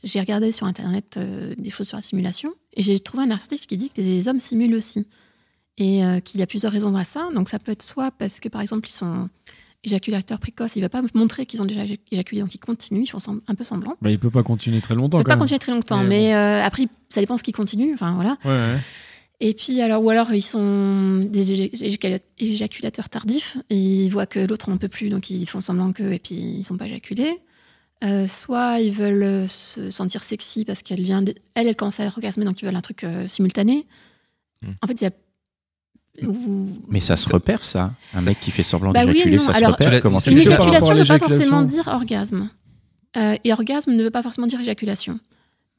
j'ai 0.05 0.21
regardé 0.21 0.53
sur 0.53 0.67
Internet 0.67 1.17
euh, 1.17 1.55
des 1.59 1.71
choses 1.71 1.89
sur 1.89 1.97
la 1.97 2.03
simulation 2.03 2.53
et 2.77 2.83
j'ai 2.83 2.99
trouvé 3.01 3.25
un 3.25 3.31
article 3.31 3.67
qui 3.67 3.77
dit 3.77 3.91
que 3.91 4.01
les 4.01 4.29
hommes 4.29 4.41
simulent 4.41 4.75
aussi 4.75 5.07
et 5.79 6.05
euh, 6.05 6.21
qu'il 6.21 6.39
y 6.41 6.43
a 6.43 6.47
plusieurs 6.47 6.73
raisons 6.73 6.95
à 6.97 7.05
ça. 7.05 7.29
Donc 7.35 7.49
ça 7.49 7.59
peut 7.59 7.73
être 7.73 7.83
soit 7.83 8.11
parce 8.11 8.41
que 8.41 8.49
par 8.49 8.61
exemple 8.61 8.89
ils 8.89 8.93
sont 8.93 9.29
éjaculateurs 9.85 10.39
précoces, 10.39 10.77
il 10.77 10.81
ne 10.81 10.85
va 10.85 10.89
pas 10.89 11.03
montrer 11.15 11.47
qu'ils 11.47 11.63
ont 11.63 11.65
déjà 11.65 11.85
éjac- 11.85 12.01
éjaculé, 12.11 12.41
donc 12.41 12.55
ils 12.55 12.59
continuent, 12.59 13.03
ils 13.03 13.07
font 13.11 13.19
un 13.47 13.55
peu 13.55 13.65
semblant. 13.65 13.95
bah, 14.03 14.11
Il 14.11 14.19
peut 14.19 14.31
pas 14.31 14.43
continuer 14.43 14.81
très 14.81 14.95
longtemps. 14.95 15.19
Il 15.19 15.21
ne 15.21 15.25
peut 15.25 15.29
pas 15.29 15.35
même. 15.37 15.41
continuer 15.41 15.59
très 15.59 15.73
longtemps, 15.73 16.03
Mais 16.03 16.09
mais 16.09 16.35
euh, 16.35 16.65
après 16.65 16.87
ça 17.09 17.21
dépend 17.21 17.37
ce 17.37 17.43
qui 17.43 17.53
continue. 17.53 17.95
Enfin 17.95 18.13
voilà. 18.15 18.37
Ouais, 18.45 18.51
ouais. 18.51 18.79
Et 19.41 19.55
puis, 19.55 19.81
alors, 19.81 20.03
ou 20.03 20.11
alors, 20.11 20.33
ils 20.35 20.43
sont 20.43 21.21
des 21.25 21.53
éjac- 21.53 21.73
éjac- 21.81 22.21
éjaculateurs 22.39 23.09
tardifs, 23.09 23.57
et 23.71 23.77
ils 23.77 24.09
voient 24.09 24.27
que 24.27 24.41
l'autre 24.41 24.69
n'en 24.69 24.79
peut 24.79 24.89
plus, 24.89 25.11
donc 25.11 25.31
ils 25.31 25.47
font 25.49 25.61
semblant 25.61 25.93
qu'eux, 25.93 26.13
et 26.13 26.19
puis 26.19 26.35
ils 26.35 26.65
sont 26.65 26.77
pas 26.77 26.87
éjaculés. 26.87 27.39
Euh, 28.03 28.27
soit 28.27 28.81
ils 28.81 28.93
veulent 28.93 29.49
se 29.49 29.91
sentir 29.93 30.23
sexy 30.25 30.65
parce 30.65 30.83
qu'elle 30.83 31.03
vient, 31.03 31.25
elle, 31.55 31.67
elle 31.69 31.77
commence 31.77 32.01
à 32.01 32.07
orgasmer, 32.07 32.45
donc 32.45 32.61
ils 32.63 32.65
veulent 32.65 32.75
un 32.77 32.81
truc 32.81 33.05
euh, 33.05 33.27
simultané. 33.29 33.87
Hmm. 34.63 34.73
En 34.83 34.87
fait, 34.89 35.01
il 35.01 35.05
y 35.05 35.07
a. 35.07 35.11
Mais 36.89 37.01
ça 37.01 37.17
se 37.17 37.29
repère, 37.33 37.65
ça. 37.65 37.93
Un 38.15 38.23
mec 38.23 38.41
qui 38.41 38.51
fait 38.51 38.63
semblant 38.63 38.93
Bah 38.93 39.07
d'éjaculer, 39.07 39.39
ça 39.39 39.55
se 39.55 39.65
repère. 39.65 40.03
Comment 40.03 40.21
c'est 40.21 40.31
tu 40.31 40.37
Une 40.37 40.43
Est-ce 40.43 40.51
le 40.51 40.51
que 40.51 40.51
sais 40.51 40.57
par 40.57 40.69
éjaculation 40.69 40.87
rapport 40.87 40.91
à 40.91 40.95
ne 40.95 41.01
veut 41.01 41.07
pas 41.07 41.15
l'éjaculation 41.15 41.29
forcément 41.29 41.63
dire 41.63 41.89
orgasme. 41.89 42.49
Euh, 43.17 43.37
et 43.45 43.53
orgasme 43.53 43.93
ne 43.93 44.03
veut 44.03 44.11
pas 44.11 44.23
forcément 44.23 44.47
dire 44.47 44.61
éjaculation. 44.61 45.19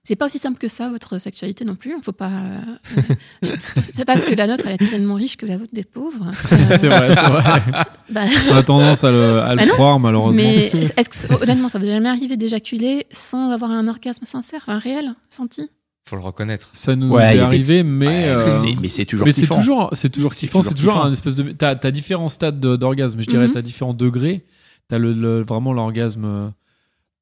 C'est 0.05 0.15
pas 0.15 0.25
aussi 0.25 0.39
simple 0.39 0.57
que 0.57 0.67
ça, 0.67 0.89
votre 0.89 1.19
sexualité 1.19 1.65
non 1.65 1.75
plus. 1.75 1.93
Faut 2.01 2.11
pas. 2.11 2.31
euh, 2.31 3.01
c'est 3.43 3.95
pas 3.97 4.05
parce 4.05 4.25
que 4.25 4.33
la 4.33 4.47
nôtre, 4.47 4.65
elle 4.65 4.73
est 4.73 4.89
tellement 4.89 5.15
riche 5.15 5.37
que 5.37 5.45
la 5.45 5.57
vôtre 5.57 5.73
des 5.73 5.83
pauvres. 5.83 6.31
Euh, 6.51 6.57
c'est 6.79 6.87
vrai, 6.87 7.13
c'est 7.13 7.21
vrai. 7.29 7.61
bah, 8.09 8.21
On 8.49 8.55
a 8.55 8.63
tendance 8.63 9.03
à 9.03 9.11
le, 9.11 9.39
à 9.39 9.55
le 9.55 9.57
Bah 9.57 9.73
croire, 9.73 9.99
malheureusement. 9.99 10.41
mais 10.41 10.71
est-ce 10.97 11.27
que, 11.27 11.43
honnêtement, 11.43 11.69
ça 11.69 11.77
vous 11.79 11.85
est 11.85 11.91
jamais 11.91 12.09
arrivé 12.09 12.37
d'éjaculer 12.37 13.05
sans 13.11 13.51
avoir 13.51 13.71
un 13.71 13.87
orgasme 13.87 14.25
sincère, 14.25 14.63
un 14.67 14.79
réel, 14.79 15.13
senti? 15.29 15.69
Faut 16.09 16.15
le 16.15 16.21
reconnaître. 16.23 16.69
Ça 16.73 16.95
nous 16.95 17.09
Ouais, 17.11 17.35
est 17.35 17.39
a 17.39 17.45
arrivé, 17.45 17.83
mais. 17.83 18.07
Ouais, 18.07 18.27
euh, 18.29 18.61
c'est- 18.61 18.75
mais 18.81 18.87
c'est 18.89 19.05
toujours 19.05 19.25
mais 19.27 19.31
c'est 19.31 19.45
toujours, 19.45 19.89
c'est 19.93 20.09
toujours 20.09 20.33
C'est 20.33 20.39
kiffant, 20.47 20.59
toujours 20.59 20.71
c'est 20.71 20.77
toujours 20.77 20.97
un 21.05 21.11
espèce 21.11 21.35
de. 21.35 21.51
T'as 21.51 21.75
as 21.81 21.91
différents 21.91 22.29
stades 22.29 22.59
de- 22.59 22.75
d'orgasme, 22.75 23.21
je 23.21 23.27
dirais, 23.27 23.47
Mhm. 23.47 23.53
t'as 23.53 23.61
différents 23.61 23.93
degrés. 23.93 24.43
T'as 24.87 24.97
le, 24.97 25.13
le- 25.13 25.43
vraiment 25.43 25.71
l'orgasme, 25.71 26.25
euh, 26.25 26.47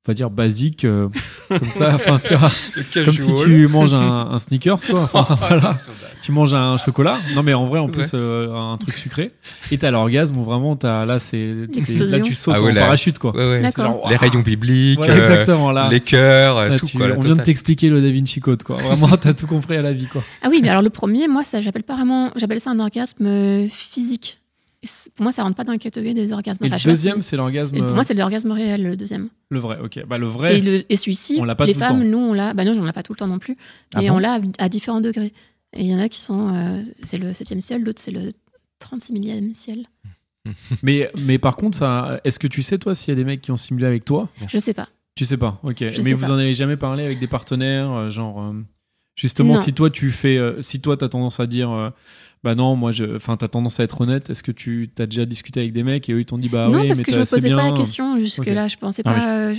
on 0.08 0.12
va 0.12 0.14
dire 0.14 0.30
basique, 0.30 0.86
euh, 0.86 1.10
comme 1.50 1.70
ça, 1.70 1.92
enfin, 1.96 2.18
tu 2.26 2.34
vois, 2.34 2.50
comme 3.06 3.18
si 3.18 3.34
tu 3.44 3.68
manges 3.68 3.94
un, 3.94 4.30
un 4.32 4.40
sneakers, 4.40 4.80
quoi. 4.90 5.02
Enfin, 5.12 5.36
voilà. 5.50 5.74
Tu 6.22 6.32
manges 6.32 6.54
un 6.54 6.78
chocolat. 6.78 7.20
Non, 7.36 7.44
mais 7.44 7.54
en 7.54 7.66
vrai, 7.66 7.80
en 7.80 7.90
plus, 7.90 8.12
euh, 8.14 8.54
un 8.56 8.78
truc 8.78 8.96
sucré. 8.96 9.34
Et 9.72 9.78
t'as 9.78 9.92
l'orgasme 9.92 10.38
où 10.38 10.44
vraiment, 10.46 10.78
t'as, 10.78 11.06
là, 11.06 11.20
c'est, 11.20 11.54
là, 11.90 12.20
tu 12.22 12.36
sautes 12.36 12.56
Ah 12.58 12.62
ouais, 12.62 12.72
en 12.72 12.76
là. 12.76 12.82
parachute, 12.82 13.20
quoi. 13.20 13.36
Ouais, 13.36 13.50
ouais. 13.50 13.62
D'accord. 13.62 14.08
Les 14.10 14.16
rayons 14.16 14.40
bibliques, 14.40 14.98
Voilà, 14.98 15.14
euh, 15.16 15.18
exactement, 15.30 15.72
là. 15.72 15.90
les 15.92 16.00
cœurs, 16.00 16.56
Là, 16.70 16.80
tout 16.80 16.86
tu- 16.86 16.98
quoi. 16.98 17.10
la 17.10 17.18
on 17.18 17.20
vient 17.20 17.36
de 17.36 17.42
t'expliquer 17.42 17.90
le 17.90 18.02
Da 18.02 18.10
Vinci 18.10 18.40
Code, 18.40 18.64
quoi. 18.64 18.78
Vraiment, 18.78 19.10
t'as 19.18 19.34
tout 19.34 19.48
compris 19.48 19.76
à 19.76 19.82
la 19.82 19.92
vie, 19.92 20.08
quoi. 20.08 20.24
Ah 20.42 20.48
oui, 20.50 20.60
mais 20.64 20.70
alors 20.70 20.82
le 20.82 20.90
premier, 20.90 21.28
moi, 21.28 21.44
ça, 21.44 21.60
j'appelle 21.60 21.84
pas 21.84 21.96
vraiment, 21.96 22.32
j'appelle 22.38 22.62
ça 22.62 22.70
un 22.72 22.80
orgasme 22.80 23.68
physique. 23.68 24.37
Pour 25.16 25.24
moi, 25.24 25.32
ça 25.32 25.44
rentre 25.44 25.56
pas 25.56 25.64
dans 25.64 25.72
la 25.72 25.78
catégorie 25.80 26.14
des 26.14 26.32
orgasmes. 26.34 26.64
Et 26.64 26.68
Enfin, 26.68 26.76
le 26.76 26.80
je 26.82 26.90
deuxième, 26.90 27.22
si- 27.22 27.30
c'est 27.30 27.36
l'orgasme. 27.38 27.78
pour 27.78 27.96
moi, 27.96 28.04
c'est 28.04 28.14
l'orgasme 28.14 28.52
réel, 28.52 28.84
le 28.84 28.96
deuxième. 28.96 29.30
le 29.50 29.60
vrai, 29.60 29.80
ok. 29.84 30.06
Bah, 30.08 30.18
le 30.20 30.28
vrai. 30.28 30.60
Et, 30.60 30.62
le- 30.62 30.86
et 30.92 30.96
celui-ci, 30.96 31.38
on 31.40 31.44
l'a 31.46 31.56
pas 31.56 31.66
les 31.66 31.74
tout 31.74 31.80
le 31.80 31.86
femmes, 31.86 32.00
temps. 32.02 32.06
nous, 32.06 32.18
on 32.20 32.34
l'a. 32.34 32.54
Bah 32.54 32.64
non, 32.64 32.74
on 32.80 32.84
l'a 32.84 32.94
pas 32.94 33.04
tout 33.04 33.14
le 33.14 33.18
temps 33.18 33.28
non 33.28 33.40
plus. 33.40 33.58
Ah 33.96 34.02
Mais 34.02 34.10
bon 34.10 34.16
on 34.16 34.20
l'a 34.20 34.40
à, 34.60 34.70
différents 34.70 35.02
degrés. 35.02 35.34
Et 35.74 35.82
il 35.82 35.88
y 35.92 35.96
en 35.96 36.00
a 36.00 36.08
qui 36.10 36.20
sont. 36.20 36.54
euh, 36.54 36.82
c'est 37.02 37.18
le 37.18 37.32
7e 37.34 37.60
ciel, 37.60 37.84
l'autre, 37.84 38.00
c'est 38.02 38.12
le 38.12 38.30
36 38.80 39.14
millième 39.14 39.54
ciel. 39.56 39.88
Mais, 40.84 41.12
mais 41.26 41.40
par 41.40 41.56
contre, 41.58 41.78
ça, 41.78 42.22
est-ce 42.24 42.40
que 42.40 42.48
tu 42.48 42.62
sais, 42.62 42.78
toi, 42.78 42.96
s'il 42.96 43.10
y 43.10 43.12
a 43.12 43.16
des 43.16 43.26
mecs 43.26 43.42
qui 43.42 43.52
ont 43.52 43.58
simulé 43.58 43.86
avec 43.86 44.06
toi? 44.06 44.30
Je 44.48 44.60
sais 44.60 44.74
pas. 44.74 44.88
Tu 45.16 45.26
sais 45.26 45.36
pas, 45.38 45.60
ok. 45.64 45.82
mais 45.82 45.92
sais 45.92 46.14
vous 46.14 46.28
pas. 46.28 46.32
en 46.32 46.38
avez 46.38 46.54
jamais 46.54 46.78
parlé 46.78 47.04
avec 47.04 47.20
des 47.20 47.28
partenaires, 47.28 47.92
euh, 47.92 48.10
genre. 48.12 48.42
euh, 48.44 48.54
justement, 49.16 49.56
Non. 49.56 49.62
si 49.62 49.74
toi, 49.74 49.90
tu 49.90 50.10
fais. 50.12 50.38
euh, 50.38 50.62
si 50.62 50.80
toi, 50.80 50.96
t'as 50.96 51.10
tendance 51.10 51.40
à 51.42 51.48
dire. 51.48 51.72
Bah 52.48 52.56
non, 52.56 52.78
moi, 52.78 52.94
je. 52.94 53.04
Enfin, 53.18 53.36
t'as 53.36 53.50
tendance 53.50 53.80
à 53.82 53.84
être 53.84 54.00
honnête. 54.00 54.30
Est-ce 54.30 54.42
que 54.42 54.54
tu 54.54 54.90
as 55.00 55.06
déjà 55.06 55.26
discuté 55.26 55.60
avec 55.60 55.74
des 55.74 55.84
mecs 55.84 56.08
et 56.08 56.14
eux, 56.14 56.22
ils 56.22 56.26
t'ont 56.26 56.38
dit, 56.38 56.48
bah 56.48 56.70
non, 56.70 56.80
oui, 56.80 56.88
parce 56.88 57.00
mais 57.00 57.04
que 57.04 57.12
je 57.12 57.16
t'as- 57.18 57.22
me 57.22 57.30
posais 57.30 57.50
pas 57.50 57.64
la 57.64 57.72
question 57.74 58.18
jusque-là. 58.22 58.70
Je 58.70 58.78
pensais 58.78 59.02
Ah 59.04 59.12
oui. 59.14 59.20
pas. 59.20 59.38
euh, 59.38 59.56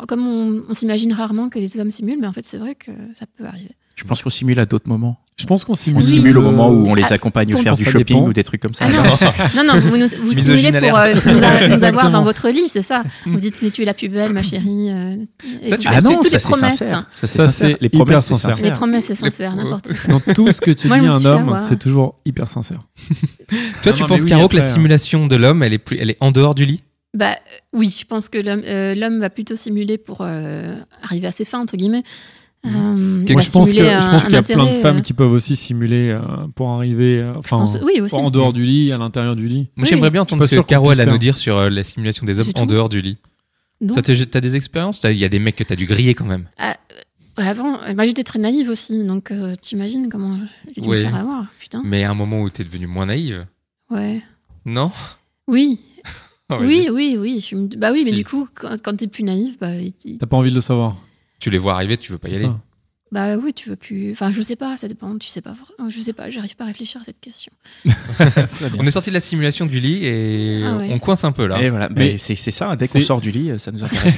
je- 0.00 0.06
comme 0.06 0.26
on, 0.26 0.62
on 0.68 0.72
s'imagine 0.72 1.12
rarement 1.12 1.50
que 1.50 1.58
les 1.58 1.78
hommes 1.78 1.90
simulent, 1.90 2.18
mais 2.20 2.26
en 2.26 2.32
fait, 2.32 2.44
c'est 2.46 2.56
vrai 2.56 2.74
que 2.74 2.90
ça 3.12 3.26
peut 3.36 3.44
arriver. 3.44 3.72
Je 3.94 4.04
pense 4.04 4.22
qu'on 4.22 4.30
simule 4.30 4.58
à 4.58 4.66
d'autres 4.66 4.88
moments. 4.88 5.18
Je 5.38 5.46
pense 5.46 5.64
qu'on 5.64 5.72
On 5.72 5.76
simule. 5.76 6.02
Oui. 6.02 6.10
simule 6.12 6.36
au 6.38 6.40
euh, 6.40 6.44
moment 6.44 6.68
où 6.70 6.86
on 6.86 6.94
les 6.94 7.02
Ah, 7.04 7.14
accompagne 7.14 7.50
pour- 7.50 7.62
faire 7.62 7.74
du 7.74 7.84
shopping 7.84 8.04
dépend. 8.04 8.26
ou 8.26 8.32
des 8.32 8.44
trucs 8.44 8.60
comme 8.60 8.74
ça. 8.74 8.84
Ah 8.86 8.90
non, 8.90 9.64
non, 9.64 9.72
non, 9.74 9.80
vous, 9.80 9.96
nous- 9.96 10.08
vous 10.22 10.32
simulez 10.34 10.70
pour 10.72 10.98
euh, 10.98 11.14
nous, 11.26 11.42
a- 11.42 11.68
nous 11.68 11.84
avoir 11.84 12.10
dans 12.10 12.22
votre 12.22 12.48
lit, 12.50 12.68
c'est 12.68 12.82
ça. 12.82 13.02
Vous 13.26 13.40
dites, 13.40 13.60
mais 13.62 13.70
tu 13.70 13.82
es 13.82 13.84
la 13.84 13.94
plus 13.94 14.08
belle, 14.08 14.32
ma 14.32 14.42
chérie. 14.42 14.90
euh, 14.90 15.16
Ça, 15.64 15.78
tu 15.78 15.88
Ah 15.90 16.00
non, 16.00 16.14
toutes 16.16 16.24
ça 16.28 16.36
les 16.36 16.38
c'est 16.38 16.48
promesses. 16.50 16.76
sincère. 16.78 17.04
Ça, 17.24 17.48
c'est 17.48 17.76
Les 17.80 17.88
promesses, 17.88 18.26
c'est 18.26 18.34
sincère. 18.34 18.62
Les 18.64 18.72
promesses, 18.72 19.06
c'est 19.06 19.14
sincère, 19.14 19.56
n'importe 19.56 19.88
quoi. 19.88 20.14
Dans 20.14 20.34
tout 20.34 20.52
ce 20.52 20.60
que 20.60 20.70
tu 20.70 20.88
Moi, 20.88 20.98
dis 21.00 21.06
à 21.06 21.12
un 21.14 21.24
homme, 21.24 21.42
avoir. 21.42 21.58
c'est 21.58 21.78
toujours 21.78 22.16
hyper 22.26 22.48
sincère. 22.48 22.80
Toi, 23.82 23.92
Non, 23.92 23.92
tu 23.96 24.02
non, 24.02 24.08
penses, 24.08 24.24
Caro, 24.24 24.48
que 24.48 24.56
la 24.56 24.64
euh, 24.64 24.74
simulation 24.74 25.26
de 25.26 25.36
l'homme, 25.36 25.62
elle 25.62 25.72
est 25.72 25.78
plus, 25.78 25.96
elle 25.98 26.10
est 26.10 26.18
en 26.20 26.30
dehors 26.30 26.54
du 26.54 26.64
lit? 26.66 26.82
Bah 27.14 27.36
oui, 27.72 27.94
je 27.98 28.04
pense 28.06 28.28
que 28.28 28.38
l'homme 28.38 29.20
va 29.20 29.28
plutôt 29.30 29.56
simuler 29.56 29.98
pour 29.98 30.22
arriver 31.02 31.26
à 31.26 31.32
ses 31.32 31.44
fins 31.44 31.60
entre 31.60 31.76
guillemets. 31.76 32.04
Euh, 32.64 33.24
je 33.26 33.50
pense 33.50 33.70
que 33.70 33.74
je 33.76 34.24
qu'il 34.24 34.32
y 34.32 34.36
a 34.36 34.42
plein 34.42 34.66
de 34.66 34.72
femmes 34.72 34.98
euh, 34.98 35.00
qui 35.00 35.12
peuvent 35.14 35.32
aussi 35.32 35.56
simuler 35.56 36.10
euh, 36.10 36.20
pour 36.54 36.68
arriver, 36.70 37.18
euh, 37.18 37.34
enfin, 37.36 37.58
pense- 37.58 37.76
oui 37.82 38.00
aussi. 38.00 38.14
en 38.14 38.30
dehors 38.30 38.52
du 38.52 38.62
lit, 38.64 38.92
à 38.92 38.98
l'intérieur 38.98 39.34
du 39.34 39.48
lit. 39.48 39.68
Moi, 39.76 39.84
Oui, 39.84 39.86
j'aimerais 39.88 40.08
oui. 40.08 40.12
bien 40.12 40.22
entendre 40.22 40.46
ce 40.46 40.54
que 40.54 40.60
Caro 40.60 40.92
elle 40.92 41.00
a 41.00 41.04
à 41.04 41.06
nous 41.06 41.18
dire 41.18 41.36
sur 41.36 41.56
euh, 41.56 41.70
la 41.70 41.82
simulation 41.82 42.24
des 42.24 42.38
hommes 42.38 42.46
en 42.54 42.66
dehors 42.66 42.88
du 42.88 43.00
lit. 43.00 43.16
Non. 43.80 43.94
Ça, 43.94 44.02
t'as 44.02 44.14
t'as 44.26 44.40
des 44.40 44.54
expériences 44.54 45.00
Il 45.04 45.16
y 45.16 45.24
a 45.24 45.28
des 45.28 45.40
mecs 45.40 45.56
que 45.56 45.64
t'as 45.64 45.74
dû 45.74 45.86
griller 45.86 46.14
quand 46.14 46.24
même? 46.24 46.46
Ouais, 47.36 47.44
Avant, 47.48 47.78
moi 47.94 48.04
j'étais 48.04 48.22
très 48.22 48.38
naïve 48.38 48.68
aussi, 48.68 49.02
donc 49.04 49.32
euh, 49.32 49.54
t'imagines 49.60 50.08
comment 50.08 50.38
j'ai 50.72 50.80
dû 50.82 50.88
Ouais. 50.88 50.98
me 50.98 51.02
faire 51.02 51.16
avoir, 51.16 51.46
putain. 51.58 51.82
Mais 51.84 52.04
à 52.04 52.10
un 52.12 52.14
moment 52.14 52.42
où 52.42 52.48
t'es 52.50 52.62
devenue 52.62 52.86
moins 52.86 53.06
naïve, 53.06 53.46
Ouais. 53.90 54.20
non? 54.64 54.92
Oui, 55.48 55.80
Ah 56.48 56.58
oui, 56.60 56.88
oui, 56.92 57.16
oui. 57.18 57.44
Me- 57.54 57.66
Bah 57.76 57.88
oui, 57.92 58.02
mais 58.04 58.12
du 58.12 58.24
coup, 58.24 58.46
quand, 58.54 58.74
quand 58.82 58.94
t'es 58.96 59.06
plus 59.08 59.24
naïve, 59.24 59.56
bah, 59.60 59.68
T'as 60.20 60.26
pas 60.26 60.36
envie 60.36 60.50
de 60.50 60.54
le 60.54 60.60
savoir. 60.60 60.96
Tu 61.42 61.50
les 61.50 61.58
vois 61.58 61.74
arriver, 61.74 61.96
tu 61.96 62.12
veux 62.12 62.18
pas 62.18 62.28
y 62.28 62.36
aller. 62.36 62.44
ça. 62.44 62.60
Bah 63.10 63.36
oui, 63.36 63.52
tu 63.52 63.68
veux 63.68 63.74
plus. 63.76 64.12
Enfin, 64.12 64.32
je 64.32 64.40
sais 64.40 64.54
pas, 64.54 64.76
ça 64.76 64.86
dépend. 64.86 65.18
Tu 65.18 65.28
sais 65.28 65.40
pas. 65.40 65.54
Je 65.90 66.00
sais 66.00 66.12
pas. 66.12 66.30
J'arrive 66.30 66.54
pas 66.54 66.62
à 66.62 66.68
réfléchir 66.68 67.00
à 67.00 67.04
cette 67.04 67.18
question. 67.20 67.50
On 68.78 68.86
est 68.86 68.90
sorti 68.92 69.10
de 69.10 69.14
la 69.14 69.20
simulation 69.20 69.66
du 69.66 69.80
lit 69.80 70.04
et 70.06 70.62
Ah 70.64 70.76
ouais. 70.76 70.88
on 70.92 70.98
coince 71.00 71.24
un 71.24 71.32
peu 71.32 71.46
là. 71.46 71.60
Et 71.60 71.68
voilà, 71.68 71.88
Mais 71.88 72.12
mais 72.12 72.18
c'est 72.18 72.36
c'est 72.36 72.52
ça, 72.52 72.76
dès 72.76 72.86
qu'on 72.86 73.00
sort 73.00 73.20
du 73.20 73.32
lit, 73.32 73.58
ça 73.58 73.72
nous 73.72 73.82
intéresse. 73.82 74.14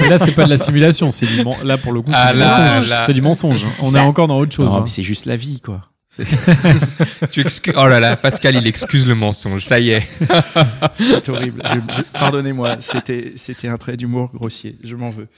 Mais 0.00 0.08
là, 0.08 0.18
c'est 0.18 0.30
pas 0.36 0.44
de 0.44 0.50
la 0.50 0.56
simulation, 0.56 1.10
c'est 1.10 1.26
du 1.26 1.42
là 1.64 1.76
pour 1.78 1.92
le 1.92 2.00
coup, 2.00 2.10
c'est 2.12 2.16
Ah, 2.16 2.32
du 2.32 2.38
mensonge. 2.38 2.90
là. 2.90 3.02
C'est 3.06 3.12
du 3.12 3.22
mensonge. 3.22 3.66
On 3.82 3.92
est 3.94 4.00
encore 4.00 4.28
dans 4.28 4.38
autre 4.38 4.54
chose. 4.54 4.72
Hein. 4.72 4.84
c'est 4.86 5.02
juste 5.02 5.26
la 5.26 5.36
vie, 5.36 5.60
quoi. 5.60 5.82
Tu 7.30 7.40
excuses- 7.40 7.74
Oh 7.76 7.86
là 7.86 8.00
là, 8.00 8.16
Pascal, 8.16 8.56
il 8.56 8.66
excuse 8.66 9.06
le 9.06 9.14
mensonge. 9.14 9.64
Ça 9.64 9.78
y 9.80 9.90
est. 9.90 10.02
c'est 10.94 11.28
horrible. 11.28 11.62
Je- 11.64 11.94
je- 11.96 12.02
Pardonnez-moi, 12.12 12.76
c'était 12.80 13.32
c'était 13.36 13.68
un 13.68 13.76
trait 13.78 13.96
d'humour 13.96 14.30
grossier. 14.32 14.76
Je 14.82 14.96
m'en 14.96 15.10
veux. 15.10 15.28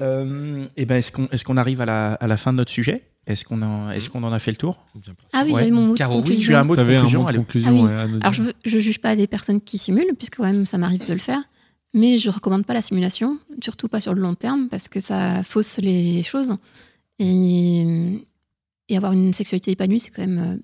Euh, 0.00 0.64
et 0.76 0.86
ben, 0.86 0.96
est-ce 0.96 1.12
qu'on 1.12 1.28
est-ce 1.32 1.44
qu'on 1.44 1.56
arrive 1.56 1.80
à 1.80 1.86
la, 1.86 2.12
à 2.14 2.26
la 2.26 2.36
fin 2.36 2.52
de 2.52 2.58
notre 2.58 2.72
sujet? 2.72 3.04
Est-ce 3.26 3.44
qu'on 3.44 3.60
en 3.62 3.90
est-ce 3.90 4.08
qu'on 4.10 4.22
en 4.24 4.32
a 4.32 4.38
fait 4.38 4.50
le 4.50 4.56
tour? 4.56 4.84
Ah 5.32 5.42
oui, 5.44 5.52
Ouais. 5.52 5.60
j'avais 5.60 5.70
mon 5.70 5.82
mot 5.82 5.92
de 5.92 5.98
Caro, 5.98 6.14
oui, 6.16 6.20
conclusion. 6.22 6.46
Tu 6.50 6.54
as 6.54 6.60
un 6.60 6.64
mot 6.64 6.74
de 6.76 6.80
conclusion 6.82 7.22
mot 7.22 7.30
de 7.30 7.36
conclusion. 7.36 7.70
Ah 7.70 7.72
oui. 8.06 8.12
ouais. 8.14 8.18
Alors, 8.22 8.32
je, 8.32 8.42
veux- 8.42 8.54
je 8.64 8.78
juge 8.78 8.98
pas 8.98 9.14
les 9.14 9.26
personnes 9.26 9.60
qui 9.60 9.78
simulent, 9.78 10.14
puisque 10.18 10.36
quand 10.36 10.44
même, 10.44 10.64
ça 10.66 10.78
m'arrive 10.78 11.06
de 11.06 11.12
le 11.12 11.18
faire. 11.18 11.40
Mais 11.92 12.18
je 12.18 12.30
recommande 12.30 12.64
pas 12.64 12.72
la 12.74 12.82
simulation, 12.82 13.38
surtout 13.62 13.88
pas 13.88 14.00
sur 14.00 14.14
le 14.14 14.20
long 14.22 14.34
terme, 14.34 14.68
parce 14.70 14.88
que 14.88 15.00
ça 15.00 15.42
fausse 15.42 15.78
les 15.78 16.22
choses. 16.22 16.54
Et, 17.18 18.24
et 18.90 18.96
avoir 18.96 19.12
une 19.12 19.32
sexualité 19.32 19.70
épanouie, 19.70 20.00
c'est 20.00 20.10
quand 20.10 20.26
même, 20.26 20.38
euh, 20.38 20.56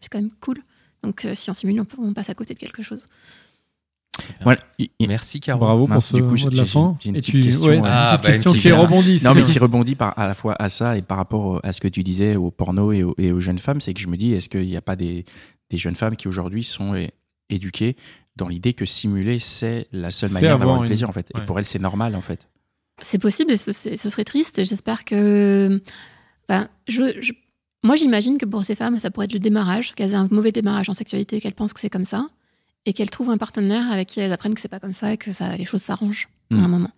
c'est 0.00 0.08
quand 0.10 0.20
même 0.20 0.30
cool. 0.40 0.58
Donc, 1.02 1.24
euh, 1.24 1.34
si 1.34 1.48
on 1.50 1.54
simule, 1.54 1.80
on, 1.80 1.84
peut- 1.84 1.96
on 2.00 2.12
passe 2.12 2.28
à 2.30 2.34
côté 2.34 2.54
de 2.54 2.58
quelque 2.58 2.82
chose. 2.82 3.06
Voilà. 4.42 4.58
Il- 4.78 4.88
il- 4.98 5.06
Merci, 5.08 5.38
Caro. 5.38 5.60
Bravo 5.60 5.80
pour 5.86 5.88
Mince, 5.90 6.08
ce 6.08 6.16
du 6.16 6.22
coup, 6.22 6.34
mot 6.36 6.50
de 6.50 6.56
la 6.56 6.66
fin. 6.66 6.96
j'ai 7.00 7.10
une 7.10 7.16
Et 7.16 7.20
petite 7.20 7.34
tu, 7.36 7.40
question, 7.40 7.62
ouais, 7.68 7.78
euh, 7.78 7.82
Ah, 7.86 8.10
une 8.12 8.18
petite 8.18 8.22
bah, 8.24 8.28
une 8.30 8.34
question 8.34 8.50
petite 8.52 8.62
qui 8.62 8.72
rebondit. 8.72 9.20
Non, 9.22 9.34
mais 9.34 9.42
qui 9.44 9.58
rebondit 9.60 9.94
par, 9.94 10.18
à 10.18 10.26
la 10.26 10.34
fois 10.34 10.56
à 10.60 10.68
ça 10.68 10.96
et 10.98 11.02
par 11.02 11.16
rapport 11.18 11.60
à 11.62 11.72
ce 11.72 11.80
que 11.80 11.86
tu 11.88 12.02
disais 12.02 12.34
au 12.34 12.50
porno 12.50 12.90
et, 12.92 13.04
au- 13.04 13.14
et 13.16 13.30
aux 13.30 13.40
jeunes 13.40 13.60
femmes, 13.60 13.80
c'est 13.80 13.94
que 13.94 14.00
je 14.00 14.08
me 14.08 14.16
dis, 14.16 14.32
est-ce 14.32 14.48
qu'il 14.48 14.66
n'y 14.66 14.76
a 14.76 14.80
pas 14.82 14.96
des, 14.96 15.24
des 15.70 15.76
jeunes 15.76 15.94
femmes 15.94 16.16
qui 16.16 16.26
aujourd'hui 16.26 16.64
sont 16.64 16.94
é- 16.96 17.12
éduquées 17.48 17.96
dans 18.34 18.48
l'idée 18.48 18.72
que 18.72 18.84
simuler, 18.84 19.38
c'est 19.38 19.86
la 19.92 20.10
seule 20.10 20.30
C'est 20.30 20.34
manière 20.34 20.58
d'avoir 20.58 20.82
une- 20.82 20.88
plaisir, 20.88 21.08
en 21.08 21.12
fait. 21.12 21.30
ouais. 21.34 21.42
Et 21.42 21.46
pour 21.46 21.58
elles, 21.60 21.64
c'est 21.64 21.78
normal, 21.80 22.16
en 22.16 22.20
fait. 22.20 22.48
C'est 23.00 23.18
possible, 23.20 23.52
et 23.52 23.56
ce, 23.56 23.70
ce 23.72 24.10
serait 24.10 24.24
triste. 24.24 24.64
J'espère 24.64 25.04
que. 25.04 25.80
Enfin, 26.48 26.68
je, 26.88 27.02
je- 27.20 27.32
moi, 27.84 27.96
j'imagine 27.96 28.38
que 28.38 28.46
pour 28.46 28.64
ces 28.64 28.74
femmes, 28.74 28.98
ça 28.98 29.10
pourrait 29.10 29.26
être 29.26 29.32
le 29.32 29.38
démarrage, 29.38 29.94
qu'elles 29.94 30.12
aient 30.12 30.16
un 30.16 30.28
mauvais 30.30 30.52
démarrage 30.52 30.88
en 30.88 30.94
sexualité, 30.94 31.40
qu'elles 31.40 31.54
pensent 31.54 31.72
que 31.72 31.80
c'est 31.80 31.90
comme 31.90 32.04
ça, 32.04 32.26
et 32.86 32.92
qu'elles 32.92 33.10
trouvent 33.10 33.30
un 33.30 33.38
partenaire 33.38 33.90
avec 33.92 34.08
qui 34.08 34.20
elles 34.20 34.32
apprennent 34.32 34.54
que 34.54 34.60
c'est 34.60 34.68
pas 34.68 34.80
comme 34.80 34.92
ça 34.92 35.12
et 35.12 35.16
que 35.16 35.32
ça, 35.32 35.56
les 35.56 35.64
choses 35.64 35.82
s'arrangent 35.82 36.28
à 36.50 36.56
un 36.56 36.68
moment. 36.68 36.90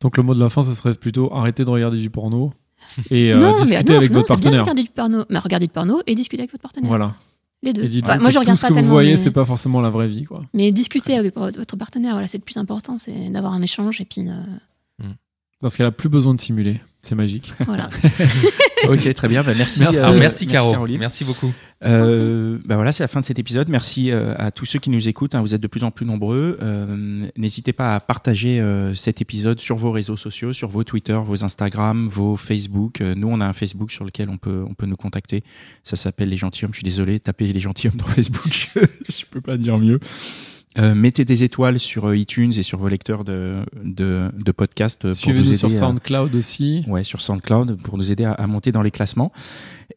Donc 0.00 0.16
le 0.16 0.22
mot 0.22 0.34
de 0.34 0.40
la 0.40 0.50
fin, 0.50 0.62
ce 0.62 0.74
serait 0.74 0.94
plutôt 0.94 1.32
arrêter 1.32 1.64
de 1.64 1.70
regarder 1.70 1.98
du 1.98 2.10
porno 2.10 2.52
et 3.12 3.32
euh, 3.32 3.38
non, 3.38 3.64
mais 3.64 3.76
discuter 3.76 3.92
non, 3.92 3.98
avec 3.98 4.10
non, 4.10 4.18
votre 4.18 4.28
c'est 4.28 4.40
bien 4.40 4.50
de 4.50 4.56
partenaire. 4.56 4.62
regarder 4.62 4.82
du 4.82 4.90
porno. 4.90 5.24
Mais 5.30 5.38
regardez 5.38 5.66
du 5.66 5.72
porno 5.72 6.00
et 6.08 6.14
discuter 6.16 6.42
avec 6.42 6.50
votre 6.50 6.62
partenaire. 6.62 6.88
Voilà. 6.88 7.14
Les 7.62 7.72
deux. 7.72 7.88
Enfin, 8.02 8.18
moi, 8.18 8.30
je 8.30 8.40
regarde 8.40 8.58
tout 8.58 8.66
ce 8.66 8.72
pas 8.72 8.80
que 8.80 8.84
vous 8.84 8.90
voyez, 8.90 9.12
mais... 9.12 9.16
c'est 9.16 9.30
pas 9.30 9.44
forcément 9.44 9.80
la 9.80 9.90
vraie 9.90 10.08
vie, 10.08 10.24
quoi. 10.24 10.42
mais 10.52 10.72
discuter 10.72 11.16
avec 11.16 11.36
votre 11.36 11.56
votre 11.58 11.76
partenaire, 11.76 12.14
voilà, 12.14 12.26
c'est 12.26 12.38
le 12.38 12.42
plus 12.42 12.56
important, 12.56 12.98
c'est 12.98 13.30
d'avoir 13.30 13.52
un 13.52 13.62
échange 13.62 14.00
et 14.00 14.04
puis 14.04 14.26
euh, 14.28 15.06
Dans 15.60 15.68
ce 15.68 15.78
cas-là, 15.78 15.92
plus 15.92 16.08
besoin 16.08 16.34
de 16.34 16.40
simuler. 16.40 16.80
C'est 17.02 17.14
magique. 17.14 17.52
voilà. 17.66 17.88
ok, 18.88 19.14
très 19.14 19.28
bien. 19.28 19.42
Bah, 19.42 19.52
merci. 19.56 19.80
Merci. 19.80 19.98
euh, 19.98 20.18
merci, 20.18 20.46
Caro. 20.46 20.70
Caroline. 20.72 20.98
Merci 20.98 21.24
beaucoup. 21.24 21.52
Euh, 21.84 22.58
bah 22.64 22.76
voilà, 22.76 22.92
c'est 22.92 23.02
la 23.02 23.08
fin 23.08 23.20
de 23.20 23.24
cet 23.24 23.38
épisode. 23.38 23.68
Merci 23.68 24.10
euh, 24.12 24.34
à 24.38 24.50
tous 24.50 24.66
ceux 24.66 24.78
qui 24.78 24.90
nous 24.90 25.08
écoutent. 25.08 25.34
hein. 25.34 25.40
vous 25.40 25.54
êtes 25.54 25.60
de 25.60 25.66
plus 25.66 25.82
en 25.84 25.90
plus 25.90 26.06
nombreux. 26.06 26.58
Euh, 26.62 27.26
N'hésitez 27.36 27.72
pas 27.72 27.94
à 27.96 28.00
partager 28.00 28.62
cet 28.94 29.20
épisode 29.20 29.60
sur 29.60 29.76
vos 29.76 29.90
réseaux 29.92 30.16
sociaux, 30.16 30.52
sur 30.52 30.68
vos 30.68 30.84
Twitter, 30.84 31.18
vos 31.24 31.44
Instagram, 31.44 32.06
vos 32.08 32.36
Facebook. 32.36 33.00
Nous, 33.00 33.28
on 33.28 33.40
a 33.40 33.46
un 33.46 33.52
Facebook 33.52 33.90
sur 33.90 34.04
lequel 34.04 34.28
on 34.28 34.36
peut, 34.38 34.64
on 34.68 34.74
peut 34.74 34.86
nous 34.86 34.96
contacter. 34.96 35.42
Ça 35.84 35.96
s'appelle 35.96 36.28
Les 36.28 36.36
Gentilhommes. 36.36 36.72
Je 36.72 36.78
suis 36.78 36.84
désolé, 36.84 37.18
tapez 37.20 37.52
Les 37.52 37.60
Gentilhommes 37.60 37.96
dans 37.98 38.06
Facebook. 38.06 38.68
Je 39.08 39.24
peux 39.30 39.40
pas 39.40 39.56
dire 39.56 39.78
mieux. 39.78 39.98
Euh, 40.78 40.94
mettez 40.94 41.26
des 41.26 41.44
étoiles 41.44 41.78
sur 41.78 42.06
euh, 42.08 42.16
iTunes 42.16 42.52
et 42.56 42.62
sur 42.62 42.78
vos 42.78 42.88
lecteurs 42.88 43.24
de, 43.24 43.58
de, 43.84 44.30
de 44.42 44.52
podcasts. 44.52 45.04
euh, 45.04 45.08
pour 45.08 45.16
Suivez-nous 45.16 45.50
nous 45.50 45.54
sur 45.54 45.68
à- 45.68 45.70
SoundCloud 45.70 46.34
aussi. 46.34 46.84
Ouais, 46.88 47.04
sur 47.04 47.20
SoundCloud 47.20 47.76
pour 47.82 47.98
nous 47.98 48.10
aider 48.10 48.24
à, 48.24 48.32
à 48.32 48.46
monter 48.46 48.72
dans 48.72 48.80
les 48.82 48.90
classements. 48.90 49.32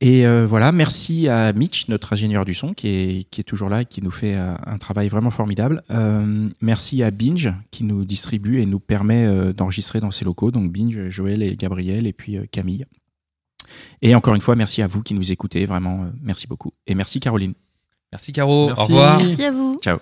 Et 0.02 0.26
euh, 0.28 0.46
voilà, 0.46 0.74
merci 0.74 1.30
à 1.30 1.54
Mitch, 1.54 1.88
notre 1.88 2.12
ingénieur 2.12 2.44
du 2.44 2.54
son, 2.54 2.74
qui 2.74 2.88
est, 2.90 3.30
qui 3.32 3.40
est 3.40 3.46
toujours 3.46 3.70
là 3.70 3.84
et 3.84 3.86
qui 3.86 4.02
nous 4.02 4.12
fait 4.12 4.36
un 4.36 4.78
travail 4.78 5.08
vraiment 5.08 5.32
formidable. 5.32 5.82
Euh, 5.92 6.50
merci 6.60 7.02
à 7.04 7.12
Binge, 7.12 7.54
qui 7.72 7.86
nous 7.86 8.04
distribue 8.04 8.60
et 8.60 8.66
nous 8.66 8.80
permet 8.82 9.26
euh, 9.26 9.54
d'enregistrer 9.54 10.02
dans 10.02 10.12
ses 10.12 10.26
locaux. 10.26 10.52
Donc 10.52 10.74
Binge, 10.74 11.10
Joël 11.10 11.42
et 11.42 11.56
Gabriel, 11.56 12.06
et 12.06 12.14
puis 12.14 12.36
euh, 12.38 12.44
Camille. 12.52 12.84
Et 14.02 14.14
encore 14.14 14.36
une 14.36 14.42
fois, 14.42 14.58
merci 14.58 14.82
à 14.82 14.88
vous 14.88 15.02
qui 15.02 15.14
nous 15.14 15.32
écoutez. 15.32 15.66
Vraiment, 15.66 16.04
euh, 16.04 16.08
merci 16.22 16.48
beaucoup. 16.48 16.74
Et 16.86 16.96
merci 16.96 17.22
Caroline. 17.22 17.54
Merci, 18.12 18.34
Caro. 18.34 18.68
Merci. 18.68 18.82
Au 18.82 18.86
revoir. 18.86 19.18
Merci 19.20 19.44
à 19.46 19.52
vous. 19.52 19.78
Ciao. 19.82 20.00